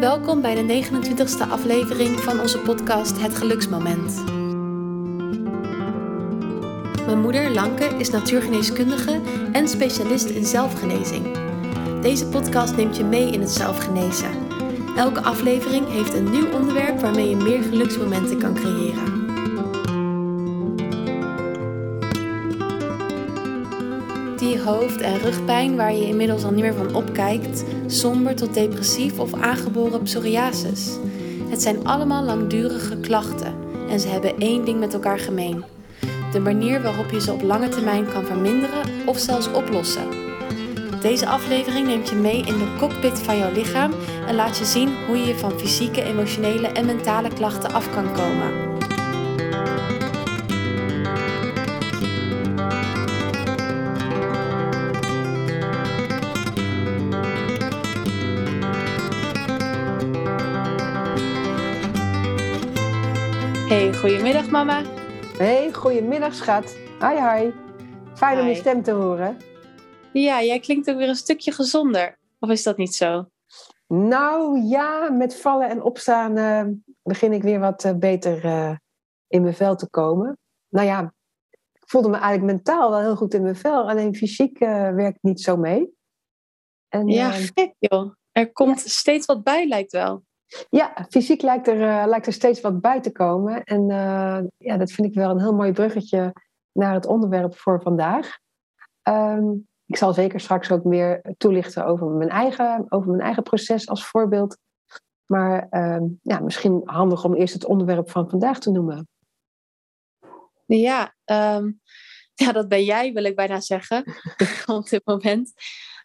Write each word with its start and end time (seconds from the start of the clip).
Welkom 0.00 0.40
bij 0.40 0.54
de 0.54 0.84
29e 0.84 1.50
aflevering 1.50 2.20
van 2.20 2.40
onze 2.40 2.58
podcast 2.58 3.20
Het 3.20 3.34
Geluksmoment. 3.34 4.24
Mijn 7.06 7.20
moeder, 7.20 7.50
Lanke, 7.50 7.84
is 7.84 8.10
natuurgeneeskundige 8.10 9.20
en 9.52 9.68
specialist 9.68 10.26
in 10.26 10.44
zelfgenezing. 10.44 11.38
Deze 12.02 12.26
podcast 12.26 12.76
neemt 12.76 12.96
je 12.96 13.04
mee 13.04 13.30
in 13.30 13.40
het 13.40 13.50
zelfgenezen. 13.50 14.30
Elke 14.96 15.20
aflevering 15.20 15.88
heeft 15.88 16.14
een 16.14 16.30
nieuw 16.30 16.50
onderwerp 16.50 17.00
waarmee 17.00 17.28
je 17.28 17.36
meer 17.36 17.62
geluksmomenten 17.62 18.38
kan 18.38 18.54
creëren. 18.54 19.13
Hoofd- 24.52 25.00
en 25.00 25.18
rugpijn 25.18 25.76
waar 25.76 25.94
je 25.94 26.06
inmiddels 26.06 26.44
al 26.44 26.50
niet 26.50 26.62
meer 26.62 26.74
van 26.74 26.94
opkijkt, 26.94 27.64
somber 27.86 28.34
tot 28.34 28.54
depressief 28.54 29.18
of 29.18 29.34
aangeboren 29.34 30.02
psoriasis. 30.02 30.98
Het 31.48 31.62
zijn 31.62 31.86
allemaal 31.86 32.24
langdurige 32.24 32.96
klachten 32.96 33.54
en 33.88 34.00
ze 34.00 34.08
hebben 34.08 34.38
één 34.38 34.64
ding 34.64 34.78
met 34.78 34.94
elkaar 34.94 35.18
gemeen. 35.18 35.64
De 36.32 36.40
manier 36.40 36.82
waarop 36.82 37.10
je 37.10 37.20
ze 37.20 37.32
op 37.32 37.42
lange 37.42 37.68
termijn 37.68 38.08
kan 38.12 38.24
verminderen 38.24 38.82
of 39.06 39.18
zelfs 39.18 39.52
oplossen. 39.52 40.06
Deze 41.00 41.26
aflevering 41.26 41.86
neemt 41.86 42.08
je 42.08 42.14
mee 42.14 42.38
in 42.38 42.58
de 42.58 42.76
cockpit 42.78 43.18
van 43.18 43.38
jouw 43.38 43.52
lichaam 43.52 43.92
en 44.26 44.34
laat 44.34 44.58
je 44.58 44.64
zien 44.64 44.88
hoe 45.06 45.18
je 45.18 45.34
van 45.34 45.58
fysieke, 45.58 46.02
emotionele 46.02 46.66
en 46.66 46.86
mentale 46.86 47.28
klachten 47.28 47.72
af 47.72 47.90
kan 47.94 48.12
komen. 48.12 48.73
Mama. 64.54 64.82
Hey, 65.36 65.72
goedemiddag 65.72 66.34
schat. 66.34 66.76
Hi, 67.00 67.14
hi. 67.18 67.52
Fijn 68.14 68.40
om 68.40 68.46
je 68.46 68.54
stem 68.54 68.82
te 68.82 68.90
horen. 68.90 69.36
Ja, 70.12 70.42
jij 70.42 70.60
klinkt 70.60 70.90
ook 70.90 70.96
weer 70.96 71.08
een 71.08 71.14
stukje 71.14 71.52
gezonder. 71.52 72.18
Of 72.38 72.50
is 72.50 72.62
dat 72.62 72.76
niet 72.76 72.94
zo? 72.94 73.28
Nou 73.86 74.60
ja, 74.60 75.10
met 75.10 75.40
vallen 75.40 75.68
en 75.68 75.82
opstaan 75.82 76.36
eh, 76.36 76.64
begin 77.02 77.32
ik 77.32 77.42
weer 77.42 77.58
wat 77.60 77.84
eh, 77.84 77.94
beter 77.94 78.44
eh, 78.44 78.76
in 79.28 79.42
mijn 79.42 79.54
vel 79.54 79.76
te 79.76 79.90
komen. 79.90 80.38
Nou 80.68 80.86
ja, 80.86 81.14
ik 81.72 81.82
voelde 81.86 82.08
me 82.08 82.16
eigenlijk 82.16 82.52
mentaal 82.52 82.90
wel 82.90 83.00
heel 83.00 83.16
goed 83.16 83.34
in 83.34 83.42
mijn 83.42 83.56
vel. 83.56 83.88
Alleen 83.88 84.14
fysiek 84.14 84.58
werkt 84.58 85.22
niet 85.22 85.40
zo 85.40 85.56
mee. 85.56 85.94
En, 86.88 87.08
Ja, 87.08 87.30
gek 87.30 87.74
joh. 87.78 88.12
Er 88.32 88.52
komt 88.52 88.80
steeds 88.80 89.26
wat 89.26 89.42
bij, 89.42 89.66
lijkt 89.66 89.92
wel. 89.92 90.24
Ja, 90.70 91.06
fysiek 91.08 91.42
lijkt 91.42 91.68
er, 91.68 91.82
eh, 91.82 92.06
lijkt 92.06 92.26
er 92.26 92.32
steeds 92.32 92.60
wat 92.60 92.80
bij 92.80 93.00
te 93.00 93.12
komen. 93.12 93.64
En 93.64 93.90
eh, 93.90 94.38
ja, 94.58 94.76
dat 94.76 94.92
vind 94.92 95.08
ik 95.08 95.14
wel 95.14 95.30
een 95.30 95.40
heel 95.40 95.54
mooi 95.54 95.72
bruggetje 95.72 96.32
naar 96.72 96.94
het 96.94 97.06
onderwerp 97.06 97.56
voor 97.56 97.82
vandaag. 97.82 98.38
Ehm, 99.02 99.52
ik 99.86 99.96
zal 99.96 100.12
zeker 100.12 100.40
straks 100.40 100.70
ook 100.70 100.84
meer 100.84 101.34
toelichten 101.36 101.86
over 101.86 102.06
mijn 102.06 102.30
eigen, 102.30 102.86
over 102.88 103.10
mijn 103.10 103.22
eigen 103.22 103.42
proces 103.42 103.88
als 103.88 104.06
voorbeeld. 104.06 104.58
Maar 105.26 105.66
ehm, 105.70 106.02
ja, 106.22 106.40
misschien 106.40 106.80
handig 106.84 107.24
om 107.24 107.34
eerst 107.34 107.54
het 107.54 107.64
onderwerp 107.64 108.10
van 108.10 108.30
vandaag 108.30 108.58
te 108.58 108.70
noemen. 108.70 109.08
Ja, 110.66 111.14
ehm, 111.24 111.72
ja, 112.34 112.52
dat 112.52 112.68
ben 112.68 112.84
jij, 112.84 113.12
wil 113.12 113.24
ik 113.24 113.36
bijna 113.36 113.60
zeggen, 113.60 114.04
op 114.66 114.88
dit 114.88 115.06
moment. 115.06 115.52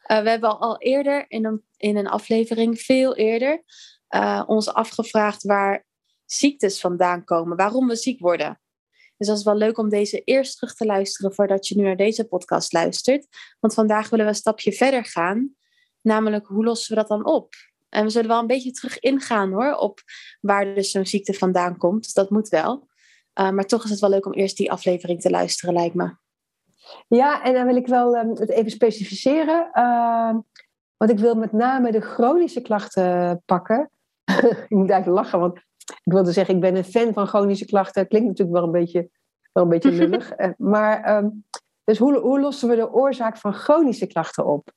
Eh, 0.02 0.22
we 0.22 0.30
hebben 0.30 0.60
al 0.60 0.78
eerder 0.78 1.26
in 1.28 1.46
een, 1.46 1.64
in 1.78 1.98
een 1.98 2.08
aflevering, 2.08 2.80
veel 2.80 3.16
eerder, 3.16 3.64
eh, 4.10 4.44
ons 4.46 4.74
afgevraagd 4.74 5.44
waar 5.44 5.86
ziektes 6.26 6.80
vandaan 6.80 7.24
komen, 7.24 7.58
waarom 7.58 7.88
we 7.88 7.96
ziek 7.96 8.20
worden. 8.20 8.62
Dus 9.18 9.28
dat 9.28 9.38
is 9.38 9.44
wel 9.44 9.56
leuk 9.56 9.78
om 9.78 9.90
deze 9.90 10.24
eerst 10.24 10.58
terug 10.58 10.76
te 10.76 10.86
luisteren 10.86 11.34
voordat 11.34 11.68
je 11.68 11.76
nu 11.76 11.84
naar 11.84 11.98
deze 11.98 12.28
podcast 12.28 12.74
luistert. 12.74 13.28
Want 13.60 13.74
vandaag 13.74 14.10
willen 14.10 14.26
we 14.26 14.32
een 14.32 14.38
stapje 14.38 14.72
verder 14.72 15.06
gaan, 15.06 15.56
namelijk 16.02 16.48
hoe 16.48 16.64
lossen 16.64 16.96
we 16.96 17.02
dat 17.02 17.10
dan 17.10 17.26
op? 17.26 17.54
En 17.90 18.04
we 18.04 18.10
zullen 18.10 18.28
wel 18.28 18.40
een 18.40 18.48
beetje 18.48 18.72
terug 18.72 19.00
ingaan 19.00 19.52
hoor, 19.52 19.76
op 19.76 20.00
waar 20.42 20.76
dus 20.76 20.92
zo'n 20.92 21.06
ziekte 21.06 21.34
vandaan 21.34 21.78
komt. 21.78 22.04
Dus 22.04 22.14
dat 22.14 22.30
moet 22.30 22.50
wel. 22.50 22.88
Uh, 23.40 23.50
maar 23.50 23.66
toch 23.66 23.84
is 23.84 23.90
het 23.90 24.00
wel 24.00 24.10
leuk 24.10 24.26
om 24.26 24.34
eerst 24.34 24.58
die 24.58 24.72
aflevering 24.72 25.22
te 25.22 25.30
luisteren, 25.30 25.74
lijkt 25.74 25.96
me. 25.96 26.16
Ja, 27.08 27.44
en 27.44 27.54
dan 27.54 27.66
wil 27.66 27.76
ik 27.76 27.88
wel 27.88 28.16
ehm, 28.16 28.30
het 28.30 28.50
even 28.50 28.72
specificeren. 28.72 29.70
Ehm, 29.72 30.40
want 30.98 31.12
ik 31.12 31.20
wil 31.20 31.36
met 31.36 31.52
name 31.52 31.92
de 31.92 32.02
chronische 32.02 32.62
klachten 32.62 33.42
pakken. 33.46 33.92
ik 34.68 34.70
moet 34.70 34.90
eigenlijk 34.90 35.22
lachen, 35.22 35.40
want 35.40 35.58
ik 35.86 36.12
wilde 36.14 36.32
zeggen, 36.32 36.56
ik 36.56 36.62
ben 36.62 36.76
een 36.76 36.84
fan 36.84 37.14
van 37.14 37.28
chronische 37.28 37.66
klachten. 37.66 38.08
Klinkt 38.08 38.28
natuurlijk 38.28 38.58
wel 38.58 38.66
een 38.66 38.80
beetje, 38.80 39.10
wel 39.52 39.64
een 39.64 39.70
beetje 39.70 39.92
lullig. 39.92 40.32
Eh, 40.36 40.50
maar 40.58 41.04
ehm, 41.04 41.30
dus 41.84 41.98
hoe, 41.98 42.20
hoe 42.20 42.40
lossen 42.40 42.70
we 42.70 42.76
de 42.76 42.92
oorzaak 42.92 43.38
van 43.38 43.54
chronische 43.54 44.08
klachten 44.08 44.46
op? 44.46 44.72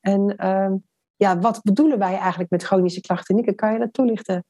En 0.00 0.36
ehm, 0.36 0.76
ja, 1.16 1.38
wat 1.38 1.62
bedoelen 1.62 1.98
wij 1.98 2.16
eigenlijk 2.16 2.50
met 2.50 2.62
chronische 2.62 3.00
klachten? 3.00 3.34
Nieke, 3.34 3.54
kan 3.54 3.72
je 3.72 3.78
dat 3.78 3.92
toelichten? 3.92 4.44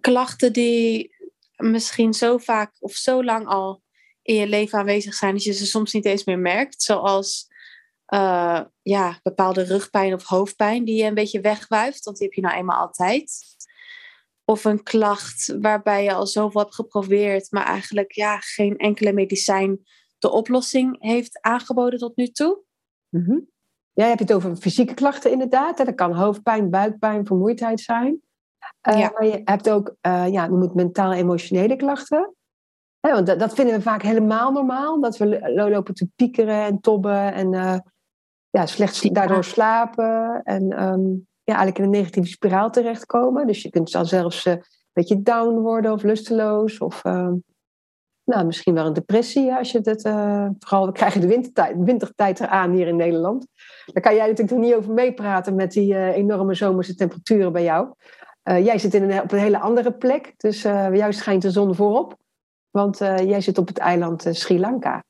Klachten 0.00 0.52
die 0.52 1.16
misschien 1.56 2.14
zo 2.14 2.38
vaak 2.38 2.72
of 2.78 2.92
zo 2.92 3.24
lang 3.24 3.46
al 3.46 3.82
in 4.22 4.34
je 4.34 4.46
leven 4.46 4.78
aanwezig 4.78 5.14
zijn 5.14 5.32
dat 5.32 5.42
je 5.42 5.52
ze 5.52 5.66
soms 5.66 5.92
niet 5.92 6.04
eens 6.04 6.24
meer 6.24 6.38
merkt. 6.38 6.82
Zoals 6.82 7.46
uh, 8.14 8.60
ja, 8.82 9.18
bepaalde 9.22 9.62
rugpijn 9.62 10.14
of 10.14 10.24
hoofdpijn 10.24 10.84
die 10.84 10.96
je 10.96 11.04
een 11.04 11.14
beetje 11.14 11.40
wegwuift, 11.40 12.04
want 12.04 12.16
die 12.16 12.26
heb 12.26 12.36
je 12.36 12.42
nou 12.42 12.56
eenmaal 12.56 12.80
altijd. 12.80 13.32
Of 14.44 14.64
een 14.64 14.82
klacht 14.82 15.56
waarbij 15.60 16.04
je 16.04 16.12
al 16.12 16.26
zoveel 16.26 16.60
hebt 16.60 16.74
geprobeerd, 16.74 17.52
maar 17.52 17.64
eigenlijk 17.64 18.12
ja, 18.12 18.38
geen 18.38 18.76
enkele 18.76 19.12
medicijn 19.12 19.80
de 20.18 20.30
oplossing 20.30 20.96
heeft 21.02 21.40
aangeboden 21.40 21.98
tot 21.98 22.16
nu 22.16 22.28
toe. 22.28 22.62
Mm 23.08 23.24
-hmm. 23.24 23.48
Ja, 23.92 24.04
je 24.04 24.08
hebt 24.08 24.20
het 24.20 24.32
over 24.32 24.56
fysieke 24.56 24.94
klachten 24.94 25.30
inderdaad. 25.30 25.78
Hè? 25.78 25.84
Dat 25.84 25.94
kan 25.94 26.12
hoofdpijn, 26.12 26.70
buikpijn, 26.70 27.26
vermoeidheid 27.26 27.80
zijn. 27.80 28.20
Uh, 28.88 28.98
ja. 28.98 29.10
Maar 29.14 29.26
je 29.26 29.40
hebt 29.44 29.70
ook, 29.70 29.94
uh, 30.06 30.28
ja, 30.32 30.46
noem 30.46 30.60
het 30.60 30.74
mentaal-emotionele 30.74 31.76
klachten. 31.76 32.34
Hè, 33.00 33.12
want 33.12 33.26
dat, 33.26 33.38
dat, 33.38 33.54
vinden 33.54 33.74
we 33.74 33.82
vaak 33.82 34.02
helemaal 34.02 34.52
normaal. 34.52 35.00
Dat 35.00 35.16
we 35.16 35.52
lopen 35.70 35.94
te 35.94 36.08
piekeren 36.16 36.64
en 36.64 36.80
tobben 36.80 37.32
en 37.32 37.82
ja, 38.50 38.66
slecht 38.66 39.14
daardoor 39.14 39.44
slapen. 39.44 40.40
En 40.42 40.82
um, 40.82 41.26
ja, 41.42 41.54
eigenlijk 41.54 41.78
in 41.78 41.84
een 41.84 41.90
negatieve 41.90 42.28
spiraal 42.28 42.70
terechtkomen. 42.70 43.46
Dus 43.46 43.62
je 43.62 43.70
kunt 43.70 43.92
dan 43.92 44.06
zelfs 44.06 44.44
een 44.44 44.62
beetje 44.92 45.22
down 45.22 45.58
worden 45.58 45.92
of 45.92 46.02
lusteloos. 46.02 46.78
Of 46.78 47.02
nou, 48.24 48.46
misschien 48.46 48.74
wel 48.74 48.86
een 48.86 48.92
depressie 48.92 49.54
als 49.54 49.72
je 49.72 49.80
het... 49.82 50.02
vooral, 50.58 50.86
we 50.86 50.92
krijgen 50.92 51.20
de 51.20 51.26
wintertijd, 51.26 51.76
wintertijd 51.78 52.40
eraan 52.40 52.72
hier 52.72 52.86
in 52.86 52.96
Nederland. 52.96 53.46
Daar 53.86 54.02
kan 54.02 54.14
jij 54.14 54.26
natuurlijk 54.26 54.56
nog 54.56 54.66
niet 54.66 54.74
over 54.74 54.92
meepraten 54.92 55.54
met 55.54 55.72
die 55.72 56.12
enorme 56.12 56.54
zomerse 56.54 56.94
temperaturen 56.94 57.52
bij 57.52 57.62
jou. 57.62 57.94
Jij 58.42 58.78
zit 58.78 58.94
in 58.94 59.10
een, 59.10 59.22
op 59.22 59.32
een 59.32 59.38
hele 59.38 59.58
andere 59.58 59.92
plek, 59.92 60.34
dus 60.36 60.64
uh, 60.64 60.94
jou 60.94 61.12
schijnt 61.12 61.42
de 61.42 61.50
zon 61.50 61.74
voorop. 61.74 62.16
Want 62.70 62.98
jij 62.98 63.40
zit 63.40 63.58
op 63.58 63.68
het 63.68 63.78
eiland 63.78 64.26
Sri 64.30 64.60
Lanka. 64.60 65.04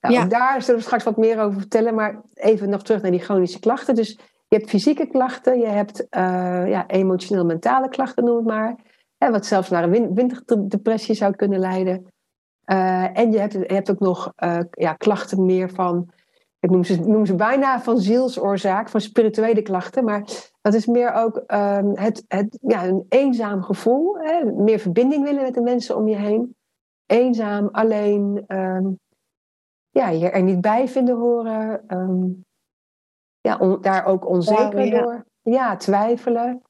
Nou, 0.00 0.14
ja. 0.14 0.24
Daar 0.24 0.62
zullen 0.62 0.80
we 0.80 0.86
straks 0.86 1.04
wat 1.04 1.16
meer 1.16 1.40
over 1.40 1.60
vertellen, 1.60 1.94
maar 1.94 2.20
even 2.34 2.68
nog 2.68 2.82
terug 2.82 3.02
naar 3.02 3.10
die 3.10 3.20
chronische 3.20 3.60
klachten. 3.60 3.94
Dus 3.94 4.18
je 4.48 4.56
hebt 4.56 4.68
fysieke 4.68 5.06
klachten, 5.06 5.58
je 5.58 5.66
hebt 5.66 6.06
ja, 6.68 6.86
emotioneel-mentale 6.86 7.88
klachten, 7.88 8.24
noem 8.24 8.36
het 8.36 8.46
maar. 8.46 8.76
Hè, 9.18 9.30
wat 9.30 9.46
zelfs 9.46 9.68
naar 9.68 9.82
een 9.84 10.14
winterdepressie 10.14 11.14
zou 11.14 11.36
kunnen 11.36 11.58
leiden. 11.58 12.06
en 13.12 13.32
je 13.32 13.38
hebt, 13.38 13.52
je 13.52 13.74
hebt 13.74 13.90
ook 13.90 13.98
nog 13.98 14.32
ja, 14.70 14.92
klachten 14.92 15.44
meer 15.44 15.70
van, 15.70 16.10
ik 16.60 16.70
noem 16.70 16.84
ze, 16.84 17.00
noem 17.00 17.26
ze 17.26 17.34
bijna 17.34 17.80
van 17.80 17.98
zielsoorzaak, 17.98 18.88
van 18.88 19.00
spirituele 19.00 19.62
klachten. 19.62 20.04
Maar 20.04 20.24
dat 20.60 20.74
is 20.74 20.86
meer 20.86 21.12
ook 21.12 21.36
um, 21.36 21.96
het, 21.96 22.24
het, 22.28 22.58
ja, 22.60 22.84
een 22.86 23.06
eenzaam 23.08 23.62
gevoel. 23.62 24.18
Hè? 24.18 24.44
Meer 24.44 24.78
verbinding 24.78 25.24
willen 25.24 25.42
met 25.42 25.54
de 25.54 25.60
mensen 25.60 25.96
om 25.96 26.08
je 26.08 26.16
heen. 26.16 26.56
Eenzaam, 27.06 27.68
alleen. 27.72 28.44
Um, 28.48 28.98
ja, 29.90 30.08
je 30.08 30.30
er 30.30 30.42
niet 30.42 30.60
bij 30.60 30.88
vinden 30.88 31.16
horen. 31.16 31.84
Um, 31.88 32.46
ja, 33.40 33.56
on, 33.56 33.80
daar 33.80 34.04
ook 34.04 34.26
onzeker 34.26 34.84
ja, 34.84 35.02
door. 35.02 35.26
Ja, 35.42 35.76
twijfelen. 35.76 36.62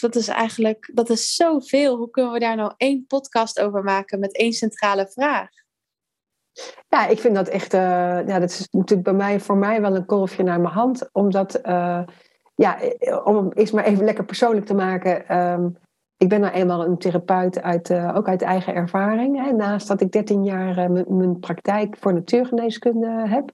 Dat 0.00 0.14
is 0.14 0.28
eigenlijk, 0.28 0.90
dat 0.94 1.10
is 1.10 1.34
zoveel. 1.34 1.96
Hoe 1.96 2.10
kunnen 2.10 2.32
we 2.32 2.38
daar 2.38 2.56
nou 2.56 2.72
één 2.76 3.06
podcast 3.06 3.60
over 3.60 3.82
maken 3.82 4.18
met 4.18 4.36
één 4.36 4.52
centrale 4.52 5.08
vraag? 5.08 5.48
Ja, 6.88 7.06
ik 7.06 7.18
vind 7.18 7.34
dat 7.34 7.48
echt, 7.48 7.74
uh, 7.74 7.80
ja, 8.26 8.38
dat 8.38 8.50
is 8.50 8.68
natuurlijk 8.70 9.02
bij 9.02 9.16
mij, 9.16 9.40
voor 9.40 9.56
mij 9.56 9.80
wel 9.80 9.96
een 9.96 10.06
kolfje 10.06 10.42
naar 10.42 10.60
mijn 10.60 10.74
hand. 10.74 11.08
Omdat, 11.12 11.66
uh, 11.66 12.02
ja, 12.54 12.78
om 13.24 13.50
het 13.54 13.72
maar 13.72 13.84
even 13.84 14.04
lekker 14.04 14.24
persoonlijk 14.24 14.66
te 14.66 14.74
maken. 14.74 15.36
Um, 15.38 15.76
ik 16.16 16.28
ben 16.28 16.40
nou 16.40 16.52
eenmaal 16.52 16.84
een 16.84 16.98
therapeut 16.98 17.62
uit, 17.62 17.90
uh, 17.90 18.16
ook 18.16 18.28
uit 18.28 18.42
eigen 18.42 18.74
ervaring. 18.74 19.44
Hè. 19.44 19.52
Naast 19.52 19.88
dat 19.88 20.00
ik 20.00 20.12
13 20.12 20.44
jaar 20.44 20.90
uh, 20.90 21.04
mijn 21.08 21.38
praktijk 21.38 21.96
voor 21.96 22.14
natuurgeneeskunde 22.14 23.28
heb, 23.28 23.52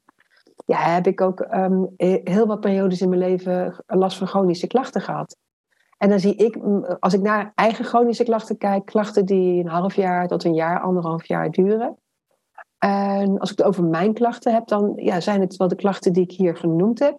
ja, 0.67 0.79
heb 0.79 1.07
ik 1.07 1.21
ook 1.21 1.41
um, 1.41 1.95
heel 2.25 2.47
wat 2.47 2.61
periodes 2.61 3.01
in 3.01 3.09
mijn 3.09 3.21
leven 3.21 3.85
last 3.87 4.19
van 4.19 4.27
chronische 4.27 4.67
klachten 4.67 5.01
gehad. 5.01 5.37
En 5.99 6.09
dan 6.09 6.21
zie 6.21 6.37
ik, 6.37 6.59
als 6.99 7.15
ik 7.15 7.21
naar 7.21 7.53
eigen 7.55 7.85
chronische 7.85 8.25
klachten 8.25 8.59
kijk, 8.59 8.85
klachten 8.85 9.27
die 9.27 9.61
een 9.61 9.69
half 9.69 9.95
jaar 9.95 10.29
tot 10.29 10.45
een 10.45 10.55
jaar, 10.55 10.81
anderhalf 10.81 11.25
jaar 11.25 11.51
duren. 11.51 11.97
En 12.79 13.39
als 13.39 13.51
ik 13.51 13.59
het 13.59 13.67
over 13.67 13.85
mijn 13.85 14.15
klachten 14.15 14.53
heb, 14.53 14.67
dan 14.67 14.93
ja, 14.97 15.21
zijn 15.21 15.41
het 15.41 15.57
wel 15.57 15.69
de 15.69 15.75
klachten 15.75 16.13
die 16.13 16.23
ik 16.23 16.33
hier 16.33 16.57
genoemd 16.57 16.99
heb. 16.99 17.19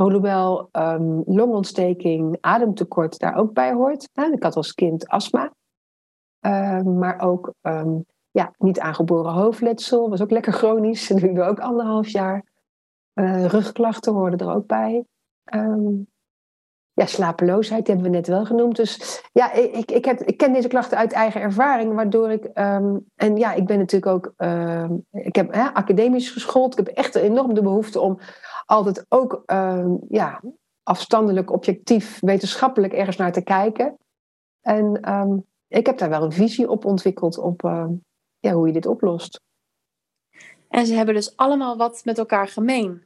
Hoewel 0.00 0.68
um, 0.72 1.22
longontsteking, 1.26 2.38
ademtekort 2.40 3.18
daar 3.18 3.34
ook 3.34 3.52
bij 3.52 3.72
hoort. 3.72 4.08
Ik 4.32 4.42
had 4.42 4.56
als 4.56 4.74
kind 4.74 5.08
astma. 5.08 5.52
Um, 6.46 6.98
maar 6.98 7.20
ook 7.20 7.54
um, 7.62 8.04
ja, 8.30 8.54
niet 8.58 8.80
aangeboren 8.80 9.32
hoofdletsel, 9.32 10.10
was 10.10 10.22
ook 10.22 10.30
lekker 10.30 10.52
chronisch. 10.52 11.08
Dat 11.08 11.20
we 11.20 11.42
ook 11.42 11.60
anderhalf 11.60 12.08
jaar. 12.08 12.44
Uh, 13.14 13.44
rugklachten 13.44 14.12
hoorden 14.12 14.38
er 14.38 14.54
ook 14.54 14.66
bij. 14.66 15.04
ja, 16.92 17.06
slapeloosheid 17.06 17.86
hebben 17.86 18.04
we 18.04 18.10
net 18.10 18.26
wel 18.26 18.44
genoemd. 18.44 18.76
Dus 18.76 19.22
ja, 19.32 19.52
ik, 19.52 19.90
ik, 19.90 20.04
heb, 20.04 20.20
ik 20.20 20.36
ken 20.36 20.52
deze 20.52 20.68
klachten 20.68 20.98
uit 20.98 21.12
eigen 21.12 21.40
ervaring, 21.40 21.94
waardoor 21.94 22.30
ik. 22.30 22.44
en 22.44 23.36
ja, 23.36 23.52
ik 23.52 23.66
ben 23.66 23.78
natuurlijk 23.78 24.12
ook. 24.12 24.34
ik 25.10 25.36
heb 25.36 25.52
hè, 25.52 25.62
academisch 25.62 26.30
geschoold. 26.30 26.78
Ik 26.78 26.86
heb 26.86 26.96
echt 26.96 27.14
enorm 27.14 27.54
de 27.54 27.62
behoefte 27.62 28.00
om 28.00 28.18
altijd 28.70 29.06
ook 29.08 29.42
uh, 29.46 29.86
ja, 30.08 30.42
afstandelijk, 30.82 31.52
objectief, 31.52 32.20
wetenschappelijk 32.20 32.92
ergens 32.92 33.16
naar 33.16 33.32
te 33.32 33.42
kijken. 33.42 33.98
En 34.60 35.12
um, 35.14 35.44
ik 35.68 35.86
heb 35.86 35.98
daar 35.98 36.08
wel 36.08 36.22
een 36.22 36.32
visie 36.32 36.70
op 36.70 36.84
ontwikkeld 36.84 37.38
op 37.38 37.62
uh, 37.62 37.86
ja, 38.38 38.52
hoe 38.52 38.66
je 38.66 38.72
dit 38.72 38.86
oplost. 38.86 39.40
En 40.68 40.86
ze 40.86 40.94
hebben 40.94 41.14
dus 41.14 41.36
allemaal 41.36 41.76
wat 41.76 42.04
met 42.04 42.18
elkaar 42.18 42.48
gemeen. 42.48 43.02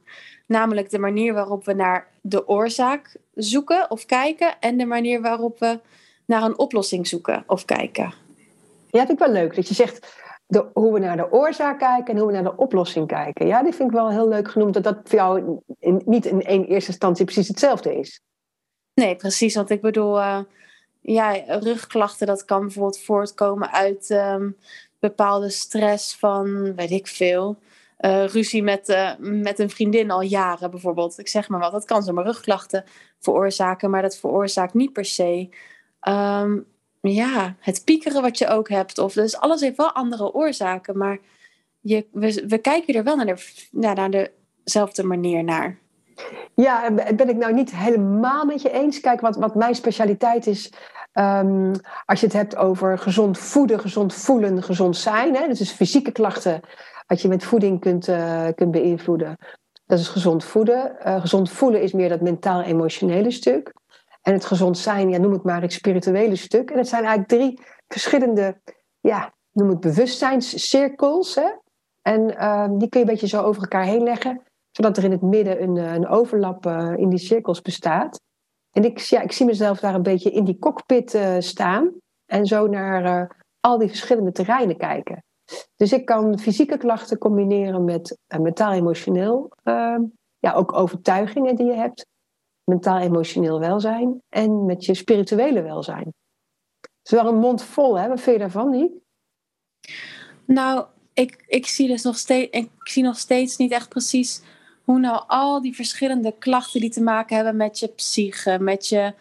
Namelijk 0.47 0.89
de 0.89 0.99
manier 0.99 1.33
waarop 1.33 1.65
we 1.65 1.73
naar 1.73 2.07
de 2.21 2.47
oorzaak 2.47 3.17
zoeken 3.33 3.91
of 3.91 4.05
kijken. 4.05 4.59
En 4.59 4.77
de 4.77 4.85
manier 4.85 5.21
waarop 5.21 5.59
we 5.59 5.79
naar 6.25 6.43
een 6.43 6.57
oplossing 6.57 7.07
zoeken 7.07 7.43
of 7.47 7.65
kijken. 7.65 8.13
Ja, 8.89 8.99
dat 9.01 9.07
vind 9.07 9.19
ik 9.19 9.25
wel 9.25 9.33
leuk. 9.33 9.55
Dat 9.55 9.67
je 9.67 9.73
zegt, 9.73 10.23
hoe 10.73 10.93
we 10.93 10.99
naar 10.99 11.17
de 11.17 11.31
oorzaak 11.31 11.79
kijken 11.79 12.13
en 12.13 12.19
hoe 12.19 12.27
we 12.27 12.33
naar 12.33 12.43
de 12.43 12.57
oplossing 12.57 13.07
kijken. 13.07 13.47
Ja, 13.47 13.63
die 13.63 13.73
vind 13.73 13.89
ik 13.89 13.95
wel 13.95 14.09
heel 14.09 14.27
leuk 14.27 14.51
genoemd, 14.51 14.73
dat 14.73 14.83
dat 14.83 14.97
voor 15.03 15.19
jou 15.19 15.59
in, 15.79 16.01
niet 16.05 16.25
in 16.25 16.41
één 16.41 16.65
eerste 16.65 16.89
instantie 16.89 17.25
precies 17.25 17.47
hetzelfde 17.47 17.95
is. 17.95 18.21
Nee, 18.93 19.15
precies. 19.15 19.55
Want 19.55 19.69
ik 19.69 19.81
bedoel, 19.81 20.17
uh, 20.17 20.39
ja, 21.01 21.31
rugklachten, 21.47 22.27
dat 22.27 22.45
kan 22.45 22.61
bijvoorbeeld 22.61 22.99
voortkomen 22.99 23.71
uit 23.71 24.09
um, 24.09 24.57
bepaalde 24.99 25.49
stress 25.49 26.15
van, 26.15 26.75
weet 26.75 26.91
ik 26.91 27.07
veel, 27.07 27.57
uh, 27.99 28.27
ruzie 28.27 28.63
met, 28.63 28.89
uh, 28.89 29.11
met 29.19 29.59
een 29.59 29.69
vriendin 29.69 30.11
al 30.11 30.21
jaren 30.21 30.71
bijvoorbeeld. 30.71 31.19
Ik 31.19 31.27
zeg 31.27 31.49
maar 31.49 31.59
wat, 31.59 31.71
dat 31.71 31.85
kan 31.85 32.03
zomaar 32.03 32.25
rugklachten 32.25 32.83
veroorzaken, 33.19 33.89
maar 33.89 34.01
dat 34.01 34.17
veroorzaakt 34.17 34.73
niet 34.73 34.93
per 34.93 35.05
se 35.05 35.49
um, 36.07 36.65
ja, 37.13 37.55
het 37.59 37.81
piekeren 37.83 38.21
wat 38.21 38.37
je 38.37 38.47
ook 38.47 38.69
hebt. 38.69 38.97
Of, 38.97 39.13
dus 39.13 39.37
alles 39.37 39.61
heeft 39.61 39.77
wel 39.77 39.91
andere 39.91 40.33
oorzaken. 40.33 40.97
Maar 40.97 41.17
je, 41.79 42.05
we, 42.11 42.43
we 42.47 42.57
kijken 42.57 42.93
er 42.93 43.03
wel 43.03 43.15
naar, 43.15 43.25
de, 43.25 43.67
naar 43.71 44.29
dezelfde 44.63 45.03
manier 45.03 45.43
naar. 45.43 45.77
Ja, 46.55 46.91
ben 46.91 47.29
ik 47.29 47.37
nou 47.37 47.53
niet 47.53 47.75
helemaal 47.75 48.45
met 48.45 48.61
je 48.61 48.71
eens. 48.71 48.99
Kijk, 48.99 49.21
wat, 49.21 49.35
wat 49.35 49.55
mijn 49.55 49.75
specialiteit 49.75 50.47
is. 50.47 50.71
Um, 51.13 51.71
als 52.05 52.19
je 52.19 52.25
het 52.25 52.35
hebt 52.35 52.55
over 52.55 52.97
gezond 52.97 53.37
voeden, 53.37 53.79
gezond 53.79 54.13
voelen, 54.13 54.63
gezond 54.63 54.97
zijn. 54.97 55.35
Hè, 55.35 55.47
dus 55.47 55.71
fysieke 55.71 56.11
klachten, 56.11 56.61
wat 57.07 57.21
je 57.21 57.27
met 57.27 57.43
voeding 57.43 57.79
kunt, 57.79 58.07
uh, 58.07 58.47
kunt 58.55 58.71
beïnvloeden. 58.71 59.37
Dat 59.85 59.99
is 59.99 60.07
gezond 60.07 60.43
voeden. 60.43 60.95
Uh, 61.05 61.21
gezond 61.21 61.51
voelen 61.51 61.81
is 61.81 61.93
meer 61.93 62.09
dat 62.09 62.21
mentaal-emotionele 62.21 63.31
stuk. 63.31 63.73
En 64.25 64.33
het 64.33 64.45
gezond 64.45 64.77
zijn, 64.77 65.09
ja, 65.09 65.17
noem 65.17 65.31
het 65.31 65.43
maar 65.43 65.61
het 65.61 65.73
spirituele 65.73 66.35
stuk. 66.35 66.71
En 66.71 66.77
het 66.77 66.87
zijn 66.87 67.03
eigenlijk 67.03 67.31
drie 67.31 67.59
verschillende, 67.87 68.61
ja, 68.99 69.33
noem 69.51 69.69
het 69.69 69.79
bewustzijnscirkels. 69.79 71.35
Hè? 71.35 71.49
En 72.01 72.21
uh, 72.21 72.67
die 72.77 72.89
kun 72.89 72.99
je 72.99 73.05
een 73.05 73.11
beetje 73.11 73.27
zo 73.27 73.41
over 73.41 73.61
elkaar 73.61 73.83
heen 73.83 74.03
leggen, 74.03 74.41
zodat 74.71 74.97
er 74.97 75.03
in 75.03 75.11
het 75.11 75.21
midden 75.21 75.61
een, 75.61 75.77
eh, 75.77 75.93
een 75.93 76.07
overlap 76.07 76.65
uh, 76.65 76.93
in 76.95 77.09
die 77.09 77.19
cirkels 77.19 77.61
bestaat. 77.61 78.21
En 78.71 78.83
ik, 78.83 78.99
ja, 78.99 79.21
ik 79.21 79.31
zie 79.31 79.45
mezelf 79.45 79.79
daar 79.79 79.95
een 79.95 80.01
beetje 80.01 80.31
in 80.31 80.43
die 80.43 80.59
cockpit 80.59 81.13
uh, 81.13 81.35
staan 81.39 81.91
en 82.25 82.45
zo 82.45 82.67
naar 82.67 83.35
al 83.59 83.77
die 83.77 83.87
verschillende 83.87 84.31
terreinen 84.31 84.77
kijken. 84.77 85.23
Dus 85.75 85.93
ik 85.93 86.05
kan 86.05 86.39
fysieke 86.39 86.77
klachten 86.77 87.17
combineren 87.17 87.83
met 87.83 88.17
mentaal-emotioneel, 88.37 89.51
ehm, 89.63 90.01
ja, 90.39 90.53
ook 90.53 90.73
overtuigingen 90.73 91.55
die 91.55 91.65
je 91.65 91.73
hebt 91.73 92.05
mentaal-emotioneel 92.65 93.59
welzijn 93.59 94.21
en 94.29 94.65
met 94.65 94.85
je 94.85 94.93
spirituele 94.93 95.61
welzijn. 95.61 96.13
Het 96.81 97.13
is 97.13 97.21
wel 97.21 97.27
een 97.27 97.39
mond 97.39 97.63
vol, 97.63 97.99
hè? 97.99 98.07
Wat 98.07 98.21
vind 98.21 98.35
je 98.35 98.41
daarvan, 98.41 98.69
Niek? 98.69 98.91
Nou, 100.45 100.85
ik, 101.13 101.43
ik, 101.47 101.67
zie 101.67 101.87
dus 101.87 102.03
nog 102.03 102.17
steeds, 102.17 102.57
ik 102.57 102.69
zie 102.83 103.03
nog 103.03 103.17
steeds 103.17 103.57
niet 103.57 103.71
echt 103.71 103.89
precies 103.89 104.41
hoe 104.83 104.99
nou 104.99 105.23
al 105.27 105.61
die 105.61 105.75
verschillende 105.75 106.35
klachten 106.39 106.81
die 106.81 106.89
te 106.89 107.01
maken 107.01 107.35
hebben 107.35 107.55
met 107.55 107.79
je 107.79 107.87
psyche, 107.87 108.57
met 108.59 108.87
je 108.87 109.13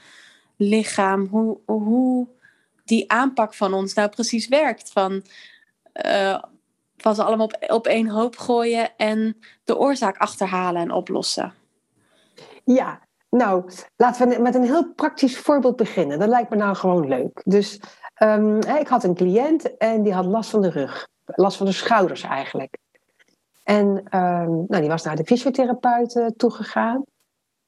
lichaam, 0.56 1.26
hoe, 1.26 1.58
hoe 1.64 2.26
die 2.84 3.10
aanpak 3.10 3.54
van 3.54 3.72
ons 3.72 3.94
nou 3.94 4.08
precies 4.08 4.48
werkt. 4.48 4.92
Van, 4.92 5.22
uh, 6.06 6.42
van 6.96 7.14
ze 7.14 7.22
allemaal 7.22 7.46
op, 7.46 7.64
op 7.70 7.86
één 7.86 8.08
hoop 8.08 8.36
gooien 8.36 8.96
en 8.96 9.36
de 9.64 9.78
oorzaak 9.78 10.16
achterhalen 10.16 10.82
en 10.82 10.90
oplossen. 10.90 11.54
Ja, 12.64 13.00
nou, 13.36 13.70
laten 13.96 14.28
we 14.28 14.42
met 14.42 14.54
een 14.54 14.64
heel 14.64 14.92
praktisch 14.92 15.38
voorbeeld 15.38 15.76
beginnen. 15.76 16.18
Dat 16.18 16.28
lijkt 16.28 16.50
me 16.50 16.56
nou 16.56 16.76
gewoon 16.76 17.08
leuk. 17.08 17.40
Dus 17.44 17.80
um, 18.22 18.58
ik 18.60 18.88
had 18.88 19.04
een 19.04 19.14
cliënt 19.14 19.76
en 19.76 20.02
die 20.02 20.12
had 20.12 20.24
last 20.24 20.50
van 20.50 20.62
de 20.62 20.70
rug. 20.70 21.08
Last 21.24 21.56
van 21.56 21.66
de 21.66 21.72
schouders 21.72 22.22
eigenlijk. 22.22 22.78
En 23.62 23.86
um, 23.86 24.64
nou, 24.68 24.80
die 24.80 24.88
was 24.88 25.02
naar 25.02 25.16
de 25.16 25.24
fysiotherapeut 25.24 26.14
uh, 26.14 26.26
toegegaan. 26.26 27.04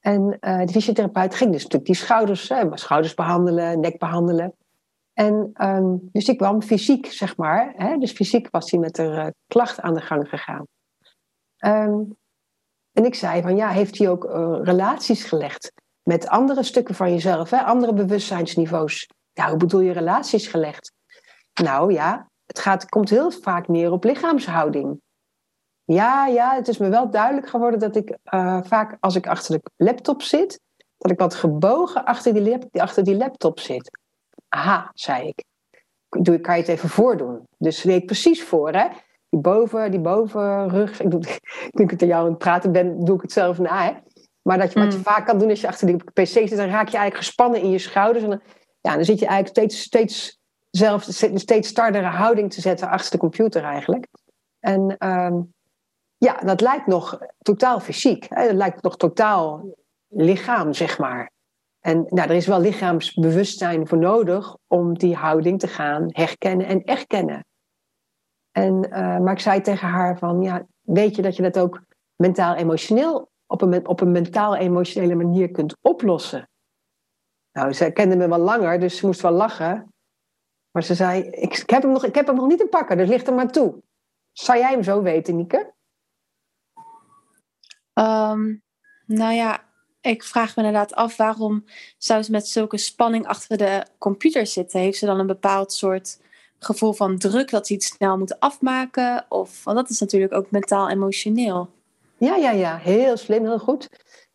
En 0.00 0.36
uh, 0.40 0.64
de 0.64 0.72
fysiotherapeut 0.72 1.34
ging 1.34 1.52
dus 1.52 1.62
natuurlijk 1.62 1.86
die 1.86 1.94
schouders, 1.94 2.52
schouders 2.74 3.14
behandelen, 3.14 3.80
nek 3.80 3.98
behandelen. 3.98 4.54
En 5.12 5.50
um, 5.54 6.08
dus 6.12 6.24
die 6.24 6.36
kwam 6.36 6.62
fysiek, 6.62 7.06
zeg 7.06 7.36
maar. 7.36 7.72
Hè, 7.76 7.96
dus 7.96 8.12
fysiek 8.12 8.48
was 8.50 8.70
hij 8.70 8.80
met 8.80 8.94
de 8.94 9.34
klacht 9.46 9.80
aan 9.80 9.94
de 9.94 10.00
gang 10.00 10.28
gegaan. 10.28 10.66
Um, 11.58 12.16
en 12.96 13.04
ik 13.04 13.14
zei 13.14 13.42
van 13.42 13.56
ja, 13.56 13.68
heeft 13.68 13.98
hij 13.98 14.08
ook 14.08 14.24
uh, 14.24 14.58
relaties 14.62 15.24
gelegd 15.24 15.72
met 16.02 16.28
andere 16.28 16.62
stukken 16.62 16.94
van 16.94 17.12
jezelf, 17.12 17.50
hè? 17.50 17.58
andere 17.62 17.92
bewustzijnsniveaus? 17.92 19.08
Ja, 19.32 19.48
hoe 19.48 19.56
bedoel 19.56 19.80
je 19.80 19.92
relaties 19.92 20.46
gelegd? 20.46 20.92
Nou 21.62 21.92
ja, 21.92 22.30
het 22.46 22.58
gaat, 22.58 22.88
komt 22.88 23.10
heel 23.10 23.30
vaak 23.30 23.68
neer 23.68 23.92
op 23.92 24.04
lichaamshouding. 24.04 25.00
Ja, 25.84 26.26
ja, 26.26 26.54
het 26.54 26.68
is 26.68 26.78
me 26.78 26.88
wel 26.88 27.10
duidelijk 27.10 27.48
geworden 27.48 27.80
dat 27.80 27.96
ik 27.96 28.16
uh, 28.34 28.62
vaak 28.62 28.96
als 29.00 29.14
ik 29.14 29.26
achter 29.26 29.60
de 29.60 29.70
laptop 29.76 30.22
zit, 30.22 30.60
dat 30.98 31.10
ik 31.10 31.18
wat 31.18 31.34
gebogen 31.34 32.04
achter 32.04 32.34
die, 32.34 32.58
achter 32.72 33.04
die 33.04 33.16
laptop 33.16 33.60
zit. 33.60 33.98
Aha, 34.48 34.90
zei 34.94 35.28
ik. 35.28 35.44
Doe, 36.08 36.40
kan 36.40 36.54
je 36.54 36.60
het 36.60 36.70
even 36.70 36.88
voordoen? 36.88 37.46
Dus 37.58 37.82
weet 37.82 38.06
precies 38.06 38.44
voor, 38.44 38.72
hè? 38.72 38.88
Die, 39.28 39.40
boven, 39.40 39.90
die 39.90 40.00
bovenrug. 40.00 41.00
Ik 41.00 41.10
doe, 41.10 41.20
nu 41.72 41.84
ik 41.84 41.90
het 41.90 42.02
aan 42.02 42.08
jou 42.08 42.24
aan 42.24 42.30
het 42.30 42.38
praten 42.38 42.72
ben, 42.72 43.04
doe 43.04 43.16
ik 43.16 43.22
het 43.22 43.32
zelf 43.32 43.58
na. 43.58 43.84
Hè? 43.84 43.92
Maar 44.42 44.58
dat 44.58 44.72
je, 44.72 44.78
wat 44.78 44.92
je 44.92 44.98
mm. 44.98 45.04
vaak 45.04 45.26
kan 45.26 45.38
doen 45.38 45.50
als 45.50 45.60
je 45.60 45.66
achter 45.68 45.86
die 45.86 45.96
pc 45.96 46.26
zit, 46.26 46.56
dan 46.56 46.68
raak 46.68 46.88
je 46.88 46.96
eigenlijk 46.96 47.16
gespannen 47.16 47.60
in 47.60 47.70
je 47.70 47.78
schouders. 47.78 48.24
En 48.24 48.30
dan, 48.30 48.40
ja, 48.80 48.94
dan 48.94 49.04
zit 49.04 49.18
je 49.18 49.26
eigenlijk 49.26 49.58
steeds, 49.58 49.82
steeds, 49.82 50.40
zelf, 50.70 51.02
steeds 51.34 51.68
stardere 51.68 52.06
houding 52.06 52.52
te 52.52 52.60
zetten 52.60 52.88
achter 52.88 53.10
de 53.10 53.18
computer 53.18 53.62
eigenlijk. 53.62 54.06
En 54.60 54.96
ehm, 54.98 55.40
ja, 56.16 56.34
dat 56.34 56.60
lijkt 56.60 56.86
nog 56.86 57.18
totaal 57.38 57.80
fysiek. 57.80 58.26
Hè? 58.28 58.46
Dat 58.46 58.56
lijkt 58.56 58.82
nog 58.82 58.96
totaal 58.96 59.74
lichaam, 60.08 60.72
zeg 60.72 60.98
maar. 60.98 61.30
En 61.80 62.06
nou, 62.08 62.28
er 62.28 62.36
is 62.36 62.46
wel 62.46 62.60
lichaamsbewustzijn 62.60 63.88
voor 63.88 63.98
nodig 63.98 64.56
om 64.66 64.98
die 64.98 65.14
houding 65.14 65.58
te 65.58 65.68
gaan 65.68 66.06
herkennen 66.08 66.66
en 66.66 66.84
erkennen. 66.84 67.46
En, 68.56 68.86
uh, 68.88 69.18
maar 69.18 69.32
ik 69.32 69.40
zei 69.40 69.60
tegen 69.60 69.88
haar 69.88 70.18
van, 70.18 70.42
ja, 70.42 70.66
weet 70.80 71.16
je 71.16 71.22
dat 71.22 71.36
je 71.36 71.42
dat 71.42 71.58
ook 71.58 71.82
mentaal-emotioneel 72.16 73.30
op 73.46 73.62
een, 73.62 73.86
op 73.86 74.00
een 74.00 74.12
mentaal-emotionele 74.12 75.14
manier 75.14 75.50
kunt 75.50 75.76
oplossen? 75.80 76.48
Nou, 77.52 77.74
zij 77.74 77.92
kende 77.92 78.16
me 78.16 78.28
wel 78.28 78.38
langer, 78.38 78.80
dus 78.80 78.96
ze 78.96 79.06
moest 79.06 79.20
wel 79.20 79.32
lachen. 79.32 79.94
Maar 80.70 80.82
ze 80.82 80.94
zei, 80.94 81.22
ik, 81.22 81.56
ik, 81.56 81.70
heb, 81.70 81.82
hem 81.82 81.92
nog, 81.92 82.04
ik 82.04 82.14
heb 82.14 82.26
hem 82.26 82.36
nog 82.36 82.46
niet 82.46 82.58
te 82.58 82.66
pakken, 82.66 82.96
dus 82.96 83.08
ligt 83.08 83.26
er 83.26 83.34
maar 83.34 83.52
toe. 83.52 83.82
Zou 84.32 84.58
jij 84.58 84.70
hem 84.70 84.82
zo 84.82 85.02
weten, 85.02 85.36
Nieke? 85.36 85.74
Um, 87.94 88.62
nou 89.06 89.32
ja, 89.32 89.64
ik 90.00 90.24
vraag 90.24 90.56
me 90.56 90.62
inderdaad 90.62 90.94
af 90.94 91.16
waarom 91.16 91.64
zou 91.98 92.22
ze 92.22 92.30
met 92.30 92.48
zulke 92.48 92.78
spanning 92.78 93.26
achter 93.26 93.56
de 93.56 93.86
computer 93.98 94.46
zitten? 94.46 94.80
Heeft 94.80 94.98
ze 94.98 95.06
dan 95.06 95.18
een 95.18 95.26
bepaald 95.26 95.72
soort 95.72 96.24
gevoel 96.58 96.92
van 96.92 97.18
druk 97.18 97.50
dat 97.50 97.66
ze 97.66 97.74
iets 97.74 97.86
snel 97.86 98.18
moet 98.18 98.40
afmaken? 98.40 99.26
Of, 99.28 99.64
want 99.64 99.76
dat 99.76 99.90
is 99.90 100.00
natuurlijk 100.00 100.32
ook 100.32 100.50
mentaal-emotioneel. 100.50 101.68
Ja, 102.16 102.36
ja, 102.36 102.50
ja, 102.50 102.76
heel 102.76 103.16
slim, 103.16 103.44
heel 103.44 103.58
goed. 103.58 103.88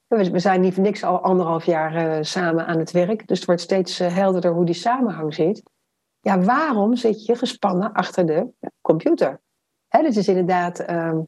We 0.08 0.40
zijn 0.40 0.62
niet 0.62 0.74
voor 0.74 0.84
niks 0.84 1.04
al 1.04 1.20
anderhalf 1.20 1.66
jaar 1.66 2.18
uh, 2.18 2.24
samen 2.24 2.66
aan 2.66 2.80
het 2.80 2.92
werk. 2.92 3.28
Dus 3.28 3.38
het 3.38 3.48
wordt 3.48 3.62
steeds 3.62 4.02
uh, 4.02 4.16
helderder 4.16 4.52
hoe 4.52 4.66
die 4.66 4.76
samenhang 4.76 5.34
zit. 5.34 5.64
Ja, 6.20 6.40
waarom 6.40 6.96
zit 6.96 7.26
je 7.26 7.36
gespannen 7.36 7.94
achter 7.94 8.26
de 8.26 8.48
computer? 8.82 9.42
Hè, 9.88 10.02
dat 10.02 10.16
is 10.16 10.28
inderdaad 10.28 10.90
um, 10.90 11.28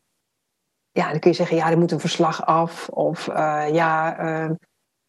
ja, 0.93 1.09
dan 1.09 1.19
kun 1.19 1.29
je 1.29 1.35
zeggen, 1.35 1.57
ja, 1.57 1.71
er 1.71 1.77
moet 1.77 1.91
een 1.91 1.99
verslag 1.99 2.45
af. 2.45 2.89
Of 2.89 3.27
uh, 3.27 3.65
ja, 3.71 4.19
uh, 4.23 4.51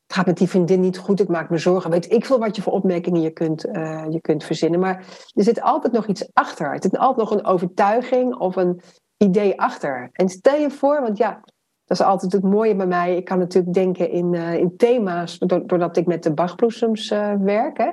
het 0.07 0.17
gaat 0.17 0.27
met 0.27 0.37
die 0.37 0.49
vriendin 0.49 0.81
niet 0.81 0.99
goed, 0.99 1.21
ik 1.21 1.29
maak 1.29 1.51
me 1.51 1.59
zorgen. 1.59 1.91
Weet 1.91 2.13
ik 2.13 2.25
veel 2.25 2.39
wat 2.39 2.57
je 2.57 2.63
voor 2.63 2.73
opmerkingen 2.73 3.21
je 3.21 3.31
kunt, 3.31 3.67
uh, 3.67 4.05
je 4.11 4.21
kunt 4.21 4.45
verzinnen. 4.45 4.81
Maar 4.81 4.97
er 5.35 5.43
zit 5.43 5.61
altijd 5.61 5.93
nog 5.93 6.07
iets 6.07 6.29
achter. 6.33 6.73
Er 6.73 6.83
zit 6.83 6.99
altijd 6.99 7.29
nog 7.29 7.39
een 7.39 7.47
overtuiging 7.47 8.35
of 8.35 8.57
een 8.57 8.81
idee 9.17 9.61
achter. 9.61 10.09
En 10.13 10.29
stel 10.29 10.57
je 10.57 10.71
voor, 10.71 11.01
want 11.01 11.17
ja, 11.17 11.41
dat 11.85 11.99
is 11.99 12.05
altijd 12.05 12.33
het 12.33 12.43
mooie 12.43 12.77
bij 12.77 12.87
mij. 12.87 13.17
Ik 13.17 13.25
kan 13.25 13.39
natuurlijk 13.39 13.75
denken 13.75 14.11
in, 14.11 14.35
in 14.35 14.77
thema's, 14.77 15.39
doordat 15.39 15.97
ik 15.97 16.07
met 16.07 16.23
de 16.23 16.35
Bachbloesems 16.35 17.09
werk. 17.41 17.79
Hè. 17.79 17.91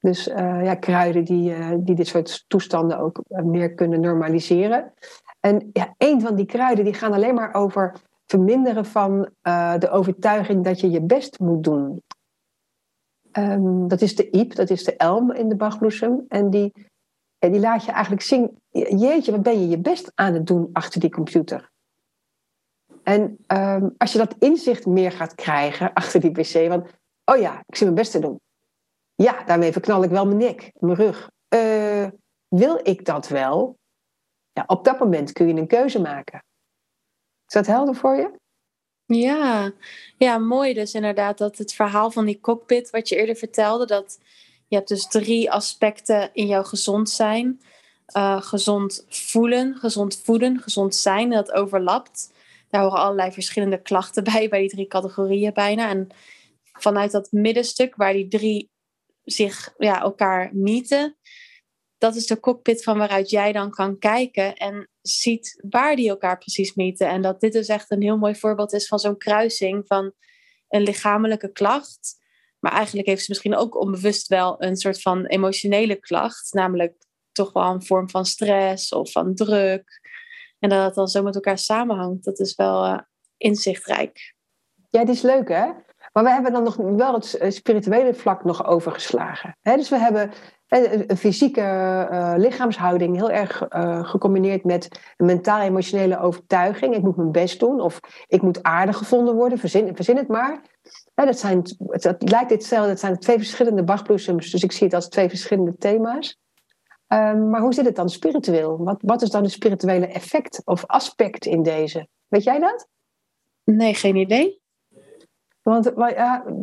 Dus 0.00 0.24
ja, 0.34 0.74
kruiden 0.74 1.24
die, 1.24 1.54
die 1.78 1.94
dit 1.94 2.06
soort 2.06 2.44
toestanden 2.48 2.98
ook 2.98 3.22
meer 3.28 3.74
kunnen 3.74 4.00
normaliseren. 4.00 4.92
En 5.40 5.70
ja, 5.72 5.94
een 5.98 6.20
van 6.20 6.34
die 6.34 6.46
kruiden 6.46 6.84
die 6.84 6.94
gaan 6.94 7.12
alleen 7.12 7.34
maar 7.34 7.54
over 7.54 7.94
verminderen 8.32 8.86
van 8.86 9.28
uh, 9.42 9.78
de 9.78 9.90
overtuiging 9.90 10.64
dat 10.64 10.80
je 10.80 10.90
je 10.90 11.02
best 11.02 11.38
moet 11.38 11.64
doen. 11.64 12.02
Um, 13.32 13.88
dat 13.88 14.00
is 14.00 14.16
de 14.16 14.30
iep, 14.30 14.54
dat 14.54 14.70
is 14.70 14.84
de 14.84 14.96
elm 14.96 15.32
in 15.32 15.48
de 15.48 15.56
bachbloesem. 15.56 16.24
En 16.28 16.50
die, 16.50 16.72
die 17.38 17.60
laat 17.60 17.84
je 17.84 17.92
eigenlijk 17.92 18.22
zien, 18.22 18.58
jeetje, 18.70 19.32
wat 19.32 19.42
ben 19.42 19.60
je 19.60 19.68
je 19.68 19.78
best 19.78 20.12
aan 20.14 20.34
het 20.34 20.46
doen 20.46 20.68
achter 20.72 21.00
die 21.00 21.10
computer. 21.10 21.70
En 23.02 23.38
um, 23.46 23.94
als 23.98 24.12
je 24.12 24.18
dat 24.18 24.36
inzicht 24.38 24.86
meer 24.86 25.12
gaat 25.12 25.34
krijgen 25.34 25.92
achter 25.92 26.20
die 26.20 26.30
pc, 26.30 26.68
want, 26.68 26.86
oh 27.24 27.36
ja, 27.36 27.58
ik 27.66 27.76
zit 27.76 27.82
mijn 27.82 27.94
best 27.94 28.12
te 28.12 28.18
doen. 28.18 28.40
Ja, 29.14 29.44
daarmee 29.44 29.72
verknal 29.72 30.02
ik 30.02 30.10
wel 30.10 30.26
mijn 30.26 30.38
nek, 30.38 30.72
mijn 30.78 30.96
rug. 30.96 31.30
Uh, 31.54 32.06
wil 32.48 32.80
ik 32.82 33.04
dat 33.04 33.28
wel? 33.28 33.76
ja, 34.52 34.64
op 34.66 34.84
dat 34.84 34.98
moment 34.98 35.32
kun 35.32 35.46
je 35.46 35.54
een 35.54 35.66
keuze 35.66 36.00
maken. 36.00 36.44
Is 37.52 37.58
dat 37.58 37.74
helder 37.74 37.94
voor 37.94 38.16
je? 38.16 38.30
Ja. 39.04 39.72
ja, 40.16 40.38
mooi 40.38 40.74
dus 40.74 40.94
inderdaad 40.94 41.38
dat 41.38 41.58
het 41.58 41.72
verhaal 41.72 42.10
van 42.10 42.24
die 42.24 42.40
cockpit 42.40 42.90
wat 42.90 43.08
je 43.08 43.16
eerder 43.16 43.36
vertelde, 43.36 43.86
dat 43.86 44.18
je 44.68 44.76
hebt 44.76 44.88
dus 44.88 45.06
drie 45.06 45.50
aspecten 45.50 46.30
in 46.32 46.46
jouw 46.46 46.62
gezond 46.62 47.10
zijn. 47.10 47.60
Uh, 48.16 48.42
gezond 48.42 49.04
voelen, 49.08 49.76
gezond 49.76 50.20
voeden, 50.24 50.60
gezond 50.60 50.94
zijn. 50.94 51.30
Dat 51.30 51.52
overlapt. 51.52 52.32
Daar 52.70 52.82
horen 52.82 52.98
allerlei 52.98 53.32
verschillende 53.32 53.82
klachten 53.82 54.24
bij, 54.24 54.48
bij 54.48 54.60
die 54.60 54.70
drie 54.70 54.86
categorieën 54.86 55.52
bijna. 55.52 55.88
En 55.88 56.08
vanuit 56.72 57.10
dat 57.10 57.32
middenstuk 57.32 57.96
waar 57.96 58.12
die 58.12 58.28
drie 58.28 58.70
zich 59.24 59.74
ja, 59.78 60.00
elkaar 60.00 60.50
mieten, 60.52 61.16
dat 62.02 62.16
is 62.16 62.26
de 62.26 62.40
cockpit 62.40 62.82
van 62.82 62.98
waaruit 62.98 63.30
jij 63.30 63.52
dan 63.52 63.70
kan 63.70 63.98
kijken 63.98 64.56
en 64.56 64.88
ziet 65.02 65.62
waar 65.68 65.96
die 65.96 66.08
elkaar 66.08 66.38
precies 66.38 66.74
meten. 66.74 67.08
En 67.08 67.22
dat 67.22 67.40
dit 67.40 67.52
dus 67.52 67.66
echt 67.66 67.90
een 67.90 68.02
heel 68.02 68.16
mooi 68.16 68.34
voorbeeld 68.34 68.72
is 68.72 68.86
van 68.86 68.98
zo'n 68.98 69.16
kruising 69.16 69.86
van 69.86 70.12
een 70.68 70.82
lichamelijke 70.82 71.52
klacht. 71.52 72.20
Maar 72.58 72.72
eigenlijk 72.72 73.06
heeft 73.06 73.20
ze 73.20 73.26
misschien 73.28 73.56
ook 73.56 73.80
onbewust 73.80 74.26
wel 74.26 74.62
een 74.62 74.76
soort 74.76 75.02
van 75.02 75.26
emotionele 75.26 75.96
klacht. 75.96 76.52
Namelijk 76.52 76.94
toch 77.32 77.52
wel 77.52 77.70
een 77.70 77.84
vorm 77.84 78.10
van 78.10 78.26
stress 78.26 78.92
of 78.92 79.12
van 79.12 79.34
druk. 79.34 80.00
En 80.58 80.68
dat 80.68 80.84
het 80.84 80.94
dan 80.94 81.08
zo 81.08 81.22
met 81.22 81.34
elkaar 81.34 81.58
samenhangt. 81.58 82.24
Dat 82.24 82.38
is 82.38 82.54
wel 82.54 82.86
uh, 82.86 82.98
inzichtrijk. 83.36 84.34
Ja, 84.90 85.04
die 85.04 85.14
is 85.14 85.22
leuk 85.22 85.48
hè? 85.48 85.70
Maar 86.12 86.24
we 86.24 86.30
hebben 86.30 86.52
dan 86.52 86.62
nog 86.62 86.76
wel 86.76 87.14
het 87.14 87.38
spirituele 87.48 88.14
vlak 88.14 88.44
nog 88.44 88.66
overgeslagen. 88.66 89.56
Dus 89.62 89.88
we 89.88 89.98
hebben 89.98 90.30
een 90.72 91.16
fysieke 91.16 92.34
lichaamshouding 92.36 93.16
heel 93.16 93.30
erg 93.30 93.66
gecombineerd 94.08 94.64
met 94.64 95.00
een 95.16 95.26
mentaal-emotionele 95.26 96.18
overtuiging. 96.18 96.94
Ik 96.94 97.02
moet 97.02 97.16
mijn 97.16 97.32
best 97.32 97.60
doen 97.60 97.80
of 97.80 98.00
ik 98.26 98.42
moet 98.42 98.62
aardig 98.62 98.96
gevonden 98.96 99.34
worden, 99.34 99.58
verzin, 99.58 100.16
het 100.16 100.28
maar. 100.28 100.60
dat, 101.14 101.38
zijn, 101.38 101.62
het, 101.86 102.30
lijkt 102.30 102.50
hetzelfde, 102.50 102.90
het 102.90 103.00
zijn 103.00 103.18
twee 103.18 103.36
verschillende 103.36 103.84
bachbloesems, 103.84 104.50
dus 104.50 104.62
ik 104.62 104.72
zie 104.72 104.86
het 104.86 104.94
als 104.94 105.08
twee 105.08 105.28
verschillende 105.28 105.76
thema's. 105.76 106.40
Um, 107.08 107.50
maar 107.50 107.60
hoe 107.60 107.74
zit 107.74 107.84
het 107.84 107.96
dan 107.96 108.08
spiritueel? 108.08 108.84
Wat, 108.84 108.96
wat 109.00 109.22
is 109.22 109.30
dan 109.30 109.42
het 109.42 109.52
spirituele 109.52 110.06
effect 110.06 110.62
of 110.64 110.86
aspect 110.86 111.46
in 111.46 111.62
deze? 111.62 112.08
Weet 112.28 112.44
jij 112.44 112.58
dat? 112.58 112.88
Nee, 113.64 113.94
geen 113.94 114.16
idee. 114.16 114.61
Want 115.62 115.92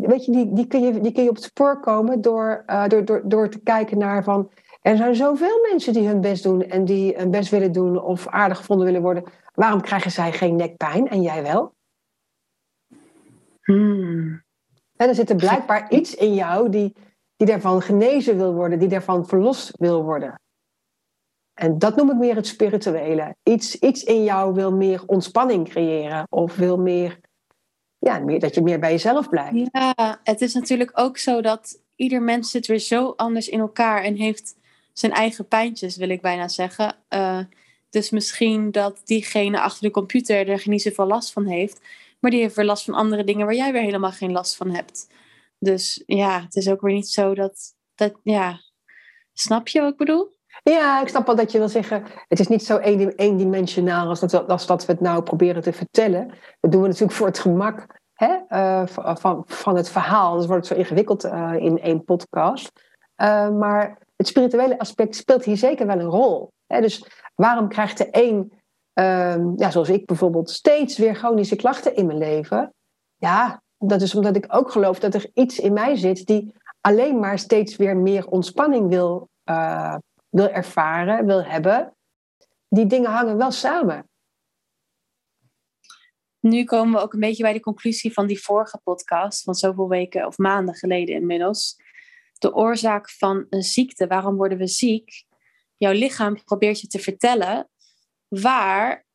weet 0.02 0.26
je, 0.26 0.32
die, 0.32 0.54
die, 0.54 0.68
kun 0.68 0.82
je, 0.82 1.00
die 1.00 1.12
kun 1.12 1.24
je 1.24 1.30
op 1.30 1.36
het 1.36 1.44
spoor 1.44 1.80
komen 1.80 2.22
door, 2.22 2.64
uh, 2.68 2.88
door, 2.88 3.06
door, 3.06 3.22
door 3.26 3.50
te 3.50 3.60
kijken 3.60 3.98
naar 3.98 4.24
van... 4.24 4.52
Er 4.82 4.98
zijn 4.98 5.16
zoveel 5.16 5.60
mensen 5.70 5.94
die 5.94 6.08
hun 6.08 6.22
best 6.22 6.44
doen 6.44 6.62
en 6.62 6.86
die 6.86 7.16
hun 7.16 7.32
best 7.32 7.50
willen 7.50 7.72
doen 7.72 8.02
of 8.02 8.28
aardig 8.28 8.58
gevonden 8.58 8.86
willen 8.86 9.02
worden. 9.02 9.24
Waarom 9.54 9.82
krijgen 9.82 10.12
zij 10.12 10.32
geen 10.32 10.56
nekpijn 10.56 11.10
en 11.10 11.22
jij 11.22 11.44
wel? 11.44 11.74
Hmm. 13.62 14.44
En 14.96 15.08
er 15.08 15.16
zit 15.16 15.30
er 15.30 15.36
blijkbaar 15.36 15.92
iets 15.92 16.16
in 16.16 16.34
jou 16.34 16.70
die, 16.70 16.96
die 17.36 17.48
daarvan 17.48 17.82
genezen 17.82 18.38
wil 18.38 18.54
worden, 18.54 18.80
die 18.80 18.88
daarvan 18.88 19.28
verlost 19.28 19.78
wil 19.78 20.04
worden. 20.04 20.42
En 21.54 21.78
dat 21.78 21.96
noem 21.96 22.12
ik 22.12 22.18
meer 22.18 22.36
het 22.36 22.48
spirituele. 22.48 23.36
Iets, 23.44 23.80
iets 23.80 24.04
in 24.04 24.24
jou 24.24 24.54
wil 24.54 24.74
meer 24.74 25.04
ontspanning 25.06 25.70
creëren 25.70 26.28
of 26.30 26.56
wil 26.56 26.78
meer 26.78 27.20
ja, 28.00 28.20
dat 28.20 28.56
je 28.56 28.62
meer 28.62 28.80
bij 28.80 28.92
jezelf 28.92 29.30
blijft. 29.30 29.70
Ja, 29.72 30.20
het 30.24 30.42
is 30.42 30.54
natuurlijk 30.54 30.92
ook 30.94 31.18
zo 31.18 31.42
dat 31.42 31.82
ieder 31.96 32.22
mens 32.22 32.52
zit 32.52 32.68
weer 32.68 32.80
zo 32.80 33.14
anders 33.16 33.50
in 33.50 33.60
elkaar 33.60 34.04
en 34.04 34.16
heeft 34.16 34.56
zijn 34.94 35.12
eigen 35.12 35.48
pijntjes, 35.48 35.98
wil 35.98 36.10
ik 36.10 36.22
bijna 36.22 36.48
zeggen. 36.48 36.96
Uh, 37.10 37.40
dus 37.90 38.10
misschien 38.10 38.72
dat 38.72 39.02
diegene 39.06 39.62
achter 39.62 39.82
de 39.84 39.92
computer 39.92 40.50
er 40.50 40.62
niet 40.66 40.82
zoveel 40.82 41.08
last 41.08 41.32
van 41.32 41.46
heeft, 41.46 41.82
maar 42.20 42.32
die 42.32 42.40
heeft 42.40 42.56
weer 42.56 42.66
last 42.66 42.86
van 42.86 42.94
andere 42.94 43.24
dingen 43.24 43.46
waar 43.46 43.56
jij 43.56 43.72
weer 43.72 43.82
helemaal 43.82 44.12
geen 44.12 44.32
last 44.32 44.56
van 44.56 44.70
hebt. 44.70 45.08
Dus 45.60 46.04
ja, 46.06 46.42
het 46.42 46.56
is 46.56 46.70
ook 46.70 46.82
weer 46.82 46.94
niet 46.94 47.10
zo 47.10 47.34
dat, 47.34 47.76
dat 47.96 48.20
ja, 48.24 48.60
snap 49.34 49.68
je 49.68 49.82
wat 49.82 49.92
ik 49.92 49.98
bedoel? 49.98 50.38
Ja, 50.64 51.02
ik 51.02 51.08
snap 51.08 51.26
wel 51.26 51.36
dat 51.36 51.52
je 51.52 51.58
wil 51.58 51.70
zeggen, 51.70 52.04
het 52.28 52.40
is 52.40 52.48
niet 52.48 52.64
zo 52.64 52.78
eendimensionaal 52.78 54.08
als 54.08 54.20
dat, 54.20 54.50
als 54.50 54.66
dat 54.66 54.86
we 54.86 54.92
het 54.92 55.02
nou 55.02 55.24
proberen 55.24 55.62
te 55.62 55.74
vertellen. 55.74 56.28
Dat 56.60 56.72
doen 56.72 56.82
we 56.82 56.88
natuurlijk 56.88 57.18
voor 57.18 57.28
het 57.28 57.40
gemak 57.40 58.00
hè, 58.14 58.38
uh, 58.50 58.88
van, 59.16 59.44
van 59.46 59.76
het 59.76 59.90
verhaal. 59.90 60.38
Dus 60.38 60.46
wordt 60.46 60.68
het 60.68 60.78
zo 60.78 60.84
ingewikkeld 60.84 61.26
uh, 61.26 61.54
in 61.58 61.80
één 61.80 62.04
podcast. 62.04 62.72
Uh, 63.22 63.50
maar 63.50 63.98
het 64.16 64.28
spirituele 64.28 64.80
aspect 64.80 65.16
speelt 65.16 65.46
hier 65.46 65.58
zeker 65.58 65.86
wel 65.86 66.00
een 66.00 66.10
rol. 66.10 66.52
Hè? 66.68 66.82
Dus 66.82 67.06
waarom 67.36 67.68
krijgt 67.68 67.98
de 67.98 68.08
een, 68.12 68.54
ehm, 68.94 69.52
ja, 69.56 69.72
zoals 69.72 69.90
ik 69.90 70.06
bijvoorbeeld, 70.06 70.50
steeds 70.50 70.98
weer 70.98 71.16
chronische 71.16 71.56
klachten 71.56 71.96
in 71.96 72.06
mijn 72.06 72.18
leven? 72.18 72.74
Ja, 73.16 73.62
dat 73.78 74.02
is 74.02 74.16
omdat 74.16 74.36
ik 74.36 74.46
ook 74.48 74.72
geloof 74.72 75.00
dat 75.00 75.14
er 75.14 75.30
iets 75.34 75.60
in 75.60 75.74
mij 75.74 75.96
zit 75.96 76.26
die 76.26 76.56
alleen 76.82 77.20
maar 77.20 77.40
steeds 77.40 77.76
weer 77.76 77.98
meer 77.98 78.28
ontspanning 78.28 78.90
wil 78.90 79.30
wil 80.30 80.50
ervaren, 80.50 81.26
wil 81.26 81.44
hebben, 81.44 81.96
die 82.68 82.86
dingen 82.86 83.12
hangen 83.12 83.38
wel 83.38 83.52
samen. 83.52 84.10
Nu 86.40 86.64
komen 86.64 86.94
we 86.94 87.00
ook 87.00 87.14
een 87.14 87.20
beetje 87.20 87.44
bij 87.44 87.54
de 87.54 87.60
conclusie 87.60 88.14
van 88.14 88.28
die 88.28 88.42
vorige 88.42 88.80
podcast, 88.84 89.44
van 89.44 89.54
zoveel 89.56 89.90
weken 89.90 90.26
of 90.26 90.38
maanden 90.38 90.76
geleden 90.76 91.16
inmiddels. 91.16 91.76
De 92.38 92.54
oorzaak 92.54 93.10
van 93.10 93.46
een 93.50 93.64
ziekte, 93.64 94.08
waarom 94.08 94.36
worden 94.36 94.58
we 94.58 94.68
ziek? 94.68 95.24
Jouw 95.78 95.94
lichaam 95.94 96.44
probeert 96.44 96.82
je 96.82 96.88
te 96.88 97.00
vertellen 97.00 97.70
waar 98.28 99.06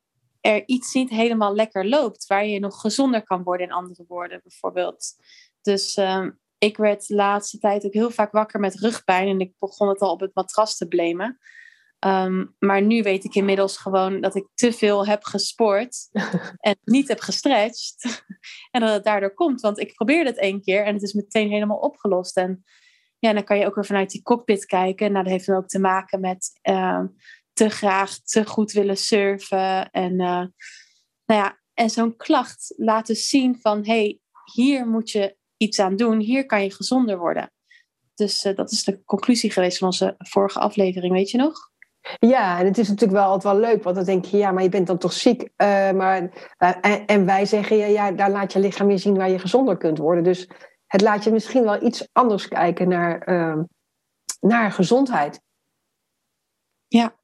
er 0.41 0.63
iets 0.67 0.95
niet 0.95 1.11
helemaal 1.11 1.55
lekker 1.55 1.89
loopt, 1.89 2.27
waar 2.27 2.47
je 2.47 2.61
nog 2.61 2.81
gezonder 2.81 3.23
kan 3.23 3.43
worden, 3.43 3.67
in 3.67 3.73
andere 3.73 4.05
woorden 4.09 4.41
bijvoorbeeld. 4.43 5.15
Dus 5.61 5.97
uh, 5.97 6.27
ik 6.65 6.77
werd 6.77 7.07
de 7.07 7.15
laatste 7.15 7.59
tijd 7.59 7.85
ook 7.85 7.93
heel 7.93 8.11
vaak 8.11 8.33
wakker 8.33 8.61
met 8.61 8.75
rugpijn 8.75 9.29
en 9.29 9.41
ik 9.41 9.53
begon 9.59 9.89
het 9.89 10.01
al 10.01 10.11
op 10.11 10.21
het 10.21 10.35
matras 10.35 10.77
te 10.77 10.89
blamen. 10.89 11.39
Um, 12.07 12.55
maar 12.59 12.83
nu 12.83 13.03
weet 13.03 13.25
ik 13.25 13.35
inmiddels 13.35 13.77
gewoon 13.77 14.21
dat 14.21 14.35
ik 14.35 14.47
te 14.55 14.73
veel 14.73 15.07
heb 15.07 15.25
gesport 15.25 16.09
en 16.69 16.77
niet 16.85 17.09
heb 17.09 17.21
gestretched. 17.21 18.25
en 18.71 18.81
dat 18.81 18.91
het 18.91 19.05
daardoor 19.05 19.35
komt, 19.35 19.61
want 19.61 19.79
ik 19.79 19.95
probeerde 19.95 20.31
het 20.31 20.39
één 20.39 20.63
keer 20.63 20.85
en 20.85 20.95
het 20.95 21.03
is 21.03 21.13
meteen 21.13 21.51
helemaal 21.51 21.79
opgelost. 21.79 22.37
En 22.37 22.65
ja, 23.19 23.33
dan 23.33 23.45
kan 23.45 23.59
je 23.59 23.67
ook 23.67 23.75
weer 23.75 23.85
vanuit 23.85 24.11
die 24.11 24.23
cockpit 24.23 24.67
kijken. 24.67 25.13
Nou, 25.13 25.25
dat 25.25 25.33
heeft 25.33 25.47
dan 25.47 25.57
ook 25.57 25.69
te 25.69 25.79
maken 25.79 26.21
met 26.21 26.61
uh, 26.69 27.05
te 27.53 27.69
graag, 27.69 28.19
te 28.19 28.47
goed 28.47 28.73
willen 28.73 28.97
surfen. 28.97 29.91
En, 29.91 30.13
uh, 30.13 30.47
nou 31.27 31.41
ja, 31.43 31.61
en 31.75 31.91
zo'n 31.91 32.17
klacht 32.17 32.75
laten 32.77 33.17
zien 33.17 33.61
van, 33.61 33.87
hey, 33.87 34.19
hier 34.53 34.87
moet 34.87 35.11
je 35.11 35.37
iets 35.57 35.79
aan 35.79 35.97
doen, 35.97 36.19
hier 36.19 36.47
kan 36.47 36.63
je 36.63 36.71
gezonder 36.71 37.19
worden. 37.19 37.53
Dus 38.15 38.43
dat 38.55 38.71
is 38.71 38.85
de 38.85 39.05
conclusie 39.05 39.51
geweest 39.51 39.79
van 39.79 39.87
onze 39.87 40.15
vorige 40.19 40.59
aflevering, 40.59 41.13
weet 41.13 41.31
je 41.31 41.39
nog? 41.39 41.73
Ja, 42.19 42.59
en 42.59 42.67
het 42.67 42.79
is 42.79 42.89
natuurlijk 42.89 43.19
wel 43.19 43.29
altijd 43.29 43.55
wel 43.55 43.63
leuk, 43.63 43.83
want 43.83 43.97
dan 43.97 44.05
denk 44.05 44.25
je, 44.25 44.37
ja, 44.37 44.53
maar 44.53 44.63
je 44.63 44.69
bent 44.69 44.87
dan 44.87 44.99
toch 44.99 45.13
ziek. 45.13 45.41
Uh, 45.43 45.49
maar, 45.91 46.31
en, 46.59 47.07
en, 47.07 47.27
wij 47.27 47.47
zeggen, 47.47 47.77
ja, 47.77 47.87
ja, 47.87 48.13
daar 48.13 48.31
laat 48.31 48.53
je 48.53 48.59
lichaam 48.59 48.87
weer 48.87 48.99
zien 48.99 49.17
waar 49.17 49.31
je 49.31 49.39
gezonder 49.39 49.77
kunt 49.77 49.99
worden. 49.99 50.25
Dus 50.25 50.49
het 50.87 51.01
laat 51.01 51.25
je 51.25 51.31
misschien 51.31 51.65
wel 51.65 51.83
iets 51.83 52.09
anders 52.13 52.49
kijken 52.49 52.89
naar, 52.89 53.19
ehm, 53.19 53.63
naar 54.41 54.73
gezondheid. 54.73 55.41
Ja. 56.89 57.15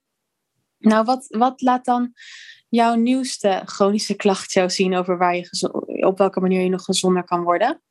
Nou, 0.79 1.05
wat, 1.05 1.27
wat 1.29 1.61
laat 1.61 1.85
dan 1.85 2.13
jouw 2.69 2.95
nieuwste 2.95 3.63
chronische 3.65 4.15
klacht 4.15 4.53
jou 4.53 4.71
zien 4.71 4.97
over 4.97 5.19
waar 5.19 5.37
je 5.37 6.07
op 6.07 6.19
welke 6.19 6.41
manier 6.41 6.63
je 6.63 6.69
nog 6.69 6.85
gezonder 6.85 7.25
kan 7.25 7.43
worden? 7.43 7.83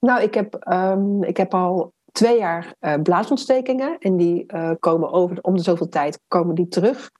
Nou, 0.00 0.22
ik 0.22 0.34
heb, 0.34 0.72
um, 0.72 1.22
ik 1.22 1.36
heb 1.36 1.54
al 1.54 1.92
twee 2.12 2.38
jaar 2.38 2.74
uh, 2.80 2.94
blaasontstekingen. 3.02 3.98
En 3.98 4.16
die 4.16 4.52
uh, 4.54 4.70
komen 4.78 5.12
over, 5.12 5.38
om 5.40 5.56
de 5.56 5.62
zoveel 5.62 5.88
tijd 5.88 6.20
komen 6.28 6.54
die 6.54 6.68
terug. 6.68 7.10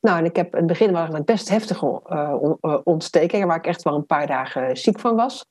Nou, 0.00 0.18
en 0.18 0.24
ik 0.24 0.36
heb 0.36 0.52
in 0.52 0.58
het 0.58 0.66
begin 0.66 0.92
waren 0.92 1.14
het 1.14 1.24
best 1.24 1.48
heftige 1.48 2.02
uh, 2.06 2.78
ontstekingen, 2.84 3.46
waar 3.46 3.56
ik 3.56 3.66
echt 3.66 3.82
wel 3.82 3.94
een 3.94 4.06
paar 4.06 4.26
dagen 4.26 4.76
ziek 4.76 5.00
van 5.00 5.16
was. 5.16 5.46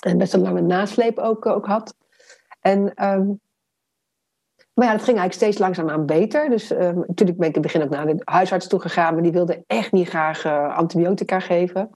En 0.00 0.18
best 0.18 0.34
een 0.34 0.40
lange 0.40 0.60
nasleep 0.60 1.18
ook, 1.18 1.46
ook 1.46 1.66
had. 1.66 1.94
En, 2.60 2.80
um, 2.80 3.40
maar 4.74 4.86
ja, 4.86 4.92
dat 4.92 5.04
ging 5.04 5.18
eigenlijk 5.18 5.32
steeds 5.32 5.58
langzaamaan 5.58 6.06
beter. 6.06 6.50
Dus 6.50 6.70
um, 6.70 7.04
natuurlijk 7.06 7.38
ben 7.38 7.48
ik 7.48 7.56
in 7.56 7.62
het 7.62 7.72
begin 7.72 7.82
ook 7.82 7.90
naar 7.90 8.06
de 8.06 8.22
huisarts 8.24 8.66
toe 8.66 8.80
gegaan, 8.80 9.14
maar 9.14 9.22
die 9.22 9.32
wilde 9.32 9.64
echt 9.66 9.92
niet 9.92 10.08
graag 10.08 10.46
antibiotica 10.76 11.40
geven. 11.40 11.90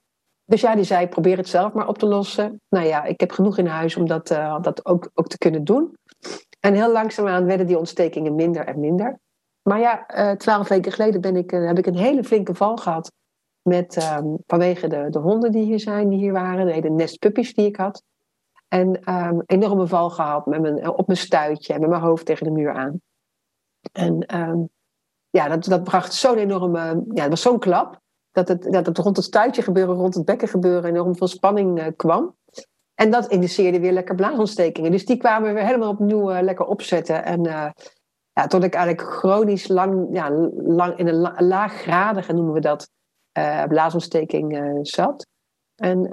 Dus 0.52 0.60
ja, 0.60 0.74
die 0.74 0.84
zei, 0.84 1.08
probeer 1.08 1.36
het 1.36 1.48
zelf 1.48 1.72
maar 1.72 1.88
op 1.88 1.98
te 1.98 2.06
lossen. 2.06 2.60
Nou 2.68 2.86
ja, 2.86 3.04
ik 3.04 3.20
heb 3.20 3.32
genoeg 3.32 3.58
in 3.58 3.66
huis 3.66 3.96
om 3.96 4.06
dat, 4.06 4.30
uh, 4.30 4.62
dat 4.62 4.86
ook, 4.86 5.10
ook 5.14 5.28
te 5.28 5.38
kunnen 5.38 5.64
doen. 5.64 5.96
En 6.60 6.74
heel 6.74 6.92
langzaamaan 6.92 7.44
werden 7.44 7.66
die 7.66 7.78
ontstekingen 7.78 8.34
minder 8.34 8.66
en 8.66 8.80
minder. 8.80 9.18
Maar 9.62 9.80
ja, 9.80 10.06
uh, 10.14 10.30
twaalf 10.30 10.68
weken 10.68 10.92
geleden 10.92 11.20
ben 11.20 11.36
ik, 11.36 11.52
uh, 11.52 11.66
heb 11.66 11.78
ik 11.78 11.86
een 11.86 11.96
hele 11.96 12.24
flinke 12.24 12.54
val 12.54 12.76
gehad. 12.76 13.12
Met, 13.62 14.16
um, 14.18 14.36
vanwege 14.46 14.88
de, 14.88 15.06
de 15.10 15.18
honden 15.18 15.52
die 15.52 15.64
hier 15.64 15.80
zijn, 15.80 16.08
die 16.08 16.18
hier 16.18 16.32
waren. 16.32 16.66
De 16.66 16.72
hele 16.72 16.90
nestpuppies 16.90 17.54
die 17.54 17.66
ik 17.66 17.76
had. 17.76 18.02
En 18.68 19.14
um, 19.14 19.42
enorme 19.46 19.86
val 19.86 20.10
gehad 20.10 20.46
met 20.46 20.60
mijn, 20.60 20.88
op 20.88 21.06
mijn 21.06 21.18
stuitje 21.18 21.74
en 21.74 21.80
met 21.80 21.88
mijn 21.88 22.02
hoofd 22.02 22.26
tegen 22.26 22.44
de 22.44 22.52
muur 22.52 22.72
aan. 22.72 23.00
En 23.92 24.38
um, 24.38 24.68
ja, 25.30 25.48
dat, 25.48 25.64
dat 25.64 25.84
bracht 25.84 26.14
zo'n 26.14 26.38
enorme... 26.38 27.04
Ja, 27.14 27.22
het 27.22 27.30
was 27.30 27.42
zo'n 27.42 27.58
klap 27.58 28.01
dat 28.32 28.48
het, 28.48 28.72
dat 28.84 28.98
rond 28.98 29.16
het 29.16 29.24
stuitje 29.24 29.62
gebeuren, 29.62 29.94
rond 29.94 30.14
het 30.14 30.24
bekken 30.24 30.48
gebeuren 30.48 30.90
enorm 30.90 31.16
veel 31.16 31.26
spanning 31.26 31.78
uh, 31.78 31.86
kwam. 31.96 32.36
En 32.94 33.10
dat 33.10 33.26
indiceerde 33.26 33.80
weer 33.80 33.92
lekker 33.92 34.14
blaasontstekingen. 34.14 34.90
Dus 34.90 35.06
die 35.06 35.16
kwamen 35.16 35.54
weer 35.54 35.64
helemaal 35.64 35.90
opnieuw 35.90 36.32
uh, 36.32 36.42
lekker 36.42 36.66
opzetten. 36.66 37.24
En 37.24 37.46
uh, 37.46 37.70
ja, 38.32 38.46
tot 38.46 38.64
ik 38.64 38.74
eigenlijk 38.74 39.08
chronisch 39.08 39.68
lang, 39.68 40.08
ja, 40.12 40.30
lang 40.54 40.98
in 40.98 41.08
een 41.08 41.14
la 41.14 41.34
laaggradige, 41.38 42.32
noemen 42.32 42.54
we 42.54 42.60
dat, 42.60 42.90
blaasontsteking 43.68 44.78
zat. 44.82 45.26
En 45.74 46.08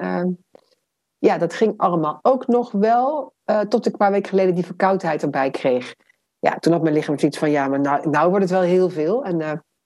ja, 1.17 1.37
dat 1.37 1.53
ging 1.53 1.73
allemaal 1.77 2.19
ook 2.21 2.47
nog 2.47 2.71
wel, 2.71 3.33
tot 3.67 3.85
ik 3.85 3.91
een 3.91 3.97
paar 3.97 4.11
weken 4.11 4.29
geleden 4.29 4.55
die 4.55 4.65
verkoudheid 4.65 5.21
erbij 5.21 5.51
kreeg. 5.51 5.95
Ja, 6.39 6.55
toen 6.55 6.73
had 6.73 6.81
mijn 6.81 6.93
lichaam 6.93 7.19
zoiets 7.19 7.37
van, 7.37 7.51
ja, 7.51 7.67
maar 7.67 7.79
nou, 7.79 8.09
nou 8.09 8.29
wordt 8.29 8.43
het 8.43 8.53
wel 8.53 8.61
heel 8.61 8.89
veel. 8.89 9.23
En 9.23 9.37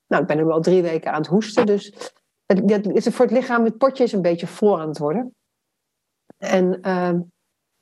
nou, 0.07 0.21
ik 0.21 0.27
ben 0.27 0.37
er 0.37 0.45
wel 0.45 0.61
drie 0.61 0.81
weken 0.81 1.11
aan 1.11 1.21
het 1.21 1.27
hoesten, 1.27 1.65
dus 1.65 2.13
het, 2.45 3.05
is 3.05 3.15
voor 3.15 3.25
het 3.25 3.33
lichaam, 3.33 3.63
het 3.63 3.77
potje 3.77 4.03
is 4.03 4.11
een 4.11 4.21
beetje 4.21 4.47
voor 4.47 4.79
aan 4.79 4.87
het 4.87 4.97
worden. 4.97 5.35
En 6.37 6.79
uh, 6.81 7.19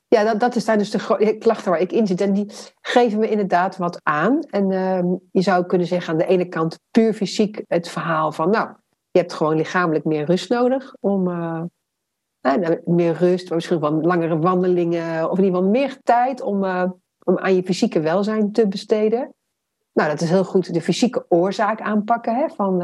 ja, 0.07 0.23
dat, 0.23 0.39
dat 0.39 0.55
is 0.55 0.65
daar 0.65 0.77
dus 0.77 0.91
de 0.91 1.35
klachten 1.39 1.71
waar 1.71 1.79
ik 1.79 1.91
in 1.91 2.07
zit. 2.07 2.21
En 2.21 2.33
die 2.33 2.51
geven 2.81 3.19
me 3.19 3.29
inderdaad 3.29 3.77
wat 3.77 3.99
aan. 4.03 4.39
En 4.41 4.71
uh, 4.71 5.13
je 5.31 5.41
zou 5.41 5.65
kunnen 5.65 5.87
zeggen 5.87 6.11
aan 6.11 6.19
de 6.19 6.25
ene 6.25 6.45
kant 6.45 6.79
puur 6.91 7.13
fysiek 7.13 7.61
het 7.67 7.89
verhaal 7.89 8.31
van, 8.31 8.49
nou, 8.49 8.69
je 9.11 9.19
hebt 9.19 9.33
gewoon 9.33 9.55
lichamelijk 9.55 10.05
meer 10.05 10.25
rust 10.25 10.49
nodig 10.49 10.95
om 10.99 11.27
uh, 11.27 11.63
meer 12.85 13.13
rust, 13.13 13.53
misschien 13.53 13.79
wel 13.79 14.01
langere 14.01 14.39
wandelingen, 14.39 15.31
of 15.31 15.37
in 15.37 15.43
ieder 15.43 15.57
geval 15.57 15.71
meer 15.71 15.97
tijd 16.03 16.41
om, 16.41 16.63
uh, 16.63 16.89
om 17.25 17.37
aan 17.37 17.55
je 17.55 17.63
fysieke 17.63 17.99
welzijn 17.99 18.51
te 18.51 18.67
besteden. 18.67 19.33
Nou, 19.93 20.09
dat 20.09 20.21
is 20.21 20.29
heel 20.29 20.45
goed 20.45 20.73
de 20.73 20.81
fysieke 20.81 21.25
oorzaak 21.29 21.81
aanpakken 21.81 22.35
hè, 22.35 22.49
van, 22.49 22.81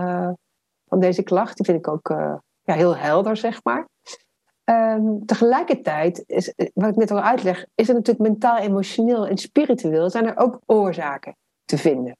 van 0.88 1.00
deze 1.00 1.24
klacht. 1.24 1.56
Die 1.56 1.66
vind 1.66 1.78
ik 1.78 1.88
ook 1.88 2.10
uh, 2.10 2.36
ja, 2.62 2.74
heel 2.74 2.98
helder, 2.98 3.38
zeg 3.38 3.64
maar. 3.64 3.88
Um, 4.70 5.26
tegelijkertijd, 5.26 6.24
is, 6.26 6.54
wat 6.74 6.90
ik 6.90 6.96
net 6.96 7.12
al 7.12 7.22
uitleg, 7.22 7.66
is 7.76 7.90
er 7.90 7.94
natuurlijk 7.96 8.30
mentaal, 8.30 8.58
emotioneel 8.58 9.28
en 9.28 9.38
spiritueel 9.38 10.10
zijn 10.10 10.26
er 10.26 10.38
ook 10.38 10.60
oorzaken 10.66 11.36
te 11.66 11.78
vinden. 11.78 12.18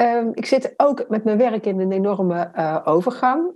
Um, 0.00 0.30
ik 0.34 0.46
zit 0.46 0.74
ook 0.76 1.08
met 1.08 1.24
mijn 1.24 1.38
werk 1.38 1.66
in 1.66 1.80
een 1.80 1.92
enorme 1.92 2.50
uh, 2.54 2.80
overgang. 2.84 3.48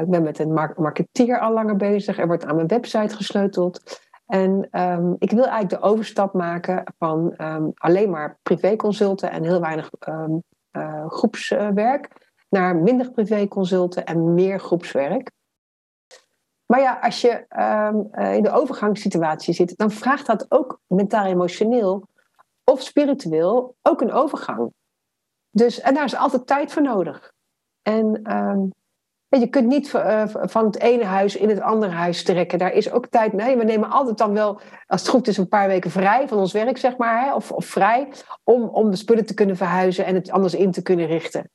Ik 0.00 0.08
ben 0.08 0.22
met 0.22 0.38
een 0.38 0.52
mar 0.52 0.74
marketeer 0.76 1.38
al 1.38 1.52
langer 1.52 1.76
bezig. 1.76 2.18
Er 2.18 2.26
wordt 2.26 2.44
aan 2.44 2.54
mijn 2.54 2.66
website 2.66 3.16
gesleuteld. 3.16 4.00
En 4.26 4.80
um, 4.80 5.16
ik 5.18 5.30
wil 5.30 5.44
eigenlijk 5.46 5.82
de 5.82 5.88
overstap 5.88 6.34
maken 6.34 6.82
van 6.98 7.36
alleen 7.74 8.10
maar 8.10 8.38
privéconsulten 8.42 9.30
en 9.30 9.42
heel 9.42 9.60
weinig 9.60 9.90
groepswerk 11.06 12.29
naar 12.50 12.76
minder 12.76 13.10
privéconsulten 13.10 14.06
en 14.06 14.34
meer 14.34 14.60
groepswerk. 14.60 15.30
Maar 16.66 16.80
ja, 16.80 16.98
als 17.00 17.20
je 17.20 17.46
um, 17.58 18.14
in 18.34 18.42
de 18.42 18.50
overgangssituatie 18.50 19.54
zit, 19.54 19.76
dan 19.76 19.90
vraagt 19.90 20.26
dat 20.26 20.46
ook 20.48 20.80
mentaal-emotioneel 20.86 22.08
of 22.64 22.82
spiritueel 22.82 23.74
ook 23.82 24.00
een 24.00 24.12
overgang. 24.12 24.72
Dus, 25.50 25.80
en 25.80 25.94
daar 25.94 26.04
is 26.04 26.16
altijd 26.16 26.46
tijd 26.46 26.72
voor 26.72 26.82
nodig. 26.82 27.32
En 27.82 28.36
um, 28.36 28.72
je 29.28 29.46
kunt 29.46 29.66
niet 29.66 29.92
uh, 29.92 30.22
van 30.26 30.64
het 30.64 30.78
ene 30.78 31.04
huis 31.04 31.36
in 31.36 31.48
het 31.48 31.60
andere 31.60 31.92
huis 31.92 32.24
trekken. 32.24 32.58
Daar 32.58 32.72
is 32.72 32.90
ook 32.90 33.06
tijd. 33.06 33.32
Nee, 33.32 33.56
we 33.56 33.64
nemen 33.64 33.90
altijd 33.90 34.18
dan 34.18 34.32
wel, 34.32 34.60
als 34.86 35.00
het 35.00 35.10
goed 35.10 35.28
is, 35.28 35.36
een 35.36 35.48
paar 35.48 35.68
weken 35.68 35.90
vrij 35.90 36.28
van 36.28 36.38
ons 36.38 36.52
werk, 36.52 36.78
zeg 36.78 36.96
maar. 36.96 37.34
Of, 37.34 37.52
of 37.52 37.64
vrij, 37.64 38.08
om, 38.44 38.62
om 38.62 38.90
de 38.90 38.96
spullen 38.96 39.26
te 39.26 39.34
kunnen 39.34 39.56
verhuizen 39.56 40.04
en 40.04 40.14
het 40.14 40.30
anders 40.30 40.54
in 40.54 40.70
te 40.70 40.82
kunnen 40.82 41.06
richten 41.06 41.50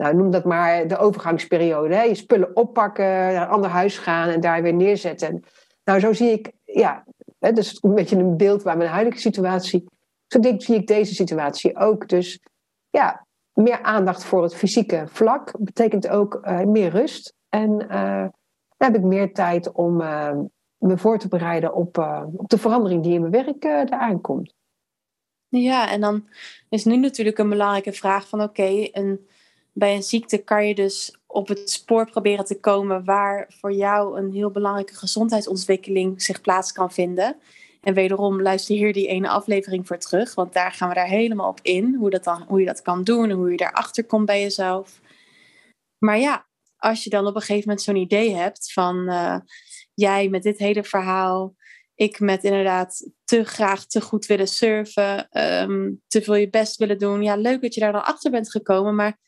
nou, 0.00 0.16
noem 0.16 0.30
dat 0.30 0.44
maar 0.44 0.86
de 0.86 0.96
overgangsperiode. 0.96 1.94
Hè? 1.94 2.02
Je 2.02 2.14
spullen 2.14 2.56
oppakken, 2.56 3.04
naar 3.04 3.42
een 3.42 3.48
ander 3.48 3.70
huis 3.70 3.98
gaan 3.98 4.28
en 4.28 4.40
daar 4.40 4.62
weer 4.62 4.74
neerzetten. 4.74 5.44
Nou, 5.84 6.00
zo 6.00 6.12
zie 6.12 6.30
ik, 6.30 6.52
ja, 6.64 7.04
hè, 7.38 7.52
dus 7.52 7.78
een 7.80 7.94
beetje 7.94 8.16
een 8.16 8.36
beeld 8.36 8.62
waar 8.62 8.76
mijn 8.76 8.90
huidige 8.90 9.18
situatie. 9.18 9.84
Zo 10.26 10.38
denk, 10.38 10.62
zie 10.62 10.74
ik 10.74 10.86
deze 10.86 11.14
situatie 11.14 11.76
ook. 11.76 12.08
Dus 12.08 12.40
ja, 12.90 13.26
meer 13.52 13.82
aandacht 13.82 14.24
voor 14.24 14.42
het 14.42 14.54
fysieke 14.54 15.04
vlak 15.06 15.52
betekent 15.58 16.08
ook 16.08 16.40
uh, 16.42 16.60
meer 16.60 16.90
rust. 16.90 17.34
En 17.48 17.70
uh, 17.70 18.26
dan 18.76 18.92
heb 18.92 18.94
ik 18.94 19.02
meer 19.02 19.32
tijd 19.32 19.72
om 19.72 20.00
uh, 20.00 20.32
me 20.76 20.98
voor 20.98 21.18
te 21.18 21.28
bereiden 21.28 21.74
op, 21.74 21.98
op 22.36 22.48
de 22.48 22.58
verandering 22.58 23.02
die 23.02 23.14
in 23.14 23.20
mijn 23.20 23.44
werk 23.44 23.64
eraan 23.64 24.20
komt. 24.20 24.54
Ja, 25.48 25.90
en 25.90 26.00
dan 26.00 26.28
is 26.68 26.84
nu 26.84 26.96
natuurlijk 26.96 27.38
een 27.38 27.48
belangrijke 27.48 27.92
vraag 27.92 28.28
van 28.28 28.42
oké, 28.42 28.88
een 28.92 29.28
bij 29.80 29.94
een 29.94 30.02
ziekte 30.02 30.38
kan 30.38 30.66
je 30.66 30.74
dus 30.74 31.18
op 31.26 31.48
het 31.48 31.70
spoor 31.70 32.10
proberen 32.10 32.44
te 32.44 32.60
komen 32.60 33.04
waar 33.04 33.52
voor 33.60 33.72
jou 33.72 34.18
een 34.18 34.32
heel 34.32 34.50
belangrijke 34.50 34.94
gezondheidsontwikkeling 34.94 36.22
zich 36.22 36.40
plaats 36.40 36.72
kan 36.72 36.92
vinden. 36.92 37.36
En 37.80 37.94
wederom 37.94 38.42
luister 38.42 38.76
hier 38.76 38.92
die 38.92 39.06
ene 39.06 39.28
aflevering 39.28 39.86
voor 39.86 39.98
terug, 39.98 40.34
want 40.34 40.52
daar 40.52 40.72
gaan 40.72 40.88
we 40.88 40.94
daar 40.94 41.06
helemaal 41.06 41.48
op 41.48 41.58
in, 41.62 41.94
hoe, 41.94 42.10
dat 42.10 42.24
dan, 42.24 42.44
hoe 42.48 42.60
je 42.60 42.66
dat 42.66 42.82
kan 42.82 43.04
doen 43.04 43.30
en 43.30 43.36
hoe 43.36 43.50
je 43.50 43.56
daarachter 43.56 44.04
komt 44.04 44.26
bij 44.26 44.40
jezelf. 44.40 45.00
Maar 45.98 46.18
ja, 46.18 46.46
als 46.76 47.04
je 47.04 47.10
dan 47.10 47.26
op 47.26 47.34
een 47.34 47.40
gegeven 47.40 47.68
moment 47.68 47.82
zo'n 47.82 47.96
idee 47.96 48.34
hebt 48.34 48.72
van 48.72 48.96
uh, 48.96 49.36
jij 49.94 50.28
met 50.28 50.42
dit 50.42 50.58
hele 50.58 50.84
verhaal, 50.84 51.54
ik 51.94 52.20
met 52.20 52.44
inderdaad 52.44 53.10
te 53.24 53.44
graag, 53.44 53.86
te 53.86 54.00
goed 54.00 54.26
willen 54.26 54.48
surfen, 54.48 55.28
um, 55.62 56.02
te 56.06 56.22
veel 56.22 56.34
je 56.34 56.50
best 56.50 56.76
willen 56.76 56.98
doen. 56.98 57.22
Ja, 57.22 57.36
leuk 57.36 57.62
dat 57.62 57.74
je 57.74 57.80
daar 57.80 57.92
dan 57.92 58.04
achter 58.04 58.30
bent 58.30 58.50
gekomen, 58.50 58.94
maar 58.94 59.18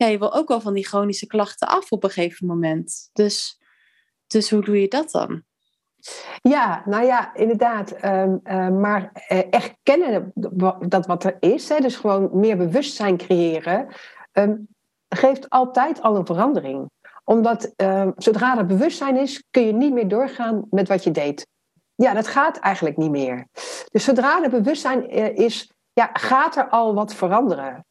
ja, 0.00 0.06
je 0.06 0.18
wil 0.18 0.34
ook 0.34 0.48
wel 0.48 0.60
van 0.60 0.74
die 0.74 0.86
chronische 0.86 1.26
klachten 1.26 1.68
af 1.68 1.90
op 1.90 2.04
een 2.04 2.10
gegeven 2.10 2.46
moment. 2.46 3.10
Dus, 3.12 3.60
dus 4.26 4.50
hoe 4.50 4.64
doe 4.64 4.80
je 4.80 4.88
dat 4.88 5.10
dan? 5.10 5.42
Ja, 6.40 6.82
nou 6.84 7.04
ja, 7.04 7.34
inderdaad. 7.34 8.04
Um, 8.04 8.40
uh, 8.44 8.68
maar 8.68 9.12
uh, 9.28 9.38
erkennen 9.50 10.32
dat 10.88 11.06
wat 11.06 11.24
er 11.24 11.36
is, 11.40 11.68
hè, 11.68 11.78
dus 11.78 11.96
gewoon 11.96 12.28
meer 12.32 12.56
bewustzijn 12.56 13.16
creëren, 13.16 13.86
um, 14.32 14.68
geeft 15.08 15.50
altijd 15.50 16.02
al 16.02 16.16
een 16.16 16.26
verandering. 16.26 16.90
Omdat 17.24 17.72
zodra 18.16 18.58
er 18.58 18.66
bewustzijn 18.66 19.16
is, 19.16 19.44
kun 19.50 19.66
je 19.66 19.72
niet 19.72 19.92
meer 19.92 20.08
doorgaan 20.08 20.66
met 20.70 20.88
wat 20.88 21.04
je 21.04 21.10
deed. 21.10 21.46
Ja, 21.94 22.14
dat 22.14 22.26
gaat 22.26 22.58
eigenlijk 22.58 22.96
niet 22.96 23.10
meer. 23.10 23.46
Dus 23.90 24.04
zodra 24.04 24.42
er 24.42 24.50
bewustzijn 24.50 25.18
uh, 25.18 25.36
is, 25.36 25.72
ja, 25.92 26.10
gaat 26.12 26.56
er 26.56 26.68
al 26.68 26.94
wat 26.94 27.14
veranderen. 27.14 27.84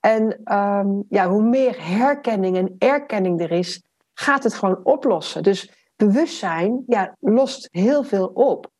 En 0.00 0.54
um, 0.56 1.04
ja, 1.08 1.28
hoe 1.28 1.42
meer 1.42 1.74
herkenning 1.78 2.56
en 2.56 2.74
erkenning 2.78 3.40
er 3.40 3.50
is, 3.50 3.82
gaat 4.14 4.42
het 4.42 4.54
gewoon 4.54 4.80
oplossen. 4.84 5.42
Dus 5.42 5.88
bewustzijn 5.96 6.82
ja, 6.86 7.16
lost 7.20 7.68
heel 7.70 8.02
veel 8.02 8.26
op. 8.26 8.70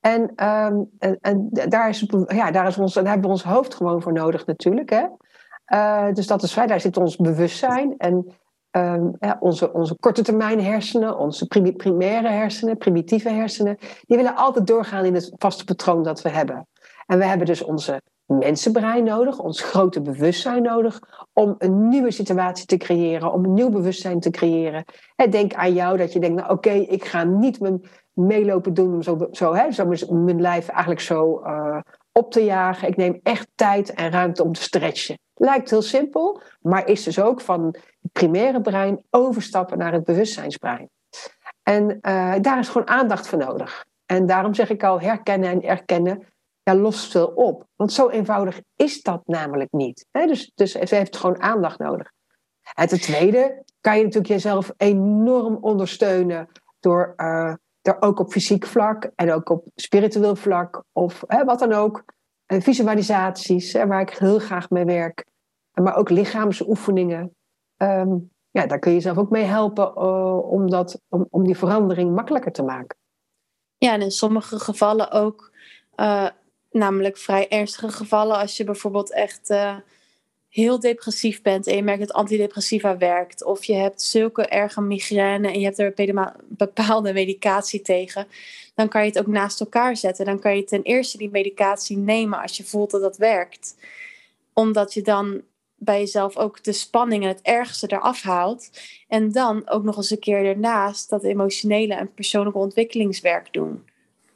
En, 0.00 0.32
ehm, 0.34 0.82
en, 1.20 1.48
daar, 1.50 1.88
is, 1.88 2.06
ja, 2.26 2.50
daar, 2.50 2.66
is 2.66 2.78
ons, 2.78 2.94
daar 2.94 3.04
hebben 3.04 3.22
we 3.22 3.28
ons 3.28 3.42
hoofd 3.42 3.74
gewoon 3.74 4.02
voor 4.02 4.12
nodig 4.12 4.46
natuurlijk. 4.46 4.90
Hè? 4.90 5.06
Uh, 5.74 6.12
dus 6.14 6.26
dat 6.26 6.42
is 6.42 6.54
daar 6.54 6.80
zit 6.80 6.96
ons 6.96 7.16
bewustzijn. 7.16 7.94
En 7.96 8.32
um, 8.70 9.16
ja, 9.18 9.36
onze, 9.40 9.72
onze 9.72 9.96
korte 9.96 10.22
termijn 10.22 10.64
hersenen, 10.64 11.18
onze 11.18 11.46
primaire 11.76 12.28
hersenen, 12.28 12.76
primitieve 12.76 13.28
hersenen, 13.28 13.76
die 14.06 14.16
willen 14.16 14.36
altijd 14.36 14.66
doorgaan 14.66 15.04
in 15.04 15.14
het 15.14 15.32
vaste 15.36 15.64
patroon 15.64 16.02
dat 16.02 16.22
we 16.22 16.28
hebben. 16.28 16.68
En 17.06 17.18
we 17.18 17.24
hebben 17.24 17.46
dus 17.46 17.62
onze 17.62 18.02
mensenbrein 18.28 19.04
nodig, 19.04 19.38
ons 19.38 19.62
grote 19.62 20.02
bewustzijn 20.02 20.62
nodig, 20.62 21.00
om 21.32 21.54
een 21.58 21.88
nieuwe 21.88 22.10
situatie 22.10 22.66
te 22.66 22.76
creëren, 22.76 23.32
om 23.32 23.44
een 23.44 23.54
nieuw 23.54 23.70
bewustzijn 23.70 24.20
te 24.20 24.30
creëren. 24.30 24.84
denk 25.30 25.54
aan 25.54 25.72
jou 25.72 25.96
dat 25.96 26.12
je 26.12 26.20
denkt, 26.20 26.40
nou 26.40 26.52
oké, 26.52 26.70
ik 26.70 27.04
ga 27.04 27.24
niet 27.24 27.60
mijn 27.60 27.84
meelopen 28.12 28.74
doen 28.74 28.94
om 28.94 29.02
zo, 29.02 29.28
zo, 29.30 29.54
hè, 29.54 29.70
zo 29.70 29.86
mijn 30.10 30.40
lijf 30.40 30.68
eigenlijk 30.68 31.00
zo 31.00 31.42
uh, 31.44 31.80
op 32.12 32.32
te 32.32 32.44
jagen. 32.44 32.88
Ik 32.88 32.96
neem 32.96 33.20
echt 33.22 33.48
tijd 33.54 33.92
en 33.92 34.10
ruimte 34.10 34.44
om 34.44 34.52
te 34.52 34.62
stretchen. 34.62 35.18
Lijkt 35.34 35.70
heel 35.70 35.82
simpel, 35.82 36.40
maar 36.60 36.88
is 36.88 37.02
dus 37.02 37.20
ook 37.20 37.40
van 37.40 37.66
het 37.66 38.12
primaire 38.12 38.60
brein 38.60 39.02
overstappen 39.10 39.78
naar 39.78 39.92
het 39.92 40.04
bewustzijnsbrein. 40.04 40.88
En 41.62 41.84
uh, 41.90 42.34
daar 42.40 42.58
is 42.58 42.68
gewoon 42.68 42.88
aandacht 42.88 43.28
voor 43.28 43.38
nodig. 43.38 43.86
En 44.06 44.26
daarom 44.26 44.54
zeg 44.54 44.70
ik 44.70 44.84
al, 44.84 45.00
herkennen 45.00 45.50
en 45.50 45.62
erkennen 45.62 46.26
ja, 46.68 46.74
lost 46.74 47.10
veel 47.10 47.26
op. 47.26 47.66
Want 47.76 47.92
zo 47.92 48.08
eenvoudig 48.08 48.60
is 48.76 49.02
dat 49.02 49.22
namelijk 49.26 49.72
niet. 49.72 50.06
Dus, 50.10 50.52
dus 50.54 50.72
ze 50.72 50.94
heeft 50.94 51.16
gewoon 51.16 51.42
aandacht 51.42 51.78
nodig. 51.78 52.12
En 52.74 52.88
ten 52.88 53.00
tweede 53.00 53.64
kan 53.80 53.96
je 53.96 54.02
natuurlijk 54.02 54.32
jezelf 54.32 54.72
enorm 54.76 55.56
ondersteunen 55.60 56.48
door, 56.80 57.14
uh, 57.16 57.54
ook 58.00 58.20
op 58.20 58.30
fysiek 58.30 58.66
vlak 58.66 59.10
en 59.14 59.32
ook 59.32 59.48
op 59.48 59.66
spiritueel 59.74 60.36
vlak 60.36 60.84
of 60.92 61.24
hè, 61.26 61.44
wat 61.44 61.58
dan 61.58 61.72
ook. 61.72 62.04
En 62.46 62.62
visualisaties, 62.62 63.72
hè, 63.72 63.86
waar 63.86 64.00
ik 64.00 64.10
heel 64.10 64.38
graag 64.38 64.70
mee 64.70 64.84
werk. 64.84 65.26
Maar 65.72 65.96
ook 65.96 66.10
lichaamsoefeningen. 66.10 67.34
Um, 67.76 68.30
ja, 68.50 68.66
daar 68.66 68.78
kun 68.78 68.90
je 68.90 68.96
jezelf 68.96 69.18
ook 69.18 69.30
mee 69.30 69.44
helpen 69.44 69.92
uh, 69.96 70.50
om, 70.50 70.70
dat, 70.70 71.00
om, 71.08 71.26
om 71.30 71.44
die 71.44 71.58
verandering 71.58 72.14
makkelijker 72.14 72.52
te 72.52 72.62
maken. 72.62 72.98
Ja, 73.76 73.92
en 73.92 74.00
in 74.00 74.10
sommige 74.10 74.58
gevallen 74.58 75.10
ook 75.10 75.52
uh, 75.96 76.28
namelijk 76.70 77.16
vrij 77.16 77.48
ernstige 77.48 77.88
gevallen. 77.88 78.36
Als 78.36 78.56
je 78.56 78.64
bijvoorbeeld 78.64 79.12
echt 79.12 79.50
uh, 79.50 79.76
heel 80.48 80.80
depressief 80.80 81.42
bent 81.42 81.66
en 81.66 81.76
je 81.76 81.82
merkt 81.82 82.00
dat 82.00 82.12
antidepressiva 82.12 82.96
werkt. 82.96 83.44
Of 83.44 83.64
je 83.64 83.74
hebt 83.74 84.02
zulke 84.02 84.46
erge 84.46 84.80
migraine 84.80 85.48
en 85.48 85.60
je 85.60 85.64
hebt 85.64 85.78
er 85.78 86.32
bepaalde 86.48 87.12
medicatie 87.12 87.82
tegen. 87.82 88.26
Dan 88.74 88.88
kan 88.88 89.02
je 89.02 89.08
het 89.08 89.18
ook 89.18 89.26
naast 89.26 89.60
elkaar 89.60 89.96
zetten. 89.96 90.24
Dan 90.24 90.40
kan 90.40 90.56
je 90.56 90.64
ten 90.64 90.82
eerste 90.82 91.18
die 91.18 91.30
medicatie 91.30 91.96
nemen 91.96 92.40
als 92.40 92.56
je 92.56 92.64
voelt 92.64 92.90
dat 92.90 93.00
dat 93.00 93.16
werkt. 93.16 93.76
Omdat 94.52 94.94
je 94.94 95.02
dan 95.02 95.42
bij 95.76 95.98
jezelf 95.98 96.36
ook 96.36 96.64
de 96.64 96.72
spanning 96.72 97.22
en 97.22 97.28
het 97.28 97.42
ergste 97.42 97.92
eraf 97.92 98.22
haalt. 98.22 98.70
En 99.08 99.32
dan 99.32 99.68
ook 99.68 99.82
nog 99.82 99.96
eens 99.96 100.10
een 100.10 100.18
keer 100.18 100.42
daarnaast 100.42 101.10
dat 101.10 101.24
emotionele 101.24 101.94
en 101.94 102.14
persoonlijke 102.14 102.58
ontwikkelingswerk 102.58 103.52
doen. 103.52 103.87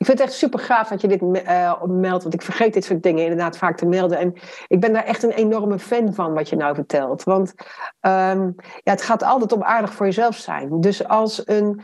Ik 0.02 0.08
vind 0.08 0.18
het 0.18 0.28
echt 0.28 0.38
super 0.38 0.58
gaaf 0.58 0.88
dat 0.88 1.00
je 1.00 1.08
dit 1.08 1.22
uh, 1.22 1.82
meldt, 1.82 2.22
want 2.22 2.34
ik 2.34 2.42
vergeet 2.42 2.74
dit 2.74 2.84
soort 2.84 3.02
dingen 3.02 3.22
inderdaad 3.22 3.56
vaak 3.56 3.76
te 3.76 3.86
melden. 3.86 4.18
En 4.18 4.34
ik 4.66 4.80
ben 4.80 4.92
daar 4.92 5.04
echt 5.04 5.22
een 5.22 5.30
enorme 5.30 5.78
fan 5.78 6.14
van 6.14 6.34
wat 6.34 6.48
je 6.48 6.56
nou 6.56 6.74
vertelt. 6.74 7.22
Want 7.22 7.54
um, 8.00 8.54
ja, 8.82 8.92
het 8.92 9.02
gaat 9.02 9.22
altijd 9.22 9.52
om 9.52 9.62
aardig 9.62 9.92
voor 9.94 10.06
jezelf 10.06 10.36
zijn. 10.36 10.80
Dus 10.80 11.08
als 11.08 11.42
een 11.44 11.80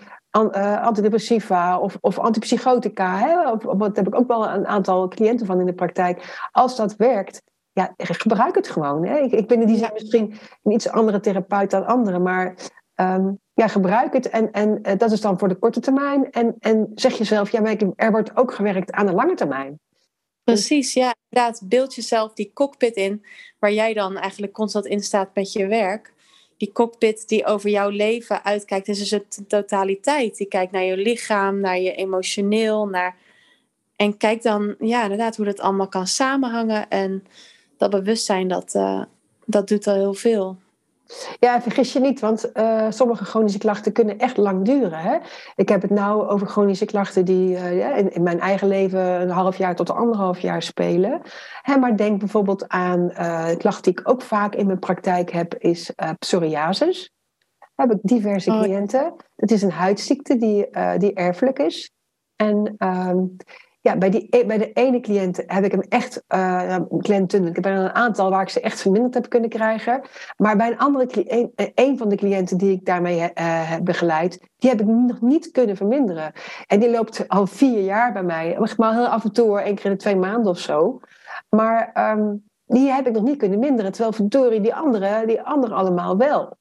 uh, 0.57 0.83
antidepressiva 0.83 1.79
of, 1.79 1.97
of 2.01 2.19
antipsychotica, 2.19 3.17
hè, 3.17 3.51
of, 3.51 3.63
wat 3.63 3.97
heb 3.97 4.07
ik 4.07 4.15
ook 4.15 4.29
wel 4.29 4.49
een 4.49 4.67
aantal 4.67 5.09
cliënten 5.09 5.47
van 5.47 5.61
in 5.61 5.67
de 5.67 5.75
praktijk. 5.75 6.49
Als 6.53 6.77
dat 6.77 6.97
werkt, 6.97 7.43
ja, 7.73 7.95
gebruik 7.97 8.55
het 8.55 8.69
gewoon. 8.69 9.07
Hè. 9.07 9.19
Ik, 9.19 9.33
ik 9.33 9.49
ben 9.49 9.67
die 9.67 9.79
zijn 9.79 9.93
misschien 9.95 10.35
een 10.63 10.73
iets 10.73 10.89
andere 10.89 11.21
therapeut 11.21 11.71
dan 11.71 11.87
anderen, 11.87 12.23
maar 12.23 12.55
um, 13.01 13.39
ja, 13.55 13.69
gebruik 13.69 14.13
het. 14.13 14.29
En, 14.29 14.53
en 14.53 14.79
uh, 14.83 14.93
dat 14.97 15.13
is 15.13 15.21
dan 15.21 15.39
voor 15.39 15.49
de 15.49 15.55
korte 15.55 15.81
termijn. 15.81 16.31
En, 16.31 16.55
en 16.61 16.93
zeg 16.95 17.19
jezelf, 17.19 17.51
ja, 17.51 17.61
maar 17.61 17.77
er 17.97 18.11
wordt 18.11 18.37
ook 18.37 18.55
gewerkt 18.55 18.93
aan 18.93 19.07
de 19.07 19.13
lange 19.13 19.35
termijn. 19.35 19.81
Precies, 20.45 20.93
ja, 20.93 21.15
inderdaad. 21.29 21.69
Beeld 21.69 21.95
jezelf 21.95 22.33
die 22.33 22.51
cockpit 22.55 22.97
in, 22.97 23.25
waar 23.59 23.73
jij 23.73 23.95
dan 23.95 24.17
eigenlijk 24.17 24.53
constant 24.53 24.87
in 24.87 25.03
staat 25.03 25.35
met 25.35 25.53
je 25.53 25.67
werk. 25.67 26.13
Die 26.57 26.73
cockpit 26.73 27.29
die 27.29 27.47
over 27.47 27.71
jouw 27.71 27.89
leven 27.89 28.45
uitkijkt, 28.45 28.89
is 28.89 28.99
dus 28.99 29.11
een 29.11 29.47
totaliteit. 29.47 30.37
Die 30.37 30.47
kijkt 30.47 30.73
naar 30.73 30.85
je 30.85 30.97
lichaam, 30.97 31.61
naar 31.61 31.79
je 31.79 31.95
emotioneel, 31.95 32.87
naar... 32.87 33.17
En 33.97 34.17
kijk 34.17 34.43
dan, 34.43 34.75
ja, 34.79 35.03
inderdaad, 35.03 35.37
hoe 35.37 35.45
dat 35.45 35.61
allemaal 35.61 35.89
kan 35.89 36.07
samenhangen. 36.07 36.89
En 36.89 37.25
dat 37.77 37.91
bewustzijn, 37.91 38.49
dat, 38.49 38.75
uh, 38.75 39.03
dat 39.45 39.69
doet 39.69 39.87
al 39.87 39.95
heel 39.95 40.15
veel. 40.15 40.57
Ja, 41.39 41.63
vergis 41.63 41.93
je 41.93 42.01
niet, 42.01 42.21
want 42.21 42.51
uh, 42.55 42.87
sommige 42.89 43.25
chronische 43.25 43.59
klachten 43.59 43.93
kunnen 43.93 44.19
echt 44.19 44.37
lang 44.37 44.65
duren. 44.65 44.99
Hè? 44.99 45.19
Ik 45.55 45.69
heb 45.69 45.83
het 45.83 45.91
nou 45.91 46.29
over 46.29 46.47
chronische 46.47 46.85
klachten 46.85 47.25
die 47.25 47.51
uh, 47.51 47.99
in, 47.99 48.13
in, 48.13 48.23
mijn 48.23 48.41
eigen 48.41 48.69
leven 48.69 49.01
een 49.01 49.31
half 49.31 49.57
jaar 49.57 49.75
tot 49.75 49.91
anderhalf 49.91 50.39
jaar 50.39 50.63
spelen. 50.63 51.21
Hè, 51.63 51.77
maar 51.77 51.97
denk 51.97 52.19
bijvoorbeeld 52.19 52.69
aan 52.69 53.11
uh, 53.13 53.49
klachten 53.57 53.83
die 53.83 54.01
ik 54.01 54.11
ook 54.11 54.23
vaak 54.23 54.55
in 54.55 54.67
mijn 54.67 54.79
praktijk 54.79 55.31
heb, 55.31 55.55
is 55.55 55.93
psoriasis. 56.19 57.13
Daar 57.75 57.87
heb 57.87 57.97
ik 57.97 58.03
diverse 58.03 58.51
oh. 58.51 58.61
cliënten. 58.61 59.15
Het 59.37 59.51
is 59.51 59.63
een 59.63 59.71
huidziekte 59.71 60.37
die, 60.37 60.69
die 60.99 61.15
erfelijk 61.15 61.59
is. 61.59 61.91
En 62.37 62.75
ehm, 62.79 63.25
ja, 63.81 63.97
bij, 63.97 64.11
die, 64.11 64.27
e, 64.31 64.47
bij 64.47 64.59
de 64.59 64.73
ene 64.73 65.01
cliënt 65.01 65.43
heb 65.47 65.65
ik 65.65 65.71
hem 65.71 65.81
echt, 65.81 66.25
uh, 66.35 66.77
cliënten, 66.99 67.47
ik 67.47 67.55
heb 67.55 67.65
er 67.65 67.73
een 67.73 67.95
aantal 67.95 68.31
waar 68.31 68.43
ik 68.43 68.49
ze 68.49 68.61
echt 68.61 68.81
verminderd 68.81 69.15
heb 69.15 69.29
kunnen 69.29 69.51
krijgen. 69.51 70.01
Maar 70.37 70.57
bij 70.57 70.71
een 70.71 70.79
andere 70.79 71.07
cliënt, 71.07 71.53
een, 71.55 71.73
een 71.75 71.99
van 71.99 72.09
de 72.09 72.17
cliënten 72.17 72.59
die 72.59 72.73
ik 72.73 72.85
daarmee 72.85 73.19
uh, 73.19 73.27
heb 73.71 73.85
begeleid, 73.85 74.41
die 74.57 74.71
heb 74.71 74.81
ik 74.81 74.87
nog 74.87 75.21
niet 75.21 75.51
kunnen 75.51 75.77
verminderen. 75.77 76.33
En 76.67 76.81
die 76.81 76.91
loopt 76.91 77.29
al 77.29 77.47
vier 77.47 77.81
jaar 77.81 78.13
bij 78.13 78.23
mij. 78.23 78.59
Maar 78.77 78.95
heel 78.95 79.07
af 79.07 79.25
en 79.25 79.33
toe, 79.33 79.61
één 79.61 79.75
keer 79.75 79.85
in 79.85 79.91
de 79.91 79.97
twee 79.97 80.17
maanden 80.17 80.51
of 80.51 80.59
zo. 80.59 81.01
Maar 81.49 82.13
um, 82.19 82.45
die 82.65 82.91
heb 82.91 83.07
ik 83.07 83.13
nog 83.13 83.23
niet 83.23 83.39
kunnen 83.39 83.59
minderen. 83.59 83.93
Terwijl 83.93 84.13
verdorie, 84.13 84.61
die 84.61 84.75
andere, 84.75 85.27
die 85.27 85.43
andere 85.43 85.75
allemaal 85.75 86.17
wel. 86.17 86.57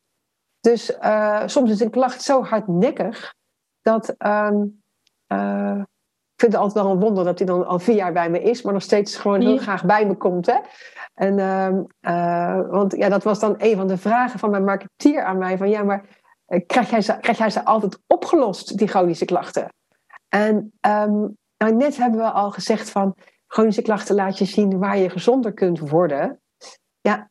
Dus 0.59 0.97
soms 1.45 1.71
is 1.71 1.79
een 1.79 1.89
klacht 1.89 2.21
zo 2.21 2.43
hardnekkig 2.43 3.35
dat. 3.81 4.09
Ik 4.09 5.96
vind 6.37 6.51
het 6.51 6.61
altijd 6.61 6.83
wel 6.83 6.93
een 6.93 6.99
wonder 6.99 7.23
dat 7.23 7.37
hij 7.37 7.47
dan 7.47 7.65
al 7.65 7.79
vier 7.79 7.95
jaar 7.95 8.13
bij 8.13 8.29
me 8.29 8.41
is, 8.41 8.61
maar 8.61 8.73
nog 8.73 8.81
steeds 8.81 9.15
gewoon 9.15 9.41
heel 9.41 9.57
graag 9.57 9.85
bij 9.85 10.05
me 10.05 10.15
komt. 10.15 10.45
Hè? 10.45 10.57
En, 11.13 11.37
uh, 12.01 12.69
want 12.69 12.95
ja, 12.95 13.09
dat 13.09 13.23
was 13.23 13.39
dan 13.39 13.55
een 13.57 13.75
van 13.75 13.87
de 13.87 13.97
vragen 13.97 14.39
van 14.39 14.49
mijn 14.49 14.63
marketeer 14.63 15.23
aan 15.23 15.37
mij: 15.37 15.57
van 15.57 15.69
ja, 15.69 15.83
maar 15.83 16.05
uh, 16.47 16.65
krijg, 16.65 16.89
jij 16.89 17.01
ze, 17.01 17.17
krijg 17.19 17.37
jij 17.37 17.49
ze 17.49 17.65
altijd 17.65 17.99
opgelost, 18.07 18.77
die 18.77 18.87
chronische 18.87 19.25
klachten? 19.25 19.73
En 20.29 20.55
um, 20.81 21.37
nou, 21.57 21.75
net 21.75 21.97
hebben 21.97 22.19
we 22.19 22.31
al 22.31 22.51
gezegd 22.51 22.89
van 22.89 23.15
chronische 23.47 23.81
klachten 23.81 24.15
laat 24.15 24.37
je 24.37 24.45
zien 24.45 24.79
waar 24.79 24.97
je 24.97 25.09
gezonder 25.09 25.53
kunt 25.53 25.79
worden. 25.79 26.41
Ja, 27.01 27.27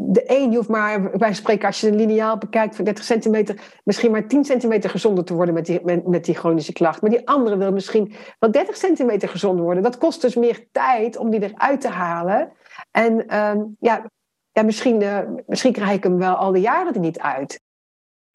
de 0.00 0.22
een, 0.26 0.50
je 0.50 0.56
hoeft 0.56 0.68
maar, 0.68 1.18
wij 1.18 1.34
spreken, 1.34 1.66
als 1.66 1.80
je 1.80 1.88
een 1.88 1.96
lineaal 1.96 2.38
bekijkt 2.38 2.76
van 2.76 2.84
30 2.84 3.04
centimeter, 3.04 3.60
misschien 3.84 4.10
maar 4.10 4.28
10 4.28 4.44
centimeter 4.44 4.90
gezonder 4.90 5.24
te 5.24 5.34
worden 5.34 5.54
met 5.54 5.66
die, 5.66 5.80
met, 5.84 6.06
met 6.06 6.24
die 6.24 6.34
chronische 6.34 6.72
klacht. 6.72 7.00
Maar 7.00 7.10
die 7.10 7.28
andere 7.28 7.56
wil 7.56 7.72
misschien 7.72 8.12
wel 8.38 8.50
30 8.50 8.76
centimeter 8.76 9.28
gezonder 9.28 9.64
worden. 9.64 9.82
Dat 9.82 9.98
kost 9.98 10.20
dus 10.20 10.34
meer 10.34 10.68
tijd 10.72 11.16
om 11.16 11.30
die 11.30 11.42
eruit 11.42 11.80
te 11.80 11.88
halen. 11.88 12.52
En 12.90 13.36
um, 13.36 13.76
ja, 13.80 14.04
ja 14.52 14.62
misschien, 14.62 15.00
uh, 15.00 15.20
misschien 15.46 15.72
krijg 15.72 15.92
ik 15.92 16.02
hem 16.02 16.18
wel 16.18 16.34
al 16.34 16.52
de 16.52 16.60
jaren 16.60 16.94
er 16.94 17.00
niet 17.00 17.18
uit. 17.18 17.60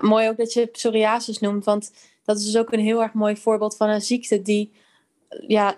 Mooi 0.02 0.30
ook 0.30 0.38
dat 0.38 0.54
je 0.54 0.66
psoriasis 0.66 1.40
noemt, 1.40 1.66
want 1.66 1.92
dat 2.24 2.38
is 2.38 2.46
dus 2.46 2.58
ook 2.58 2.72
een 2.72 2.80
heel 2.80 3.02
erg 3.02 3.14
mooi 3.14 3.38
voorbeeld 3.38 3.78
van 3.78 3.90
een 3.90 4.02
ziekte 4.02 4.42
die 4.42 4.74
ja, 5.48 5.76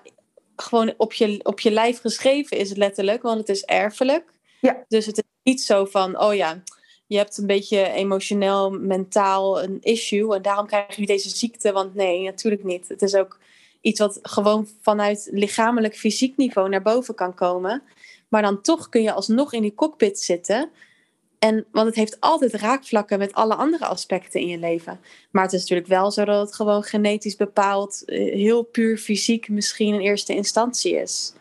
gewoon 0.55 0.93
op 0.97 1.13
je, 1.13 1.39
op 1.43 1.59
je 1.59 1.71
lijf 1.71 1.99
geschreven 1.99 2.57
is, 2.57 2.73
letterlijk, 2.73 3.21
want 3.21 3.37
het 3.37 3.49
is 3.49 3.63
erfelijk. 3.63 4.33
Ja. 4.61 4.83
Dus 4.87 5.05
het 5.05 5.17
is 5.17 5.23
niet 5.45 5.61
zo 5.61 5.85
van, 5.85 6.19
oh 6.19 6.35
ja, 6.35 6.63
je 7.07 7.17
hebt 7.17 7.37
een 7.37 7.47
beetje 7.47 7.89
emotioneel, 7.89 8.69
mentaal 8.69 9.63
een 9.63 9.77
issue 9.81 10.35
en 10.35 10.41
daarom 10.41 10.67
krijg 10.67 10.95
je 10.95 11.05
deze 11.05 11.29
ziekte. 11.29 11.71
Want 11.71 11.95
nee, 11.95 12.23
natuurlijk 12.23 12.63
niet. 12.63 12.87
Het 12.87 13.01
is 13.01 13.15
ook 13.15 13.39
iets 13.81 13.99
wat 13.99 14.19
gewoon 14.21 14.67
vanuit 14.81 15.27
lichamelijk, 15.31 15.95
fysiek 15.95 16.37
niveau 16.37 16.69
naar 16.69 16.81
boven 16.81 17.15
kan 17.15 17.33
komen. 17.33 17.83
Maar 18.27 18.41
dan 18.41 18.61
toch 18.61 18.89
kun 18.89 19.01
je 19.01 19.11
alsnog 19.11 19.53
in 19.53 19.61
die 19.61 19.75
cockpit 19.75 20.19
zitten. 20.19 20.69
En, 21.39 21.65
want 21.71 21.87
het 21.87 21.95
heeft 21.95 22.19
altijd 22.19 22.53
raakvlakken 22.53 23.19
met 23.19 23.33
alle 23.33 23.55
andere 23.55 23.85
aspecten 23.85 24.39
in 24.39 24.47
je 24.47 24.57
leven. 24.57 24.99
Maar 25.31 25.43
het 25.43 25.53
is 25.53 25.59
natuurlijk 25.59 25.87
wel 25.87 26.11
zo 26.11 26.25
dat 26.25 26.45
het 26.45 26.55
gewoon 26.55 26.83
genetisch 26.83 27.35
bepaald, 27.35 28.03
eh, 28.05 28.33
heel 28.33 28.63
puur 28.63 28.97
fysiek 28.97 29.49
misschien 29.49 29.93
in 29.93 29.99
eerste 29.99 30.35
instantie 30.35 30.95
is. 30.95 31.33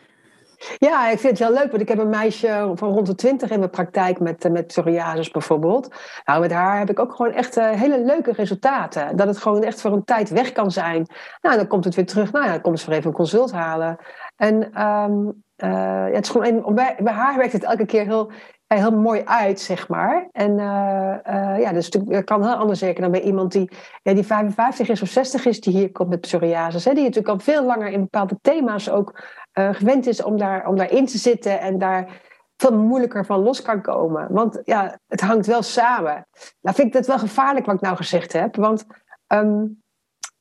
Ja, 0.77 1.09
ik 1.09 1.19
vind 1.19 1.39
het 1.39 1.47
heel 1.47 1.57
leuk, 1.57 1.69
want 1.69 1.81
ik 1.81 1.87
heb 1.87 1.97
een 1.97 2.09
meisje 2.09 2.71
van 2.75 2.89
rond 2.89 3.07
de 3.07 3.15
twintig 3.15 3.49
in 3.49 3.59
mijn 3.59 3.71
praktijk 3.71 4.19
met, 4.19 4.51
met 4.51 4.67
psoriasis 4.67 5.31
bijvoorbeeld. 5.31 5.93
Nou, 6.25 6.41
met 6.41 6.51
haar 6.51 6.79
heb 6.79 6.89
ik 6.89 6.99
ook 6.99 7.15
gewoon 7.15 7.31
echt 7.31 7.55
hele 7.55 8.05
leuke 8.05 8.31
resultaten. 8.31 9.15
Dat 9.15 9.27
het 9.27 9.37
gewoon 9.37 9.63
echt 9.63 9.81
voor 9.81 9.91
een 9.91 10.03
tijd 10.03 10.29
weg 10.29 10.51
kan 10.51 10.71
zijn. 10.71 11.07
Nou, 11.41 11.55
dan 11.55 11.67
komt 11.67 11.83
het 11.83 11.95
weer 11.95 12.05
terug. 12.05 12.31
Nou 12.31 12.45
ja, 12.45 12.51
dan 12.51 12.61
komt 12.61 12.79
ze 12.79 12.89
weer 12.89 12.97
even 12.97 13.09
een 13.09 13.15
consult 13.15 13.51
halen. 13.51 13.97
En 14.35 14.73
ehm, 14.73 15.31
ja, 15.55 16.09
het 16.13 16.25
is 16.25 16.31
gewoon 16.31 16.75
bij, 16.75 16.95
haar 17.03 17.37
werkt 17.37 17.53
het 17.53 17.63
elke 17.63 17.85
keer 17.85 18.05
heel, 18.05 18.31
heel 18.67 18.91
mooi 18.91 19.21
uit, 19.25 19.59
zeg 19.59 19.87
maar. 19.87 20.29
En 20.31 20.51
uh, 20.51 21.59
ja, 21.59 21.71
dus 21.73 21.89
het 22.07 22.23
kan 22.23 22.43
heel 22.43 22.55
anders 22.55 22.79
zeker 22.79 23.01
dan 23.01 23.11
bij 23.11 23.21
iemand 23.21 23.51
die, 23.51 23.69
die 24.03 24.25
55 24.25 24.89
is 24.89 25.01
of 25.01 25.09
60 25.09 25.45
is, 25.45 25.61
die 25.61 25.77
hier 25.77 25.91
komt 25.91 26.09
met 26.09 26.21
psoriasis. 26.21 26.85
Hè, 26.85 26.93
die 26.93 27.03
natuurlijk 27.03 27.33
al 27.33 27.39
veel 27.39 27.65
langer 27.65 27.87
in 27.87 27.99
bepaalde 27.99 28.37
thema's 28.41 28.89
ook 28.89 29.23
uh, 29.59 29.73
gewend 29.73 30.07
is 30.07 30.23
om, 30.23 30.37
daar, 30.37 30.67
om 30.67 30.75
daarin 30.75 31.05
te 31.05 31.17
zitten 31.17 31.59
en 31.59 31.77
daar 31.77 32.21
veel 32.57 32.77
moeilijker 32.77 33.25
van 33.25 33.39
los 33.39 33.61
kan 33.61 33.81
komen. 33.81 34.27
Want 34.29 34.61
ja, 34.63 34.99
het 35.07 35.21
hangt 35.21 35.45
wel 35.45 35.61
samen. 35.61 36.27
Nou 36.61 36.75
vind 36.75 36.87
ik 36.87 36.93
dat 36.93 37.07
wel 37.07 37.19
gevaarlijk 37.19 37.65
wat 37.65 37.75
ik 37.75 37.81
nou 37.81 37.95
gezegd 37.95 38.33
heb, 38.33 38.55
want... 38.55 38.85
Um, 39.27 39.83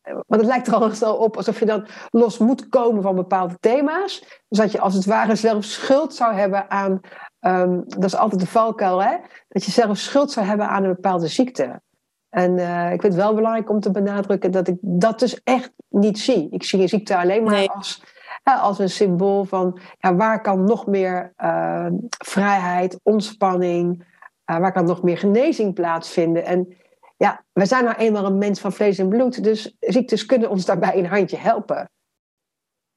want 0.04 0.40
het 0.40 0.50
lijkt 0.50 0.66
er 0.66 0.74
al 0.74 1.16
op 1.16 1.36
alsof 1.36 1.58
je 1.58 1.66
dan 1.66 1.86
los 2.10 2.38
moet 2.38 2.68
komen 2.68 3.02
van 3.02 3.14
bepaalde 3.14 3.56
thema's. 3.60 4.42
Dus 4.48 4.58
dat 4.58 4.72
je 4.72 4.80
als 4.80 4.94
het 4.94 5.04
ware 5.04 5.34
zelf 5.34 5.64
schuld 5.64 6.14
zou 6.14 6.34
hebben 6.34 6.70
aan 6.70 7.00
Ehm, 7.44 7.80
dat 7.86 8.04
is 8.04 8.16
altijd 8.16 8.40
de 8.40 8.46
valkuil, 8.46 9.02
hè? 9.02 9.16
dat 9.48 9.64
je 9.64 9.70
zelf 9.70 9.98
schuld 9.98 10.32
zou 10.32 10.46
hebben 10.46 10.68
aan 10.68 10.84
een 10.84 10.94
bepaalde 10.94 11.26
ziekte. 11.26 11.82
En 12.28 12.58
uh, 12.58 12.92
ik 12.92 13.00
vind 13.00 13.12
het 13.12 13.22
wel 13.22 13.34
belangrijk 13.34 13.70
om 13.70 13.80
te 13.80 13.90
benadrukken 13.90 14.50
dat 14.50 14.68
ik 14.68 14.76
dat 14.80 15.18
dus 15.18 15.42
echt 15.42 15.72
niet 15.88 16.18
zie. 16.18 16.48
Ik 16.50 16.62
zie 16.62 16.80
een 16.80 16.88
ziekte 16.88 17.16
alleen 17.16 17.42
maar 17.42 17.68
als, 17.68 18.02
als 18.44 18.78
een 18.78 18.90
symbool 18.90 19.44
van 19.44 19.80
ja, 19.98 20.14
waar 20.14 20.40
kan 20.40 20.64
nog 20.64 20.86
meer 20.86 21.32
uh, 21.36 21.86
vrijheid, 22.24 23.00
ontspanning, 23.02 24.06
uh, 24.50 24.58
waar 24.58 24.72
kan 24.72 24.84
nog 24.84 25.02
meer 25.02 25.18
genezing 25.18 25.74
plaatsvinden. 25.74 26.44
En 26.44 26.76
ja, 27.16 27.44
wij 27.52 27.66
zijn 27.66 27.84
nou 27.84 27.96
eenmaal 27.96 28.24
een 28.24 28.38
mens 28.38 28.60
van 28.60 28.72
vlees 28.72 28.98
en 28.98 29.08
bloed, 29.08 29.44
dus 29.44 29.76
ziektes 29.80 30.26
kunnen 30.26 30.50
ons 30.50 30.64
daarbij 30.64 30.98
een 30.98 31.06
handje 31.06 31.36
helpen. 31.36 31.90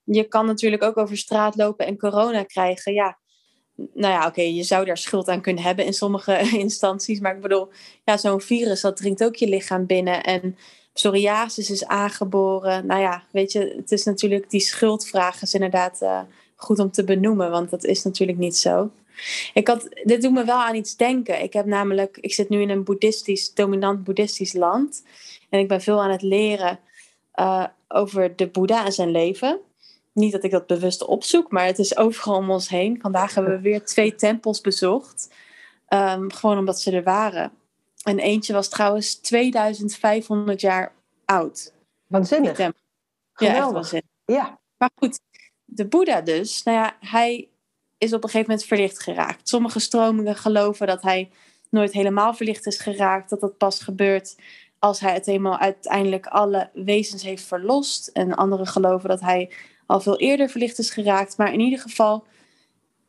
Je 0.04 0.24
kan 0.24 0.46
natuurlijk 0.46 0.84
ook 0.84 0.98
over 0.98 1.18
straat 1.18 1.56
lopen 1.56 1.86
en 1.86 1.98
corona 1.98 2.44
krijgen. 2.44 2.94
Ja, 2.94 3.18
nou 3.76 4.14
ja, 4.14 4.28
oké, 4.28 4.42
je 4.42 4.64
zou 4.64 4.86
daar 4.86 4.98
schuld 4.98 5.28
aan 5.28 5.42
kunnen 5.42 5.64
hebben 5.64 5.86
in 5.86 5.94
sommige 5.94 6.40
instanties. 6.60 7.20
Maar 7.20 7.36
ik 7.36 7.42
bedoel, 7.42 7.70
ja, 8.04 8.18
zo'n 8.18 8.42
virus, 8.42 8.82
dat 8.82 8.98
dringt 8.98 9.24
ook 9.24 9.36
je 9.36 9.48
lichaam 9.48 9.86
binnen. 9.86 10.24
En 10.24 10.58
psoriasis 10.98 11.70
is 11.70 11.86
aangeboren. 11.86 12.86
Nou 12.86 13.02
ja, 13.02 13.24
weet 13.32 13.52
je, 13.52 13.74
het 13.76 13.92
is 13.92 14.04
natuurlijk, 14.04 14.50
die 14.50 14.60
schuldvraag 14.60 15.42
is 15.42 15.54
inderdaad 15.54 16.02
uh, 16.02 16.20
goed 16.56 16.80
om 16.80 16.92
te 16.92 17.04
benoemen. 17.04 17.52
Want 17.52 17.70
dat 17.70 17.84
is 17.84 18.04
natuurlijk 18.04 18.38
niet 18.38 18.58
zo. 18.58 18.92
Ik 19.54 19.68
had, 19.68 19.88
dit 20.04 20.22
doet 20.22 20.32
me 20.34 20.46
wel 20.46 20.62
aan 20.62 20.76
iets 20.76 20.96
denken. 20.96 21.44
Ik 21.44 21.54
heb 21.54 21.66
namelijk, 21.66 22.18
ik 22.22 22.34
zit 22.34 22.50
nu 22.50 22.62
in 22.62 22.70
een 22.70 22.84
boeddhistisch, 22.84 23.54
dominant 23.54 24.04
boeddhistisch 24.04 24.54
land. 24.54 25.04
En 25.50 25.60
ik 25.60 25.68
ben 25.68 25.82
veel 25.82 26.02
aan 26.02 26.12
het 26.12 26.22
leren 26.22 26.80
uh, 27.36 27.66
over 27.88 28.36
de 28.36 28.48
Boeddha 28.48 28.86
en 28.86 28.92
zijn 28.92 29.12
leven 29.12 29.60
niet 30.18 30.32
dat 30.32 30.44
ik 30.44 30.52
dat 30.52 30.68
bewust 30.68 31.06
opzoek, 31.06 31.52
maar 31.52 31.66
het 31.66 31.80
is 31.80 31.98
overal 31.98 32.36
om 32.36 32.52
ons 32.52 32.70
heen. 32.70 33.00
Vandaag 33.02 33.34
hebben 33.34 33.54
we 33.54 33.62
weer 33.62 33.86
twee 33.86 34.16
tempels 34.16 34.62
bezocht. 34.62 35.34
Um, 35.90 36.32
gewoon 36.32 36.58
omdat 36.58 36.82
ze 36.82 36.92
er 36.92 37.04
waren. 37.04 37.52
En 38.08 38.20
eentje 38.20 38.54
was 38.54 38.70
trouwens 38.70 39.16
2500 39.16 40.62
jaar 40.62 40.94
oud. 41.26 41.74
Waanzinnig. 42.08 42.58
Ja, 42.58 43.72
waanzinnig. 43.72 44.10
Ja. 44.26 44.60
Maar 44.78 44.92
goed, 44.96 45.20
de 45.66 45.88
Boeddha 45.88 46.22
dus, 46.22 46.64
nou 46.64 46.78
ja, 46.78 46.98
hij 47.00 47.48
is 47.98 48.14
op 48.14 48.24
een 48.24 48.30
gegeven 48.30 48.50
moment 48.50 48.68
verlicht 48.68 49.04
geraakt. 49.04 49.50
Sommige 49.50 49.80
stromingen 49.80 50.36
geloven 50.36 50.88
dat 50.88 51.02
hij 51.02 51.30
nooit 51.70 51.94
helemaal 51.94 52.34
verlicht 52.34 52.66
is 52.66 52.78
geraakt, 52.78 53.30
dat 53.30 53.40
dat 53.40 53.58
pas 53.58 53.80
gebeurt 53.80 54.36
als 54.80 55.00
hij 55.00 55.14
het 55.14 55.26
helemaal 55.26 55.58
uiteindelijk 55.58 56.26
alle 56.28 56.70
wezens 56.74 57.24
heeft 57.24 57.44
verlost. 57.44 58.08
En 58.08 58.36
anderen 58.36 58.68
geloven 58.68 59.10
dat 59.10 59.22
hij 59.22 59.52
al 59.86 60.00
veel 60.00 60.18
eerder 60.18 60.50
verlicht 60.50 60.80
is 60.80 60.90
geraakt. 60.90 61.38
Maar 61.38 61.54
in 61.54 61.60
ieder 61.60 61.80
geval 61.80 62.26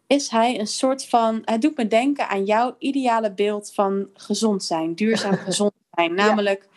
is 0.08 0.28
hij 0.28 0.58
een 0.58 0.66
soort 0.66 1.06
van. 1.06 1.42
Het 1.44 1.62
doet 1.62 1.76
me 1.76 1.86
denken 1.86 2.28
aan 2.28 2.44
jouw 2.44 2.76
ideale 2.78 3.32
beeld 3.32 3.74
van 3.74 4.08
gezond 4.12 4.64
zijn, 4.64 4.94
duurzaam 4.94 5.36
gezond 5.48 5.72
zijn. 5.90 6.14
Namelijk 6.14 6.68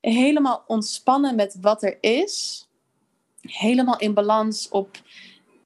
helemaal 0.00 0.64
ontspannen 0.66 1.34
met 1.36 1.56
wat 1.60 1.82
er 1.82 1.98
is. 2.00 2.64
Helemaal 3.40 3.98
in 3.98 4.14
balans 4.14 4.68
op 4.68 5.02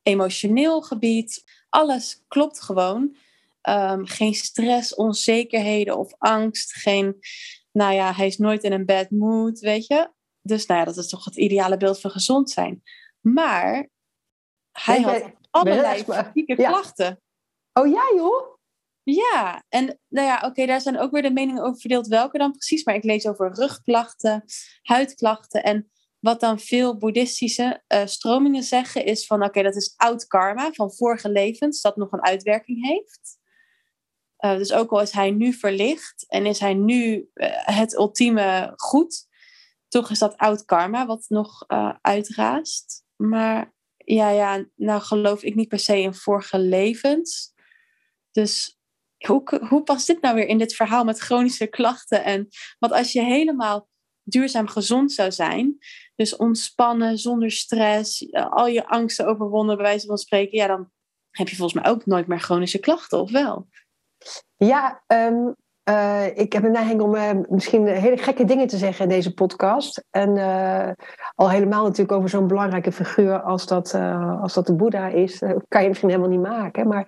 emotioneel 0.03 0.83
gebied. 0.83 1.45
Alles 1.69 2.23
klopt 2.29 2.61
gewoon. 2.61 3.17
Ehm, 3.61 4.05
geen 4.05 4.35
stress, 4.35 4.95
onzekerheden 4.95 5.99
of 5.99 6.15
angst. 6.19 6.75
Geen, 6.75 7.17
nou 7.73 7.95
ja, 7.95 8.13
hij 8.13 8.27
is 8.27 8.39
nooit 8.39 8.63
in 8.63 8.73
een 8.73 8.85
bad 8.85 9.11
mood, 9.11 9.59
weet 9.59 9.87
je. 9.87 10.11
Dus 10.43 10.67
nou 10.67 10.81
ja, 10.81 10.87
dat 10.87 10.97
is 10.97 11.09
toch 11.09 11.25
het 11.25 11.37
ideale 11.37 11.77
beeld 11.77 12.01
van 12.01 12.11
gezond 12.11 12.51
zijn. 12.51 12.83
Maar 13.21 13.89
hij 14.73 15.01
had 15.01 15.33
allerlei 15.55 16.05
fysieke 16.05 16.55
klachten. 16.55 17.23
Oh 17.73 17.87
ja, 17.87 18.03
joh? 18.17 18.57
Ja, 19.03 19.65
en 19.69 20.01
nou 20.09 20.27
ja, 20.27 20.43
oké, 20.45 20.67
daar 20.67 20.81
zijn 20.81 20.99
ook 20.99 21.11
weer 21.11 21.23
de 21.23 21.31
meningen 21.31 21.63
over 21.63 21.81
verdeeld 21.81 22.07
welke 22.07 22.39
dan 22.39 22.51
precies. 22.51 22.85
Maar 22.85 22.95
ik 22.95 23.05
lees 23.05 23.27
over 23.27 23.55
rugklachten, 23.55 24.45
huidklachten. 24.83 25.63
En 25.63 25.91
wat 26.19 26.41
dan 26.41 26.59
veel 26.59 26.99
boeddhistische 26.99 27.83
uh, 27.89 28.07
stromingen 28.07 28.63
zeggen 28.63 29.05
is 29.05 29.27
van 29.27 29.45
oké, 29.45 29.63
dat 29.63 29.77
is 29.77 29.95
oud 29.97 30.27
karma 30.27 30.73
van 30.73 30.95
vorige 30.95 31.29
levens 31.29 31.81
dat 31.81 31.97
nog 31.97 32.13
een 32.13 32.25
uitwerking 32.25 32.87
heeft. 32.87 33.39
Uh, 34.45 34.57
dus 34.57 34.73
ook 34.73 34.91
al 34.91 35.01
is 35.01 35.13
hij 35.13 35.31
nu 35.31 35.53
verlicht 35.53 36.25
en 36.29 36.47
is 36.47 36.59
hij 36.59 36.75
nu 36.75 37.31
uh, 37.35 37.47
het 37.51 37.95
ultieme 37.95 38.73
goed, 38.77 39.27
toch 39.89 40.11
is 40.11 40.19
dat 40.19 40.37
oud 40.37 40.65
karma 40.65 41.07
wat 41.07 41.25
nog 41.29 41.65
uitraast. 42.01 43.05
Maar 43.17 43.74
ja, 44.05 44.29
ja, 44.29 44.65
nou 44.75 45.01
geloof 45.01 45.43
ik 45.43 45.55
niet 45.55 45.69
per 45.69 45.79
se 45.79 46.01
in 46.01 46.15
vorige 46.15 46.59
levens. 46.59 47.53
Dus 48.31 48.79
hoe, 49.27 49.61
hoe 49.69 49.83
past 49.83 50.07
dit 50.07 50.21
nou 50.21 50.35
weer 50.35 50.47
in 50.47 50.59
dit 50.59 50.75
verhaal 50.75 51.05
met 51.05 51.19
chronische 51.19 51.67
klachten? 51.67 52.25
En, 52.25 52.49
want 52.79 52.93
als 52.93 53.13
je 53.13 53.23
helemaal 53.23 53.89
duurzaam 54.23 54.69
gezond 54.69 55.13
zou 55.13 55.33
zijn, 55.33 55.79
dus 56.15 56.37
ontspannen, 56.37 57.19
zonder 57.19 57.51
stress, 57.51 58.33
al 58.33 58.67
je 58.67 58.87
angsten 58.87 59.27
overwonnen, 59.27 59.77
bij 59.77 59.85
wijze 59.85 60.07
van 60.07 60.19
spreken, 60.19 60.59
ja, 60.59 60.67
dan 60.67 60.91
heb 61.31 61.49
je 61.49 61.57
volgens 61.57 61.83
mij 61.83 61.93
ook 61.93 62.07
nooit 62.07 62.27
meer 62.27 62.41
chronische 62.41 62.79
klachten, 62.79 63.21
of 63.21 63.31
wel? 63.31 63.69
Ja, 64.57 65.05
um, 65.07 65.55
uh, 65.89 66.37
ik 66.37 66.53
heb 66.53 66.65
een 66.65 66.73
neiging 66.73 67.01
om 67.01 67.15
uh, 67.15 67.31
misschien 67.49 67.87
hele 67.87 68.17
gekke 68.17 68.45
dingen 68.45 68.67
te 68.67 68.77
zeggen 68.77 69.03
in 69.03 69.09
deze 69.09 69.35
podcast. 69.35 70.05
En 70.11 70.37
uh, 70.37 70.91
al 71.35 71.51
helemaal 71.51 71.83
natuurlijk 71.83 72.13
over 72.13 72.29
zo'n 72.29 72.47
belangrijke 72.47 72.93
figuur 72.93 73.41
als 73.41 73.67
dat, 73.67 73.95
als 74.41 74.55
dat 74.55 74.67
de 74.67 74.75
Boeddha 74.75 75.09
is. 75.09 75.43
Kan 75.69 75.83
je 75.83 75.89
misschien 75.89 76.09
helemaal 76.09 76.31
niet 76.31 76.41
maken. 76.41 76.89
Maar 76.89 77.01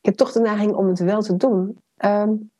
ik 0.00 0.06
heb 0.06 0.14
toch 0.14 0.32
de 0.32 0.40
neiging 0.40 0.74
om 0.74 0.88
het 0.88 0.98
wel 0.98 1.22
te 1.22 1.36
doen. 1.36 1.78
Um, 2.04 2.50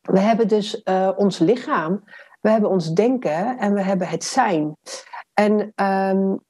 we 0.00 0.20
hebben 0.20 0.48
dus 0.48 0.82
ons 1.16 1.38
lichaam, 1.38 2.04
we 2.40 2.50
hebben 2.50 2.70
ons 2.70 2.92
denken 2.92 3.58
en 3.58 3.74
we 3.74 3.82
hebben 3.82 4.08
het 4.08 4.24
zijn. 4.24 4.76
En 5.34 5.72
um, 5.84 6.40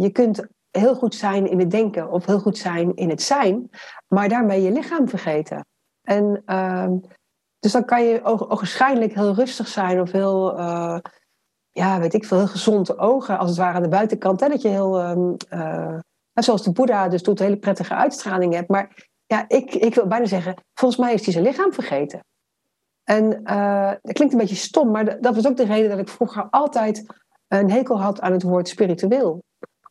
je 0.00 0.10
kunt 0.12 0.46
heel 0.70 0.94
goed 0.94 1.14
zijn 1.14 1.50
in 1.50 1.58
het 1.58 1.70
denken 1.70 2.10
of 2.10 2.26
heel 2.26 2.40
goed 2.40 2.58
zijn 2.58 2.94
in 2.94 3.10
het 3.10 3.22
zijn, 3.22 3.70
maar 4.06 4.28
daarmee 4.28 4.62
je 4.62 4.72
lichaam 4.72 5.08
vergeten. 5.08 5.66
En 6.02 6.42
dus 7.58 7.72
dan 7.72 7.84
kan 7.84 8.04
je 8.04 8.20
waarschijnlijk 8.48 9.14
heel 9.14 9.34
rustig 9.34 9.68
zijn 9.68 10.00
of 10.00 10.12
heel, 10.12 10.58
uh, 10.58 10.98
ja, 11.70 12.00
weet 12.00 12.14
ik 12.14 12.24
veel, 12.24 12.36
heel 12.36 12.46
gezonde 12.46 12.98
ogen, 12.98 13.38
als 13.38 13.48
het 13.48 13.58
ware 13.58 13.76
aan 13.76 13.82
de 13.82 13.88
buitenkant. 13.88 14.40
Hè? 14.40 14.48
Dat 14.48 14.62
je 14.62 14.68
heel, 14.68 15.08
um, 15.08 15.36
uh, 15.50 15.98
zoals 16.32 16.62
de 16.62 16.72
Boeddha 16.72 17.08
dus 17.08 17.22
doet, 17.22 17.38
hele 17.38 17.56
prettige 17.56 17.94
uitstraling 17.94 18.54
hebt. 18.54 18.68
Maar 18.68 19.08
ja, 19.26 19.44
ik, 19.48 19.74
ik 19.74 19.94
wil 19.94 20.06
bijna 20.06 20.26
zeggen, 20.26 20.54
volgens 20.74 21.00
mij 21.00 21.14
is 21.14 21.24
hij 21.24 21.32
zijn 21.32 21.44
lichaam 21.44 21.72
vergeten. 21.72 22.24
En 23.04 23.40
uh, 23.44 23.92
dat 24.02 24.12
klinkt 24.12 24.32
een 24.32 24.40
beetje 24.40 24.54
stom, 24.54 24.90
maar 24.90 25.20
dat 25.20 25.34
was 25.34 25.46
ook 25.46 25.56
de 25.56 25.64
reden 25.64 25.90
dat 25.90 25.98
ik 25.98 26.08
vroeger 26.08 26.46
altijd 26.50 27.06
een 27.48 27.70
hekel 27.70 28.00
had 28.00 28.20
aan 28.20 28.32
het 28.32 28.42
woord 28.42 28.68
spiritueel 28.68 29.42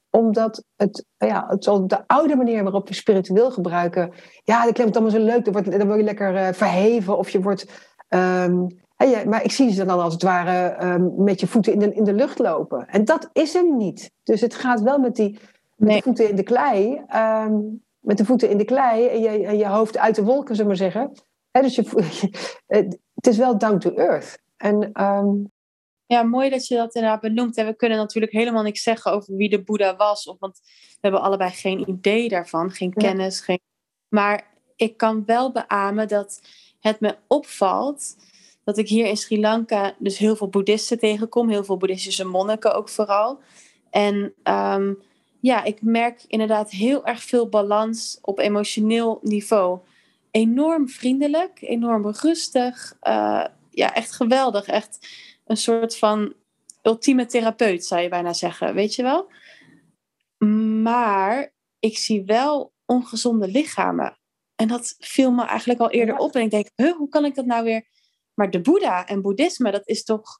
omdat 0.10 0.64
het, 0.76 1.06
ja, 1.18 1.46
het 1.48 1.64
de 1.64 2.08
oude 2.08 2.36
manier 2.36 2.64
waarop 2.64 2.88
we 2.88 2.94
spiritueel 2.94 3.52
gebruiken, 3.52 4.14
ja, 4.44 4.64
dat 4.64 4.74
klinkt 4.74 4.96
allemaal 4.96 5.20
zo 5.20 5.26
leuk. 5.26 5.44
Dan, 5.44 5.54
wordt, 5.54 5.72
dan 5.72 5.88
word 5.88 6.00
je 6.00 6.06
lekker 6.06 6.34
uh, 6.34 6.48
verheven 6.52 7.18
of 7.18 7.30
je 7.30 7.42
wordt. 7.42 7.66
Um, 8.10 8.68
ja, 8.98 9.26
maar 9.26 9.44
ik 9.44 9.52
zie 9.52 9.72
ze 9.72 9.86
dan 9.86 10.00
als 10.00 10.14
het 10.14 10.24
ware 10.24 10.86
um, 10.86 11.24
met 11.24 11.40
je 11.40 11.48
voeten 11.48 11.74
in 11.74 11.80
de, 11.80 11.94
in 11.94 12.04
de 12.04 12.14
lucht 12.14 12.40
lopen. 12.40 12.88
En 12.88 13.06
dat 13.06 13.30
is 13.34 13.56
er 13.56 13.74
niet. 13.74 14.12
Dus 14.24 14.42
het 14.42 14.56
gaat 14.56 14.82
wel 14.82 15.00
met 15.00 15.16
die 15.16 15.40
met 15.76 15.96
de 15.96 16.02
voeten 16.02 16.30
in 16.30 16.36
de 16.36 16.44
klei. 16.44 17.02
Um, 17.16 17.86
met 18.00 18.18
de 18.18 18.26
voeten 18.26 18.50
in 18.50 18.58
de 18.58 18.66
klei 18.66 19.08
en 19.08 19.20
je, 19.20 19.30
en 19.30 19.58
je 19.58 19.68
hoofd 19.68 19.98
uit 19.98 20.16
de 20.16 20.24
wolken, 20.24 20.56
zullen 20.56 20.72
we 20.72 20.78
maar 20.78 20.92
zeggen. 20.92 21.12
He, 21.52 21.62
dus 21.62 21.76
je, 21.76 22.30
het 23.16 23.28
is 23.28 23.38
wel 23.38 23.58
down 23.58 23.78
to 23.78 23.94
earth. 23.94 24.40
En 24.58 24.92
Ja, 26.08 26.24
mooi 26.24 26.50
dat 26.50 26.68
je 26.68 26.76
dat 26.76 26.96
inderdaad 26.96 27.22
benoemt. 27.22 27.58
En 27.58 27.66
we 27.66 27.76
kunnen 27.76 27.98
natuurlijk 27.98 28.34
helemaal 28.34 28.64
niks 28.64 28.84
zeggen 28.84 29.12
over 29.12 29.36
wie 29.36 29.50
de 29.50 29.64
Boeddha 29.64 29.96
was. 29.96 30.28
Of, 30.28 30.40
want 30.40 30.60
we 30.64 30.98
hebben 31.02 31.22
allebei 31.22 31.52
geen 31.52 31.90
idee 31.90 32.30
daarvan, 32.30 32.72
geen 32.72 32.94
kennis. 32.94 33.40
Geen... 33.40 33.60
Maar 34.08 34.54
ik 34.76 34.98
kan 34.98 35.26
wel 35.26 35.52
beamen 35.52 36.08
dat 36.08 36.42
het 36.80 37.00
me 37.00 37.18
opvalt 37.28 38.16
dat 38.64 38.78
ik 38.78 38.88
hier 38.88 39.06
in 39.06 39.18
Sri 39.18 39.40
Lanka 39.40 39.96
dus 40.00 40.18
heel 40.18 40.36
veel 40.36 40.50
boeddhisten 40.50 41.00
tegenkom. 41.00 41.50
Heel 41.50 41.64
veel 41.64 41.78
boeddhistische 41.78 42.26
monniken 42.26 42.76
ook 42.76 42.90
vooral. 42.90 43.40
En 43.90 44.34
ehm, 44.44 44.94
ja, 45.40 45.64
ik 45.64 45.82
merk 45.82 46.24
inderdaad 46.28 46.72
heel 46.72 47.06
erg 47.06 47.24
veel 47.24 47.50
balans 47.50 48.18
op 48.22 48.40
emotioneel 48.40 49.20
niveau. 49.22 49.80
Enorm 50.32 50.90
vriendelijk, 50.90 51.62
enorm 51.62 52.10
rustig. 52.10 52.98
Uh, 53.04 53.46
ja, 53.72 53.94
echt 53.94 54.12
geweldig. 54.12 54.66
Echt 54.66 55.08
een 55.48 55.58
soort 55.58 55.98
van 55.98 56.34
ultieme 56.82 57.26
therapeut, 57.26 57.86
zou 57.86 58.02
je 58.02 58.10
bijna 58.10 58.34
zeggen. 58.34 58.74
Weet 58.74 58.96
je 58.96 59.04
wel? 59.04 59.32
Maar 60.82 61.54
ik 61.80 61.98
zie 61.98 62.24
wel 62.24 62.74
ongezonde 62.86 63.48
lichamen. 63.48 64.20
En 64.56 64.68
dat 64.68 64.96
viel 65.00 65.32
me 65.32 65.46
eigenlijk 65.46 65.80
al 65.80 65.90
eerder 65.90 66.18
op. 66.18 66.36
En 66.36 66.42
ik 66.42 66.52
denk, 66.52 66.70
huh, 66.76 66.96
hoe 66.96 67.10
kan 67.10 67.26
ik 67.26 67.36
dat 67.36 67.46
nou 67.46 67.64
weer... 67.64 67.88
Maar 68.34 68.50
de 68.50 68.62
Boeddha 68.62 69.08
en 69.08 69.22
boeddhisme, 69.22 69.72
dat 69.72 69.88
is 69.88 70.04
toch 70.04 70.40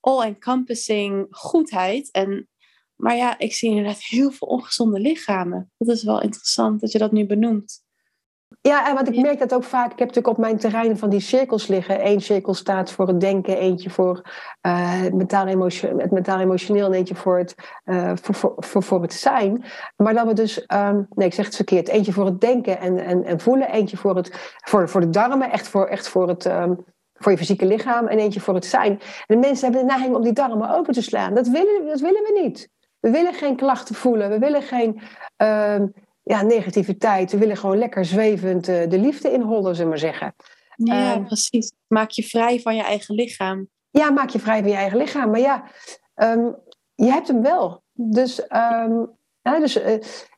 all-encompassing 0.00 1.26
goedheid. 1.30 2.10
En 2.10 2.48
maar 2.96 3.16
ja, 3.16 3.38
ik 3.38 3.54
zie 3.54 3.68
inderdaad 3.68 4.02
heel 4.02 4.30
veel 4.30 4.48
ongezonde 4.48 5.00
lichamen. 5.00 5.72
Dat 5.78 5.96
is 5.96 6.02
wel 6.02 6.22
interessant 6.22 6.80
dat 6.80 6.92
je 6.92 6.98
dat 6.98 7.12
nu 7.12 7.26
benoemt. 7.26 7.84
Ja, 8.66 8.88
en 8.88 8.94
wat 8.94 9.08
ik 9.08 9.22
merk 9.22 9.38
dat 9.38 9.54
ook 9.54 9.64
vaak. 9.64 9.92
Ik 9.92 9.98
heb 9.98 10.08
natuurlijk 10.08 10.36
op 10.36 10.42
mijn 10.42 10.58
terrein 10.58 10.98
van 10.98 11.10
die 11.10 11.20
cirkels 11.20 11.66
liggen. 11.66 12.06
Eén 12.06 12.20
cirkel 12.20 12.54
staat 12.54 12.92
voor 12.92 13.06
het 13.06 13.20
denken, 13.20 13.58
eentje 13.58 13.90
voor 13.90 14.20
uh, 14.66 15.02
het, 15.02 15.14
mentaal 15.14 15.46
het 15.46 16.10
mentaal 16.10 16.40
emotioneel 16.40 16.86
en 16.86 16.92
eentje 16.92 17.14
voor 17.14 17.38
het, 17.38 17.54
uh, 17.84 18.12
voor, 18.14 18.54
voor, 18.56 18.82
voor, 18.82 19.02
het 19.02 19.12
zijn. 19.12 19.64
Maar 19.96 20.14
dat 20.14 20.26
we 20.26 20.32
dus, 20.32 20.64
um, 20.74 21.06
nee, 21.10 21.26
ik 21.26 21.34
zeg 21.34 21.44
het 21.44 21.56
verkeerd. 21.56 21.88
Eentje 21.88 22.12
voor 22.12 22.24
het 22.24 22.40
denken 22.40 22.78
en, 22.78 22.98
en, 22.98 23.24
en 23.24 23.40
voelen, 23.40 23.70
eentje 23.70 23.96
voor, 23.96 24.16
het, 24.16 24.56
voor, 24.64 24.88
voor 24.88 25.00
de 25.00 25.10
darmen, 25.10 25.50
echt 25.50 25.68
voor, 25.68 25.86
echt 25.86 26.08
voor 26.08 26.28
het. 26.28 26.44
Um, 26.44 26.84
voor 27.18 27.32
je 27.32 27.38
fysieke 27.38 27.66
lichaam 27.66 28.06
en 28.06 28.18
eentje 28.18 28.40
voor 28.40 28.54
het 28.54 28.66
zijn. 28.66 28.90
En 28.90 29.00
de 29.26 29.36
mensen 29.36 29.64
hebben 29.64 29.80
de 29.80 29.92
neiging 29.92 30.14
om 30.16 30.22
die 30.22 30.32
darmen 30.32 30.70
open 30.70 30.94
te 30.94 31.02
slaan. 31.02 31.34
Dat 31.34 31.48
willen, 31.48 31.86
dat 31.86 32.00
willen 32.00 32.22
we 32.22 32.40
niet. 32.42 32.68
We 33.00 33.10
willen 33.10 33.34
geen 33.34 33.56
klachten 33.56 33.94
voelen. 33.94 34.30
We 34.30 34.38
willen 34.38 34.62
geen 34.62 35.00
uh, 35.42 35.82
ja, 36.28 36.42
negativiteit. 36.42 37.30
We 37.30 37.38
willen 37.38 37.56
gewoon 37.56 37.78
lekker 37.78 38.04
zwevend 38.04 38.68
uh, 38.68 38.88
de 38.88 38.98
liefde 38.98 39.32
inhollen, 39.32 39.74
zullen 39.74 39.78
we 39.78 39.88
maar 39.88 39.98
zeggen. 39.98 40.34
Ja, 40.76 41.16
uh, 41.16 41.26
precies. 41.26 41.72
Maak 41.86 42.10
je 42.10 42.22
vrij 42.22 42.60
van 42.60 42.76
je 42.76 42.82
eigen 42.82 43.14
lichaam. 43.14 43.68
Ja, 43.90 44.10
maak 44.10 44.28
je 44.28 44.38
vrij 44.38 44.60
van 44.60 44.70
je 44.70 44.76
eigen 44.76 44.98
lichaam. 44.98 45.30
Maar 45.30 45.40
ja, 45.40 45.64
um, 46.14 46.56
je 46.94 47.10
hebt 47.10 47.28
hem 47.28 47.42
wel. 47.42 47.82
Dus, 47.92 48.40
um, 48.40 49.10
ja, 49.42 49.58
dus 49.60 49.76
uh, 49.76 49.84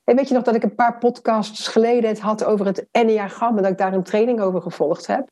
weet 0.04 0.28
je 0.28 0.34
nog 0.34 0.42
dat 0.42 0.54
ik 0.54 0.62
een 0.62 0.74
paar 0.74 0.98
podcasts 0.98 1.68
geleden 1.68 2.10
het 2.10 2.20
had 2.20 2.44
over 2.44 2.66
het 2.66 2.88
enneagram 2.90 3.56
en 3.56 3.62
dat 3.62 3.72
ik 3.72 3.78
daar 3.78 3.92
een 3.92 4.02
training 4.02 4.40
over 4.40 4.62
gevolgd 4.62 5.06
heb? 5.06 5.30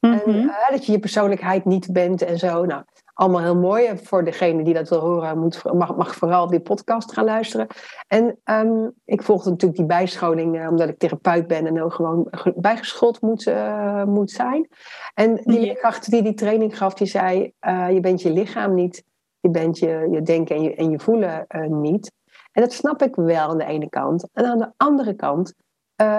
Mm 0.00 0.12
-hmm. 0.12 0.34
En 0.34 0.42
uh, 0.42 0.70
dat 0.70 0.86
je 0.86 0.92
je 0.92 0.98
persoonlijkheid 0.98 1.64
niet 1.64 1.92
bent 1.92 2.22
en 2.22 2.38
zo. 2.38 2.64
Nou, 2.64 2.84
allemaal 3.20 3.40
heel 3.40 3.56
mooi. 3.56 3.98
Voor 3.98 4.24
degene 4.24 4.62
die 4.62 4.74
dat 4.74 4.88
wil 4.88 5.00
horen, 5.00 5.38
moet, 5.38 5.72
mag, 5.72 5.96
mag 5.96 6.14
vooral 6.14 6.46
die 6.46 6.60
podcast 6.60 7.12
gaan 7.12 7.24
luisteren. 7.24 7.66
En 8.06 8.38
um, 8.44 8.92
ik 9.04 9.22
volgde 9.22 9.50
natuurlijk 9.50 9.78
die 9.78 9.88
bijscholing, 9.88 10.56
uh, 10.56 10.68
omdat 10.68 10.88
ik 10.88 10.98
therapeut 10.98 11.46
ben 11.46 11.66
en 11.66 11.82
ook 11.82 11.94
gewoon 11.94 12.30
bijgeschoold 12.54 13.20
moet, 13.20 13.46
uh, 13.46 14.04
moet 14.04 14.30
zijn. 14.30 14.68
En 15.14 15.34
die 15.44 15.60
leerkracht 15.60 16.10
die 16.10 16.22
die 16.22 16.34
training 16.34 16.78
gaf, 16.78 16.94
die 16.94 17.06
zei: 17.06 17.52
uh, 17.66 17.90
Je 17.90 18.00
bent 18.00 18.22
je 18.22 18.30
lichaam 18.30 18.74
niet, 18.74 19.04
je 19.40 19.50
bent 19.50 19.78
je, 19.78 20.08
je 20.10 20.22
denken 20.22 20.56
en 20.56 20.62
je, 20.62 20.74
en 20.74 20.90
je 20.90 20.98
voelen 20.98 21.46
niet. 21.68 22.12
En 22.52 22.62
dat 22.62 22.72
snap 22.72 23.02
ik 23.02 23.14
wel 23.14 23.48
aan 23.48 23.58
de 23.58 23.64
ene 23.64 23.88
kant. 23.88 24.28
En 24.32 24.44
aan 24.44 24.58
de 24.58 24.72
andere 24.76 25.14
kant, 25.14 25.54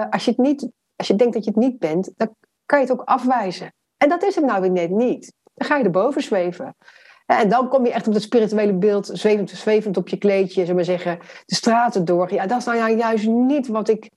als, 0.09 0.25
je 0.25 0.31
het 0.31 0.39
niet, 0.39 0.69
als 0.95 1.07
je 1.07 1.15
denkt 1.15 1.33
dat 1.33 1.43
je 1.43 1.49
het 1.49 1.59
niet 1.59 1.79
bent, 1.79 2.11
dan 2.15 2.35
kan 2.65 2.79
je 2.79 2.85
het 2.85 2.93
ook 2.93 3.07
afwijzen. 3.07 3.73
En 3.97 4.09
dat 4.09 4.23
is 4.23 4.35
het 4.35 4.45
nou 4.45 4.61
weer 4.61 4.71
net 4.71 4.89
niet. 4.89 5.33
Dan 5.61 5.69
ga 5.69 5.77
je 5.77 5.83
erboven 5.83 6.21
zweven. 6.21 6.75
En 7.25 7.49
dan 7.49 7.69
kom 7.69 7.85
je 7.85 7.91
echt 7.91 8.07
op 8.07 8.13
het 8.13 8.23
spirituele 8.23 8.73
beeld, 8.73 9.09
zwevend, 9.13 9.49
zwevend 9.49 9.97
op 9.97 10.07
je 10.07 10.17
kleedje, 10.17 10.61
zullen 10.61 10.75
we 10.75 10.83
zeggen, 10.83 11.19
de 11.45 11.55
straten 11.55 12.05
door. 12.05 12.33
Ja, 12.33 12.45
dat 12.45 12.57
is 12.59 12.65
nou 12.65 12.97
juist 12.97 13.27
niet 13.27 13.67
wat 13.67 13.89
ik, 13.89 14.09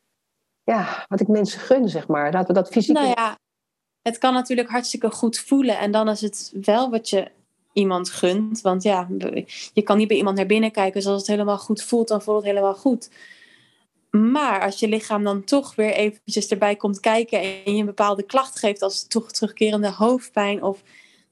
ja, 0.63 1.05
wat 1.09 1.21
ik 1.21 1.29
mensen 1.29 1.61
gun, 1.61 1.89
zeg 1.89 2.09
maar. 2.09 2.33
Laten 2.33 2.47
we 2.47 2.61
dat 2.61 2.69
fysiek... 2.69 2.97
Nou 2.97 3.07
ja, 3.07 3.39
het 4.03 4.19
kan 4.19 4.33
natuurlijk 4.33 4.69
hartstikke 4.69 5.11
goed 5.11 5.39
voelen. 5.39 5.79
En 5.79 5.91
dan 5.91 6.09
is 6.09 6.21
het 6.21 6.53
wel 6.61 6.91
wat 6.91 7.09
je 7.09 7.31
iemand 7.73 8.11
gunt. 8.11 8.61
Want 8.61 8.83
ja, 8.83 9.09
je 9.73 9.83
kan 9.83 9.97
niet 9.99 10.09
bij 10.09 10.17
iemand 10.17 10.37
naar 10.37 10.47
binnen 10.47 10.71
kijken. 10.71 11.01
Dus 11.01 11.07
als 11.07 11.21
het 11.21 11.31
helemaal 11.31 11.59
goed 11.59 11.83
voelt, 11.83 12.09
dan 12.09 12.23
voelt 12.23 12.37
het 12.37 12.47
helemaal 12.47 12.75
goed. 12.75 13.11
Maar 14.11 14.61
als 14.61 14.81
je 14.81 14.89
lichaam 14.89 15.25
dan 15.25 15.45
toch 15.45 15.75
weer 15.75 15.93
eventjes 15.93 16.49
erbij 16.49 16.77
komt 16.77 17.01
kijken 17.01 17.41
en 17.41 17.75
je 17.75 17.81
een 17.81 17.87
bepaalde 17.87 18.23
klacht 18.23 18.59
geeft 18.59 18.83
als 18.83 19.07
toch 19.07 19.33
terugkerende 19.33 19.91
hoofdpijn 19.91 20.63
of 20.63 20.83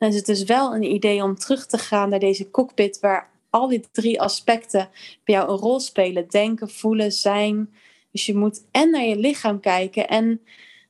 dan 0.03 0.11
is 0.11 0.17
het 0.17 0.27
dus 0.27 0.45
wel 0.45 0.75
een 0.75 0.95
idee 0.95 1.23
om 1.23 1.35
terug 1.35 1.67
te 1.67 1.79
gaan 1.79 2.09
naar 2.09 2.19
deze 2.19 2.51
cockpit 2.51 3.01
waar 3.01 3.29
al 3.51 3.69
die 3.69 3.85
drie 3.93 4.21
aspecten 4.21 4.89
bij 5.25 5.35
jou 5.35 5.51
een 5.51 5.57
rol 5.57 5.81
spelen. 5.81 6.29
Denken, 6.29 6.71
voelen, 6.71 7.13
zijn. 7.13 7.75
Dus 8.11 8.27
je 8.27 8.37
moet 8.37 8.65
en 8.71 8.91
naar 8.91 9.03
je 9.03 9.17
lichaam 9.17 9.61
kijken 9.61 10.09
en 10.09 10.41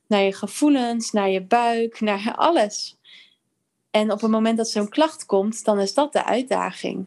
naar 0.07 0.21
je 0.21 0.33
gevoelens, 0.33 1.11
naar 1.11 1.29
je 1.29 1.41
buik, 1.41 1.99
naar 1.99 2.33
alles. 2.35 2.99
En 3.91 4.11
op 4.11 4.21
het 4.21 4.31
moment 4.31 4.57
dat 4.57 4.69
zo'n 4.69 4.89
klacht 4.89 5.25
komt, 5.25 5.65
dan 5.65 5.79
is 5.79 5.93
dat 5.93 6.13
de 6.13 6.25
uitdaging. 6.25 7.05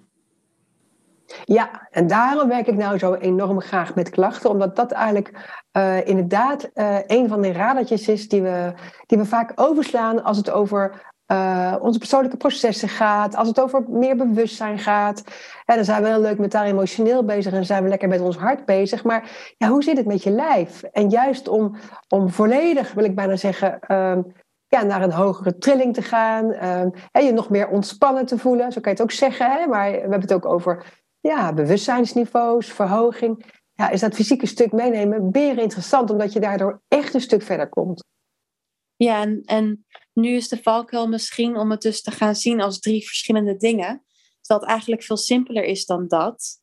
Ja, 1.44 1.88
en 1.90 2.06
daarom 2.06 2.48
werk 2.48 2.66
ik 2.66 2.76
nou 2.76 2.98
zo 2.98 3.14
enorm 3.14 3.60
graag 3.60 3.94
met 3.94 4.10
klachten, 4.10 4.50
omdat 4.50 4.76
dat 4.76 4.92
eigenlijk 4.92 5.60
uh, 5.72 6.06
inderdaad 6.06 6.70
uh, 6.74 6.98
een 7.06 7.28
van 7.28 7.40
de 7.40 7.52
radertjes 7.52 8.08
is 8.08 8.28
die 8.28 8.42
we, 8.42 8.72
die 9.06 9.18
we 9.18 9.24
vaak 9.24 9.52
overslaan 9.54 10.24
als 10.24 10.36
het 10.36 10.50
over 10.50 11.14
uh, 11.32 11.76
onze 11.80 11.98
persoonlijke 11.98 12.36
processen 12.36 12.88
gaat, 12.88 13.36
als 13.36 13.48
het 13.48 13.60
over 13.60 13.84
meer 13.88 14.16
bewustzijn 14.16 14.78
gaat, 14.78 15.22
dan 15.64 15.84
zijn 15.84 16.02
we 16.02 16.08
heel 16.08 16.20
leuk 16.20 16.38
mentaal 16.38 16.64
emotioneel 16.64 17.24
bezig 17.24 17.52
en 17.52 17.64
zijn 17.64 17.82
we 17.82 17.88
lekker 17.88 18.08
met 18.08 18.20
ons 18.20 18.36
hart 18.36 18.64
bezig. 18.64 19.04
Maar 19.04 19.54
ja, 19.56 19.68
hoe 19.68 19.82
zit 19.82 19.96
het 19.96 20.06
met 20.06 20.22
je 20.22 20.30
lijf? 20.30 20.82
En 20.82 21.08
juist 21.08 21.48
om, 21.48 21.76
om 22.08 22.30
volledig, 22.30 22.92
wil 22.92 23.04
ik 23.04 23.14
bijna 23.14 23.36
zeggen, 23.36 23.92
um, 23.92 24.32
ja, 24.66 24.82
naar 24.82 25.02
een 25.02 25.12
hogere 25.12 25.58
trilling 25.58 25.94
te 25.94 26.02
gaan, 26.02 26.44
um, 26.44 26.92
en 27.12 27.24
je 27.24 27.32
nog 27.32 27.50
meer 27.50 27.68
ontspannen 27.68 28.26
te 28.26 28.38
voelen, 28.38 28.72
zo 28.72 28.80
kan 28.80 28.92
je 28.92 28.98
het 28.98 29.06
ook 29.06 29.18
zeggen. 29.18 29.50
Hè? 29.50 29.66
Maar 29.66 29.90
we 29.90 29.98
hebben 29.98 30.20
het 30.20 30.32
ook 30.32 30.46
over 30.46 31.04
ja, 31.20 31.52
bewustzijnsniveaus, 31.52 32.72
verhoging. 32.72 33.44
Ja, 33.72 33.90
is 33.90 34.00
dat 34.00 34.14
fysieke 34.14 34.46
stuk 34.46 34.72
meenemen 34.72 35.30
weer 35.30 35.58
interessant, 35.58 36.10
omdat 36.10 36.32
je 36.32 36.40
daardoor 36.40 36.80
echt 36.88 37.14
een 37.14 37.20
stuk 37.20 37.42
verder 37.42 37.68
komt. 37.68 38.04
Ja, 38.96 39.20
en, 39.20 39.42
en 39.44 39.84
nu 40.16 40.36
is 40.36 40.48
de 40.48 40.62
valkuil 40.62 41.08
misschien 41.08 41.56
om 41.56 41.70
het 41.70 41.82
dus 41.82 42.02
te 42.02 42.10
gaan 42.10 42.34
zien 42.36 42.60
als 42.60 42.78
drie 42.78 43.06
verschillende 43.06 43.56
dingen. 43.56 44.04
Dat 44.40 44.64
eigenlijk 44.64 45.02
veel 45.02 45.16
simpeler 45.16 45.64
is 45.64 45.86
dan 45.86 46.08
dat. 46.08 46.60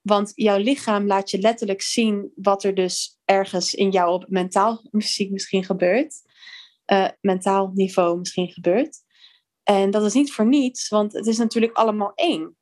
Want 0.00 0.32
jouw 0.34 0.58
lichaam 0.58 1.06
laat 1.06 1.30
je 1.30 1.38
letterlijk 1.38 1.82
zien 1.82 2.32
wat 2.34 2.64
er 2.64 2.74
dus 2.74 3.18
ergens 3.24 3.74
in 3.74 3.90
jou 3.90 4.12
op 4.12 4.24
mentaal 4.28 4.82
fysiek 4.92 5.30
misschien 5.30 5.64
gebeurt. 5.64 6.14
Uh, 6.86 7.08
mentaal 7.20 7.70
niveau 7.74 8.18
misschien 8.18 8.48
gebeurt. 8.48 8.98
En 9.62 9.90
dat 9.90 10.04
is 10.04 10.12
niet 10.12 10.32
voor 10.32 10.46
niets, 10.46 10.88
want 10.88 11.12
het 11.12 11.26
is 11.26 11.38
natuurlijk 11.38 11.76
allemaal 11.76 12.12
één. 12.14 12.56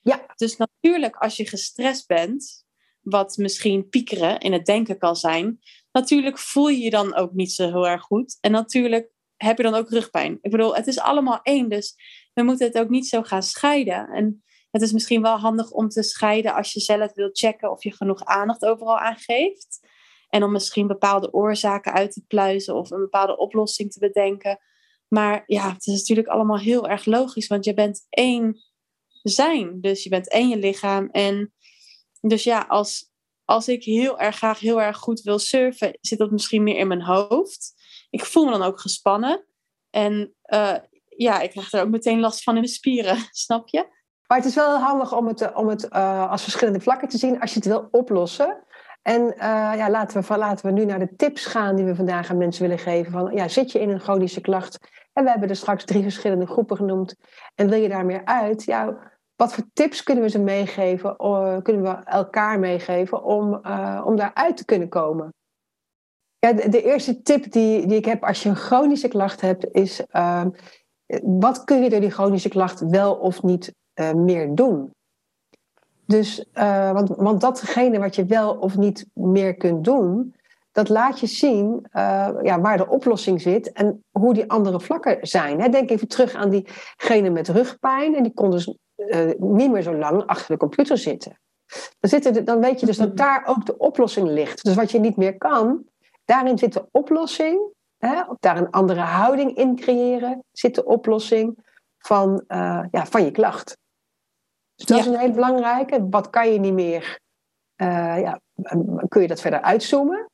Ja. 0.00 0.26
Dus 0.36 0.56
natuurlijk 0.56 1.16
als 1.16 1.36
je 1.36 1.48
gestrest 1.48 2.06
bent, 2.06 2.64
wat 3.00 3.36
misschien 3.36 3.88
piekeren 3.88 4.38
in 4.38 4.52
het 4.52 4.66
denken 4.66 4.98
kan 4.98 5.16
zijn, 5.16 5.60
natuurlijk 5.92 6.38
voel 6.38 6.68
je 6.68 6.78
je 6.78 6.90
dan 6.90 7.14
ook 7.14 7.32
niet 7.32 7.52
zo 7.52 7.66
heel 7.66 7.88
erg 7.88 8.02
goed. 8.02 8.38
En 8.40 8.50
natuurlijk 8.50 9.13
heb 9.36 9.56
je 9.56 9.62
dan 9.62 9.74
ook 9.74 9.90
rugpijn. 9.90 10.38
Ik 10.40 10.50
bedoel, 10.50 10.76
het 10.76 10.86
is 10.86 10.98
allemaal 10.98 11.40
één, 11.42 11.68
dus 11.68 11.94
we 12.32 12.42
moeten 12.42 12.66
het 12.66 12.78
ook 12.78 12.88
niet 12.88 13.06
zo 13.06 13.22
gaan 13.22 13.42
scheiden. 13.42 14.08
En 14.08 14.44
het 14.70 14.82
is 14.82 14.92
misschien 14.92 15.22
wel 15.22 15.36
handig 15.36 15.70
om 15.70 15.88
te 15.88 16.02
scheiden 16.02 16.54
als 16.54 16.72
je 16.72 16.80
zelf 16.80 17.14
wilt 17.14 17.38
checken 17.38 17.70
of 17.70 17.82
je 17.82 17.92
genoeg 17.92 18.24
aandacht 18.24 18.64
overal 18.64 18.98
aan 18.98 19.16
geeft. 19.16 19.88
En 20.28 20.42
om 20.42 20.52
misschien 20.52 20.86
bepaalde 20.86 21.32
oorzaken 21.32 21.92
uit 21.92 22.12
te 22.12 22.24
pluizen 22.26 22.74
of 22.74 22.90
een 22.90 23.00
bepaalde 23.00 23.36
oplossing 23.36 23.92
te 23.92 23.98
bedenken. 23.98 24.58
Maar 25.08 25.42
ja, 25.46 25.72
het 25.72 25.86
is 25.86 25.98
natuurlijk 25.98 26.28
allemaal 26.28 26.58
heel 26.58 26.88
erg 26.88 27.04
logisch, 27.04 27.46
want 27.46 27.64
je 27.64 27.74
bent 27.74 28.06
één 28.10 28.62
zijn. 29.22 29.80
Dus 29.80 30.02
je 30.02 30.08
bent 30.08 30.30
één 30.30 30.48
je 30.48 30.56
lichaam. 30.56 31.08
En 31.10 31.54
dus 32.20 32.44
ja, 32.44 32.64
als, 32.68 33.10
als 33.44 33.68
ik 33.68 33.84
heel 33.84 34.18
erg 34.18 34.36
graag 34.36 34.60
heel 34.60 34.82
erg 34.82 34.96
goed 34.96 35.20
wil 35.20 35.38
surfen, 35.38 35.98
zit 36.00 36.18
dat 36.18 36.30
misschien 36.30 36.62
meer 36.62 36.78
in 36.78 36.88
mijn 36.88 37.02
hoofd 37.02 37.73
ik 38.14 38.24
voel 38.24 38.44
me 38.44 38.50
dan 38.50 38.62
ook 38.62 38.80
gespannen. 38.80 39.46
En 39.90 40.34
uh, 40.46 40.74
ja, 41.08 41.40
ik 41.40 41.50
krijg 41.50 41.72
er 41.72 41.82
ook 41.82 41.90
meteen 41.90 42.20
last 42.20 42.42
van 42.42 42.56
in 42.56 42.62
de 42.62 42.68
spieren, 42.68 43.16
snap 43.44 43.68
je? 43.68 43.86
Maar 44.26 44.38
het 44.38 44.46
is 44.46 44.54
wel 44.54 44.78
handig 44.78 45.16
om 45.16 45.26
het, 45.26 45.54
om 45.54 45.68
het 45.68 45.88
uh, 45.92 46.30
als 46.30 46.42
verschillende 46.42 46.80
vlakken 46.80 47.08
te 47.08 47.18
zien 47.18 47.40
als 47.40 47.50
je 47.50 47.58
het 47.58 47.68
wil 47.68 47.88
oplossen. 47.90 48.62
En 49.02 49.34
ja, 49.76 49.90
laten, 49.90 50.22
we, 50.22 50.38
laten 50.38 50.66
we 50.66 50.72
nu 50.72 50.84
naar 50.84 50.98
de 50.98 51.16
tips 51.16 51.46
gaan 51.46 51.76
die 51.76 51.84
we 51.84 51.94
vandaag 51.94 52.30
aan 52.30 52.36
mensen 52.36 52.62
willen 52.62 52.78
geven. 52.78 53.12
Van, 53.12 53.30
ja, 53.34 53.48
zit 53.48 53.72
je 53.72 53.80
in 53.80 53.90
een 53.90 54.00
chronische 54.00 54.40
klacht? 54.40 54.78
En 55.12 55.24
we 55.24 55.30
hebben 55.30 55.48
er 55.48 55.56
straks 55.56 55.84
drie 55.84 56.02
verschillende 56.02 56.46
groepen 56.46 56.76
genoemd. 56.76 57.14
En 57.54 57.68
wil 57.68 57.80
je 57.80 57.88
daar 57.88 58.04
meer 58.04 58.24
uit? 58.24 58.64
Ja, 58.64 58.98
wat 59.36 59.54
voor 59.54 59.64
tips 59.72 60.02
kunnen 60.02 60.24
we 60.24 60.30
ze 60.30 60.38
meegeven? 60.38 61.16
kunnen 61.62 61.82
we 61.82 62.04
elkaar 62.04 62.58
meegeven 62.58 63.22
om, 63.22 63.54
om 64.04 64.16
daaruit 64.16 64.56
te 64.56 64.64
kunnen 64.64 64.88
komen? 64.88 65.34
Ja, 66.44 66.52
de, 66.52 66.82
eerste 66.82 67.22
tip 67.22 67.52
die, 67.52 67.86
die 67.86 67.96
ik 67.96 68.04
heb 68.04 68.24
als 68.24 68.42
je 68.42 68.48
een 68.48 68.56
chronische 68.56 69.08
klacht 69.08 69.40
hebt, 69.40 69.66
is 69.72 70.02
uh, 70.12 70.44
wat 71.22 71.64
kun 71.64 71.82
je 71.82 71.90
door 71.90 72.00
die 72.00 72.10
chronische 72.10 72.48
klacht 72.48 72.80
wel 72.80 73.14
of 73.14 73.42
niet 73.42 73.74
uh, 73.94 74.12
meer 74.12 74.54
doen? 74.54 74.90
Dus, 76.06 76.46
uh, 76.54 76.92
want, 76.92 77.08
want 77.08 77.40
datgene 77.40 77.98
wat 77.98 78.14
je 78.14 78.24
wel 78.24 78.54
of 78.54 78.76
niet 78.76 79.06
meer 79.12 79.54
kunt 79.54 79.84
doen, 79.84 80.34
dat 80.72 80.88
laat 80.88 81.20
je 81.20 81.26
zien 81.26 81.86
ja, 82.42 82.60
waar 82.60 82.76
de 82.76 82.88
oplossing 82.88 83.40
zit 83.40 83.72
en 83.72 84.04
hoe 84.10 84.34
die 84.34 84.50
andere 84.50 84.80
vlakken 84.80 85.18
zijn. 85.20 85.70
Denk 85.70 85.90
even 85.90 86.08
terug 86.08 86.34
aan 86.34 86.50
diegene 86.50 87.30
met 87.30 87.48
rugpijn. 87.48 88.14
En 88.14 88.22
die 88.22 88.34
kon 88.34 88.50
dus 88.50 88.76
niet 89.38 89.72
meer 89.72 89.82
zo 89.82 89.94
lang 89.94 90.26
achter 90.26 90.48
de 90.48 90.56
computer 90.56 90.98
zitten. 90.98 91.38
Dan, 92.00 92.10
zitten 92.10 92.44
dan 92.44 92.60
weet 92.60 92.80
je 92.80 92.86
dus 92.86 92.96
dat 92.96 93.08
mhm. 93.08 93.16
daar 93.16 93.44
ook 93.46 93.66
de 93.66 93.78
oplossing 93.78 94.28
ligt. 94.28 94.64
Dus 94.64 94.74
wat 94.74 94.90
je 94.90 94.98
niet 95.00 95.16
meer 95.16 95.38
kan, 95.38 95.84
Daarin 96.24 96.58
zit 96.58 96.72
de 96.72 96.86
oplossing, 96.90 97.72
hè, 97.98 98.22
daar 98.40 98.56
een 98.56 98.70
andere 98.70 99.00
houding 99.00 99.56
in 99.56 99.76
creëren, 99.76 100.44
zit 100.52 100.74
de 100.74 100.84
oplossing 100.84 101.58
van, 101.98 102.44
uh, 102.48 102.84
ja, 102.90 103.06
van 103.06 103.24
je 103.24 103.30
klacht. 103.30 103.76
Dus 104.74 104.86
dat 104.86 104.98
is 104.98 105.06
een 105.06 105.18
hele 105.18 105.32
belangrijke. 105.32 106.06
Wat 106.10 106.30
kan 106.30 106.52
je 106.52 106.58
niet 106.58 106.72
meer? 106.72 107.20
Uh, 107.76 108.20
ja, 108.20 108.40
kun 109.08 109.22
je 109.22 109.28
dat 109.28 109.40
verder 109.40 109.60
uitzoomen? 109.60 110.28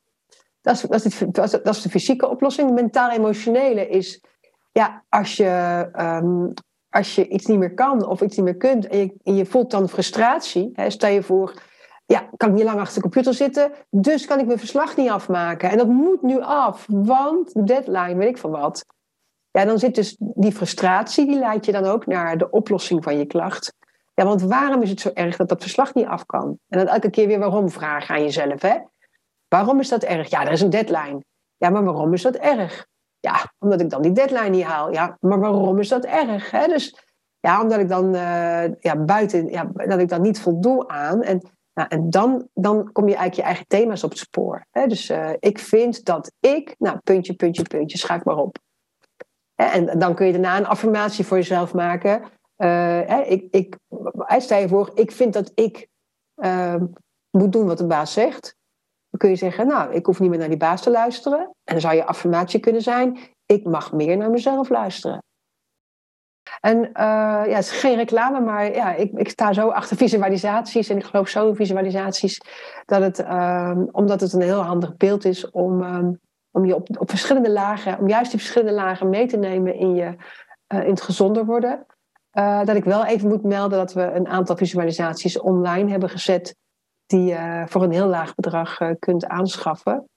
Dat 0.61 0.75
is, 0.75 0.81
dat, 0.81 1.05
is 1.05 1.17
de, 1.17 1.31
dat 1.31 1.75
is 1.75 1.81
de 1.81 1.89
fysieke 1.89 2.27
oplossing. 2.27 2.67
De 2.67 2.73
mentaal-emotionele 2.73 3.87
is, 3.87 4.23
ja, 4.71 5.03
als 5.09 5.37
je, 5.37 5.89
um, 5.99 6.53
als 6.89 7.15
je 7.15 7.27
iets 7.27 7.45
niet 7.45 7.59
meer 7.59 7.73
kan 7.73 8.05
of 8.05 8.21
iets 8.21 8.35
niet 8.35 8.45
meer 8.45 8.57
kunt 8.57 8.87
en 8.87 8.97
je, 8.97 9.13
en 9.23 9.35
je 9.35 9.45
voelt 9.45 9.71
dan 9.71 9.89
frustratie. 9.89 10.69
Hè, 10.73 10.89
stel 10.89 11.09
je 11.09 11.23
voor, 11.23 11.61
ja, 12.11 12.29
kan 12.37 12.49
ik 12.49 12.55
niet 12.55 12.63
lang 12.63 12.79
achter 12.79 12.95
de 12.95 13.01
computer 13.01 13.33
zitten, 13.33 13.71
dus 13.89 14.25
kan 14.25 14.39
ik 14.39 14.45
mijn 14.45 14.59
verslag 14.59 14.95
niet 14.95 15.09
afmaken. 15.09 15.69
En 15.69 15.77
dat 15.77 15.87
moet 15.87 16.21
nu 16.21 16.41
af, 16.41 16.85
want 16.89 17.53
de 17.53 17.63
deadline, 17.63 18.15
weet 18.15 18.29
ik 18.29 18.37
van 18.37 18.51
wat. 18.51 18.85
Ja, 19.51 19.65
dan 19.65 19.79
zit 19.79 19.95
dus 19.95 20.15
die 20.19 20.51
frustratie, 20.51 21.25
die 21.25 21.39
leidt 21.39 21.65
je 21.65 21.71
dan 21.71 21.85
ook 21.85 22.05
naar 22.05 22.37
de 22.37 22.49
oplossing 22.49 23.03
van 23.03 23.17
je 23.17 23.25
klacht. 23.25 23.73
Ja, 24.13 24.25
want 24.25 24.41
waarom 24.41 24.81
is 24.81 24.89
het 24.89 24.99
zo 24.99 25.09
erg 25.13 25.35
dat 25.37 25.49
dat 25.49 25.61
verslag 25.61 25.93
niet 25.93 26.05
af 26.05 26.25
kan? 26.25 26.57
En 26.67 26.77
dan 26.77 26.87
elke 26.87 27.09
keer 27.09 27.27
weer 27.27 27.39
waarom 27.39 27.69
vragen 27.69 28.15
aan 28.15 28.23
jezelf, 28.23 28.61
hè? 28.61 28.77
Waarom 29.47 29.79
is 29.79 29.89
dat 29.89 30.03
erg? 30.03 30.29
Ja, 30.29 30.45
er 30.45 30.51
is 30.51 30.61
een 30.61 30.69
deadline. 30.69 31.23
Ja, 31.57 31.69
maar 31.69 31.83
waarom 31.83 32.13
is 32.13 32.21
dat 32.21 32.35
erg? 32.35 32.87
Ja, 33.19 33.53
omdat 33.59 33.81
ik 33.81 33.89
dan 33.89 34.01
die 34.01 34.11
deadline 34.11 34.49
niet 34.49 34.63
haal. 34.63 34.93
Ja, 34.93 35.17
maar 35.19 35.39
waarom 35.39 35.79
is 35.79 35.89
dat 35.89 36.05
erg? 36.05 36.51
Hè? 36.51 36.67
Dus 36.67 36.95
ja, 37.39 37.61
omdat 37.61 37.79
ik 37.79 37.89
dan 37.89 38.15
uh, 38.15 38.79
ja, 38.79 38.95
buiten, 38.97 39.47
ja, 39.47 39.71
dat 39.73 39.99
ik 39.99 40.09
dan 40.09 40.21
niet 40.21 40.41
voldoe 40.41 40.87
aan. 40.87 41.21
En 41.21 41.41
en 41.87 42.09
dan, 42.09 42.47
dan 42.53 42.91
kom 42.91 43.07
je 43.07 43.15
eigenlijk 43.15 43.35
je 43.35 43.41
eigen 43.41 43.67
thema's 43.67 44.03
op 44.03 44.09
het 44.09 44.19
spoor. 44.19 44.65
Hè? 44.71 44.87
Dus 44.87 45.09
uh, 45.09 45.29
ik 45.39 45.59
vind 45.59 46.05
dat 46.05 46.31
ik, 46.39 46.75
nou, 46.77 46.97
puntje, 47.03 47.33
puntje, 47.33 47.63
puntje, 47.63 47.97
schrijf 47.97 48.23
maar 48.23 48.37
op. 48.37 48.57
En 49.55 49.99
dan 49.99 50.15
kun 50.15 50.25
je 50.25 50.31
daarna 50.31 50.57
een 50.57 50.65
affirmatie 50.65 51.25
voor 51.25 51.37
jezelf 51.37 51.73
maken. 51.73 52.23
Uh, 52.57 53.31
ik, 53.31 53.47
ik, 53.51 53.77
stel 54.37 54.59
je 54.59 54.67
voor, 54.67 54.91
ik 54.93 55.11
vind 55.11 55.33
dat 55.33 55.51
ik 55.55 55.87
uh, 56.35 56.75
moet 57.29 57.51
doen 57.51 57.65
wat 57.65 57.77
de 57.77 57.87
baas 57.87 58.13
zegt. 58.13 58.55
Dan 59.09 59.19
kun 59.19 59.29
je 59.29 59.35
zeggen, 59.35 59.67
nou, 59.67 59.93
ik 59.93 60.05
hoef 60.05 60.19
niet 60.19 60.29
meer 60.29 60.39
naar 60.39 60.47
die 60.47 60.57
baas 60.57 60.81
te 60.81 60.91
luisteren. 60.91 61.39
En 61.39 61.51
dan 61.63 61.81
zou 61.81 61.95
je 61.95 62.05
affirmatie 62.05 62.59
kunnen 62.59 62.81
zijn, 62.81 63.17
ik 63.45 63.63
mag 63.63 63.91
meer 63.91 64.17
naar 64.17 64.29
mezelf 64.29 64.69
luisteren. 64.69 65.23
En 66.61 66.77
uh, 66.77 66.93
ja, 66.93 67.55
het 67.55 67.65
is 67.65 67.71
geen 67.71 67.95
reclame, 67.95 68.39
maar 68.39 68.73
ja, 68.73 68.93
ik, 68.93 69.11
ik 69.11 69.29
sta 69.29 69.53
zo 69.53 69.69
achter 69.69 69.97
visualisaties. 69.97 70.89
En 70.89 70.97
ik 70.97 71.03
geloof 71.03 71.27
zo 71.27 71.47
in 71.47 71.55
visualisaties. 71.55 72.41
Dat 72.85 73.01
het, 73.01 73.19
uh, 73.19 73.77
omdat 73.91 74.21
het 74.21 74.33
een 74.33 74.41
heel 74.41 74.61
handig 74.61 74.97
beeld 74.97 75.25
is 75.25 75.49
om, 75.49 75.81
um, 75.83 76.19
om 76.51 76.65
je 76.65 76.75
op, 76.75 76.99
op 76.99 77.09
verschillende 77.09 77.51
lagen, 77.51 77.99
om 77.99 78.07
juist 78.07 78.31
die 78.31 78.39
verschillende 78.39 78.73
lagen 78.73 79.09
mee 79.09 79.27
te 79.27 79.37
nemen 79.37 79.75
in, 79.75 79.95
je, 79.95 80.15
uh, 80.73 80.83
in 80.83 80.89
het 80.89 81.01
gezonder 81.01 81.45
worden. 81.45 81.85
Uh, 82.33 82.63
dat 82.63 82.75
ik 82.75 82.83
wel 82.83 83.05
even 83.05 83.27
moet 83.27 83.43
melden 83.43 83.77
dat 83.77 83.93
we 83.93 84.01
een 84.01 84.27
aantal 84.27 84.57
visualisaties 84.57 85.39
online 85.39 85.89
hebben 85.89 86.09
gezet. 86.09 86.55
Die 87.05 87.23
je 87.23 87.63
voor 87.67 87.83
een 87.83 87.91
heel 87.91 88.07
laag 88.07 88.35
bedrag 88.35 88.77
kunt 88.99 89.25
aanschaffen 89.25 90.09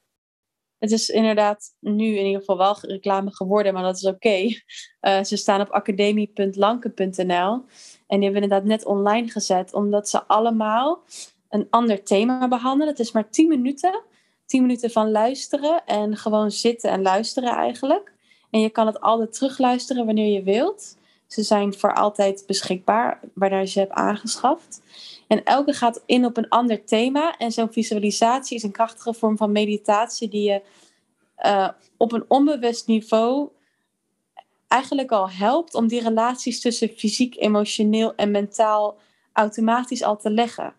het 0.85 0.93
is 0.93 1.09
inderdaad 1.09 1.75
nu 1.81 2.05
in 2.05 2.25
ieder 2.25 2.41
geval 2.41 2.57
wel 2.57 2.77
reclame 2.81 3.35
geworden, 3.35 3.75
maar 3.75 3.83
dat 3.83 3.97
is 3.97 4.07
oké. 4.07 4.39
Eh, 5.01 5.25
ze 5.25 5.37
staan 5.37 5.61
op 5.61 5.69
academie.lanken.nl 5.69 7.65
en 8.07 8.21
die 8.21 8.25
hebben 8.25 8.43
inderdaad 8.43 8.65
net 8.65 8.85
online 8.85 9.29
gezet, 9.29 9.75
omdat 9.75 10.09
ze 10.09 10.25
allemaal 10.27 11.03
een 11.49 11.67
ander 11.71 12.03
thema 12.03 12.49
behandelen. 12.49 12.89
Het 12.89 12.99
is 12.99 13.13
maar 13.13 13.31
10 13.31 13.49
minuten. 13.49 14.03
10 14.47 14.63
minuten 14.63 14.91
van 14.91 15.11
luisteren 15.11 15.85
en 15.87 16.17
gewoon 16.17 16.51
zitten 16.51 16.91
en 16.91 17.03
luisteren 17.03 17.51
eigenlijk. 17.51 18.13
En 18.51 18.61
je 18.61 18.71
kan 18.71 18.87
het 18.87 19.01
altijd 19.01 19.33
terugluisteren 19.33 20.07
wanneer 20.07 20.33
je 20.33 20.43
wilt. 20.43 20.97
Ze 21.27 21.43
zijn 21.43 21.75
voor 21.75 21.95
altijd 21.95 22.45
beschikbaar 22.47 23.21
wanneer 23.35 23.61
je 23.61 23.67
ze 23.67 23.79
hebt 23.79 23.93
aangeschaft. 23.93 24.81
En 25.35 25.45
elke 25.45 25.73
gaat 25.73 26.03
in 26.07 26.25
op 26.25 26.37
een 26.37 26.49
ander 26.49 26.85
thema. 26.85 27.37
En 27.37 27.53
zo'n 27.53 27.73
visualisatie 27.73 28.57
is 28.57 28.63
een 28.63 28.73
krachtige 28.73 29.15
vorm 29.15 29.37
van 29.37 29.53
meditatie 29.53 30.29
die 30.29 30.51
je 30.51 30.63
uh, 31.47 31.69
op 31.97 32.13
een 32.13 32.25
onbewust 32.29 32.87
niveau 32.87 33.49
eigenlijk 34.69 35.11
al 35.11 35.31
helpt 35.31 35.75
om 35.75 35.89
die 35.89 36.03
relaties 36.03 36.61
tussen 36.61 36.89
fysiek, 36.89 37.37
emotioneel 37.37 38.15
en 38.15 38.31
mentaal 38.31 38.99
automatisch 39.33 40.03
al 40.03 40.17
te 40.17 40.31
leggen. 40.31 40.75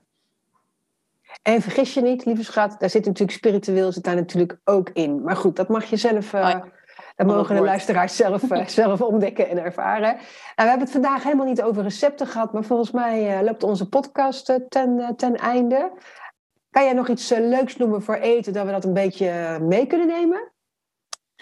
En 1.42 1.62
vergis 1.62 1.94
je 1.94 2.02
niet, 2.02 2.26
lieve 2.26 2.44
schat, 2.44 2.76
daar 2.80 2.90
zit 2.90 3.06
natuurlijk 3.06 3.38
spiritueel 3.38 3.92
zit 3.92 4.04
daar 4.04 4.16
natuurlijk 4.16 4.60
ook 4.64 4.90
in. 4.90 5.24
Maar 5.24 5.36
goed, 5.36 5.56
dat 5.56 5.70
mag 5.70 5.86
je 5.86 5.98
zelf 5.98 6.34
uh, 6.34 6.62
dat 7.16 7.28
mogen 7.28 7.56
de 7.56 7.62
luisteraars 7.62 8.16
zelf, 8.16 8.52
eh, 8.52 8.68
zelf 8.82 9.02
ontdekken 9.02 9.50
en 9.50 9.58
ervaren. 9.58 10.14
Nou, 10.14 10.20
we 10.56 10.64
hebben 10.64 10.80
het 10.80 10.92
vandaag 10.92 11.24
helemaal 11.24 11.46
niet 11.46 11.62
over 11.62 11.84
recepten 11.84 12.28
gehad, 12.28 12.54
maar 12.54 12.64
volgens 12.64 12.92
mij 12.92 13.38
uh, 13.38 13.44
loopt 13.44 13.64
onze 13.64 13.90
podcast 13.90 14.50
uh, 14.50 14.56
ten, 14.70 15.14
ten 15.18 15.36
einde. 15.36 15.92
Kan 16.70 16.84
jij 16.84 16.94
nog 16.94 17.08
iets 17.08 17.30
leuks 17.30 17.78
noemen 17.78 18.04
voor 18.04 18.16
eten, 18.16 18.54
dat 18.54 18.66
we 18.66 18.72
dat 18.72 18.86
een 18.86 18.94
beetje 18.94 19.60
mee 19.62 19.88
kunnen 19.88 20.08
nemen? 20.08 20.52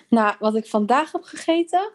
Nou, 0.10 0.36
wat 0.40 0.56
ik 0.56 0.68
vandaag 0.68 1.12
heb 1.12 1.24
gegeten, 1.24 1.92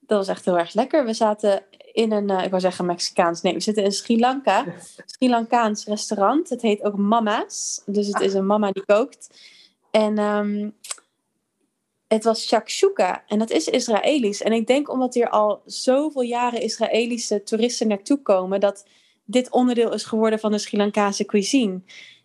dat 0.00 0.18
was 0.18 0.28
echt 0.28 0.44
heel 0.44 0.58
erg 0.58 0.74
lekker. 0.74 1.04
We 1.04 1.14
zaten 1.14 1.62
in 1.92 2.12
een, 2.12 2.30
ik 2.30 2.50
wou 2.50 2.60
zeggen 2.60 2.86
Mexicaans, 2.86 3.42
nee, 3.42 3.54
we 3.54 3.60
zitten 3.60 3.84
in 3.84 3.92
Sri 3.92 4.18
Lanka. 4.18 4.64
Sri 5.06 5.28
Lankaans 5.28 5.84
restaurant. 5.84 6.48
Het 6.48 6.62
heet 6.62 6.82
ook 6.82 6.96
Mama's. 6.96 7.82
Dus 7.86 8.06
het 8.06 8.20
is 8.20 8.34
een 8.34 8.46
mama 8.46 8.72
die 8.72 8.84
kookt. 8.84 9.28
En 9.90 10.18
um, 10.18 10.74
het 12.12 12.24
was 12.24 12.46
shakshuka 12.46 13.24
en 13.26 13.38
dat 13.38 13.50
is 13.50 13.68
Israëlisch. 13.68 14.42
En 14.42 14.52
ik 14.52 14.66
denk 14.66 14.90
omdat 14.90 15.14
hier 15.14 15.28
al 15.28 15.62
zoveel 15.64 16.22
jaren 16.22 16.60
Israëlische 16.60 17.42
toeristen 17.42 17.88
naartoe 17.88 18.22
komen, 18.22 18.60
dat 18.60 18.86
dit 19.24 19.50
onderdeel 19.50 19.92
is 19.92 20.04
geworden 20.04 20.38
van 20.38 20.50
de 20.50 20.58
Sri 20.58 20.78
Lankaanse 20.78 21.24
cuisine. 21.24 21.80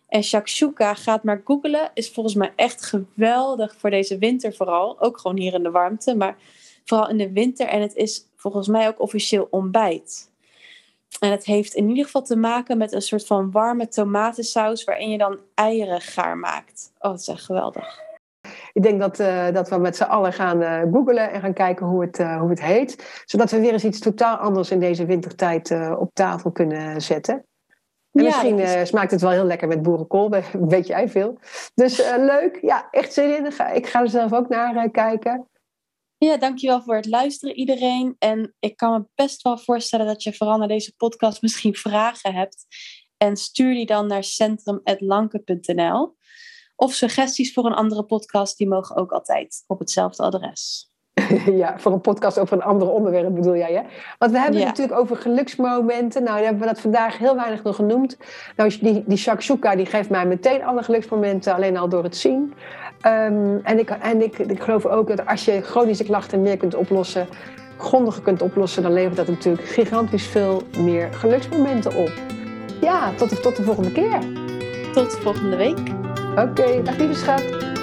En 0.08 0.22
shakshuka, 0.22 0.94
gaat 0.94 1.22
maar 1.22 1.42
googelen, 1.44 1.90
is 1.94 2.10
volgens 2.10 2.34
mij 2.34 2.52
echt 2.56 2.84
geweldig 2.84 3.76
voor 3.78 3.90
deze 3.90 4.18
winter 4.18 4.54
vooral. 4.54 5.00
Ook 5.00 5.18
gewoon 5.18 5.38
hier 5.38 5.54
in 5.54 5.62
de 5.62 5.70
warmte, 5.70 6.14
maar 6.14 6.36
vooral 6.84 7.08
in 7.08 7.18
de 7.18 7.32
winter. 7.32 7.66
En 7.66 7.80
het 7.80 7.94
is 7.94 8.24
volgens 8.36 8.68
mij 8.68 8.88
ook 8.88 9.00
officieel 9.00 9.48
ontbijt. 9.50 10.30
En 11.20 11.30
het 11.30 11.44
heeft 11.44 11.74
in 11.74 11.88
ieder 11.88 12.04
geval 12.04 12.22
te 12.22 12.36
maken 12.36 12.78
met 12.78 12.92
een 12.92 13.02
soort 13.02 13.26
van 13.26 13.50
warme 13.50 13.88
tomatensaus 13.88 14.84
waarin 14.84 15.10
je 15.10 15.18
dan 15.18 15.38
eieren 15.54 16.00
gaar 16.00 16.36
maakt. 16.36 16.92
Oh, 16.98 17.10
dat 17.10 17.20
is 17.20 17.28
echt 17.28 17.44
geweldig. 17.44 18.07
Ik 18.78 18.84
denk 18.84 19.00
dat, 19.00 19.20
uh, 19.20 19.52
dat 19.52 19.68
we 19.68 19.78
met 19.78 19.96
z'n 19.96 20.02
allen 20.02 20.32
gaan 20.32 20.62
uh, 20.62 20.80
googlen 20.92 21.30
en 21.30 21.40
gaan 21.40 21.52
kijken 21.52 21.86
hoe 21.86 22.00
het, 22.00 22.18
uh, 22.18 22.40
hoe 22.40 22.50
het 22.50 22.62
heet. 22.62 23.22
Zodat 23.24 23.50
we 23.50 23.60
weer 23.60 23.72
eens 23.72 23.84
iets 23.84 23.98
totaal 23.98 24.36
anders 24.36 24.70
in 24.70 24.80
deze 24.80 25.06
wintertijd 25.06 25.70
op 25.98 26.10
tafel 26.12 26.50
kunnen 26.50 27.02
zetten. 27.02 27.34
En 28.12 28.22
ja, 28.22 28.24
misschien 28.24 28.58
is... 28.58 28.88
smaakt 28.88 29.10
het 29.10 29.20
wel 29.20 29.30
heel 29.30 29.44
lekker 29.44 29.68
met 29.68 29.82
boerenkool, 29.82 30.30
weet 30.74 30.86
jij 30.86 31.08
veel. 31.08 31.38
Dus 31.74 31.96
leuk, 32.16 32.58
ja, 32.62 32.88
echt 32.90 33.12
zin 33.12 33.36
in. 33.36 33.46
Ik 33.74 33.86
ga 33.86 34.00
er 34.00 34.08
zelf 34.08 34.32
ook 34.32 34.48
naar 34.48 34.90
kijken. 34.90 35.48
Ja, 36.18 36.36
dankjewel 36.36 36.82
voor 36.82 36.96
het 36.96 37.06
luisteren 37.06 37.56
iedereen. 37.56 38.16
En 38.18 38.54
ik 38.58 38.76
kan 38.76 38.92
me 38.92 39.06
best 39.14 39.42
wel 39.42 39.58
voorstellen 39.58 40.06
dat 40.06 40.22
je 40.22 40.34
vooral 40.34 40.58
naar 40.58 40.68
deze 40.68 40.94
podcast 40.96 41.42
misschien 41.42 41.74
vragen 41.74 42.34
hebt. 42.34 42.66
En 43.16 43.36
stuur 43.36 43.74
die 43.74 43.86
dan 43.86 44.06
naar 44.06 44.24
centrum.lanke.nl. 44.24 46.16
Of 46.80 46.92
suggesties 46.92 47.52
voor 47.52 47.66
een 47.66 47.74
andere 47.74 48.02
podcast, 48.02 48.58
die 48.58 48.68
mogen 48.68 48.96
ook 48.96 49.12
altijd 49.12 49.64
op 49.66 49.78
hetzelfde 49.78 50.22
adres. 50.22 50.90
ja, 51.62 51.78
voor 51.78 51.92
een 51.92 52.00
podcast 52.00 52.38
over 52.38 52.56
een 52.56 52.62
ander 52.62 52.90
onderwerp 52.90 53.34
bedoel 53.34 53.56
jij, 53.56 53.72
hè? 53.72 53.82
Want 54.18 54.32
we 54.32 54.38
hebben 54.38 54.58
het 54.58 54.68
natuurlijk 54.68 54.98
over 54.98 55.16
geluksmomenten. 55.16 56.22
Nou, 56.22 56.42
hebben 56.42 56.60
we 56.60 56.66
dat 56.66 56.80
vandaag 56.80 57.18
heel 57.18 57.36
weinig 57.36 57.62
nog 57.62 57.76
genoemd. 57.76 58.16
Nou, 58.56 58.78
die, 58.80 59.04
die 59.06 59.16
shakshuka, 59.16 59.76
die 59.76 59.86
geeft 59.86 60.10
mij 60.10 60.26
meteen 60.26 60.64
alle 60.64 60.82
geluksmomenten, 60.82 61.54
alleen 61.54 61.76
al 61.76 61.88
door 61.88 62.02
het 62.02 62.16
zien. 62.16 62.54
Ehm, 63.00 63.58
en 63.62 63.78
ik, 63.78 63.90
en 63.90 64.22
ik, 64.22 64.38
ik 64.38 64.60
geloof 64.60 64.86
ook 64.86 65.08
dat 65.08 65.26
als 65.26 65.44
je 65.44 65.60
chronische 65.60 66.04
klachten 66.04 66.42
meer 66.42 66.56
kunt 66.56 66.74
oplossen, 66.74 67.28
grondiger 67.78 68.22
kunt 68.22 68.42
oplossen, 68.42 68.82
dan 68.82 68.92
levert 68.92 69.16
dat 69.16 69.28
natuurlijk 69.28 69.68
gigantisch 69.68 70.26
veel 70.26 70.62
meer 70.78 71.12
geluksmomenten 71.12 71.96
op. 71.96 72.12
Ja, 72.80 73.12
tot 73.14 73.42
tot 73.42 73.56
de 73.56 73.62
volgende 73.62 73.92
keer. 73.92 74.18
Tot 74.92 75.16
volgende 75.16 75.56
week. 75.56 76.07
Oké, 76.38 76.62
okay, 76.62 76.82
dag 76.82 76.96
lieve 76.98 77.14
schat. 77.14 77.77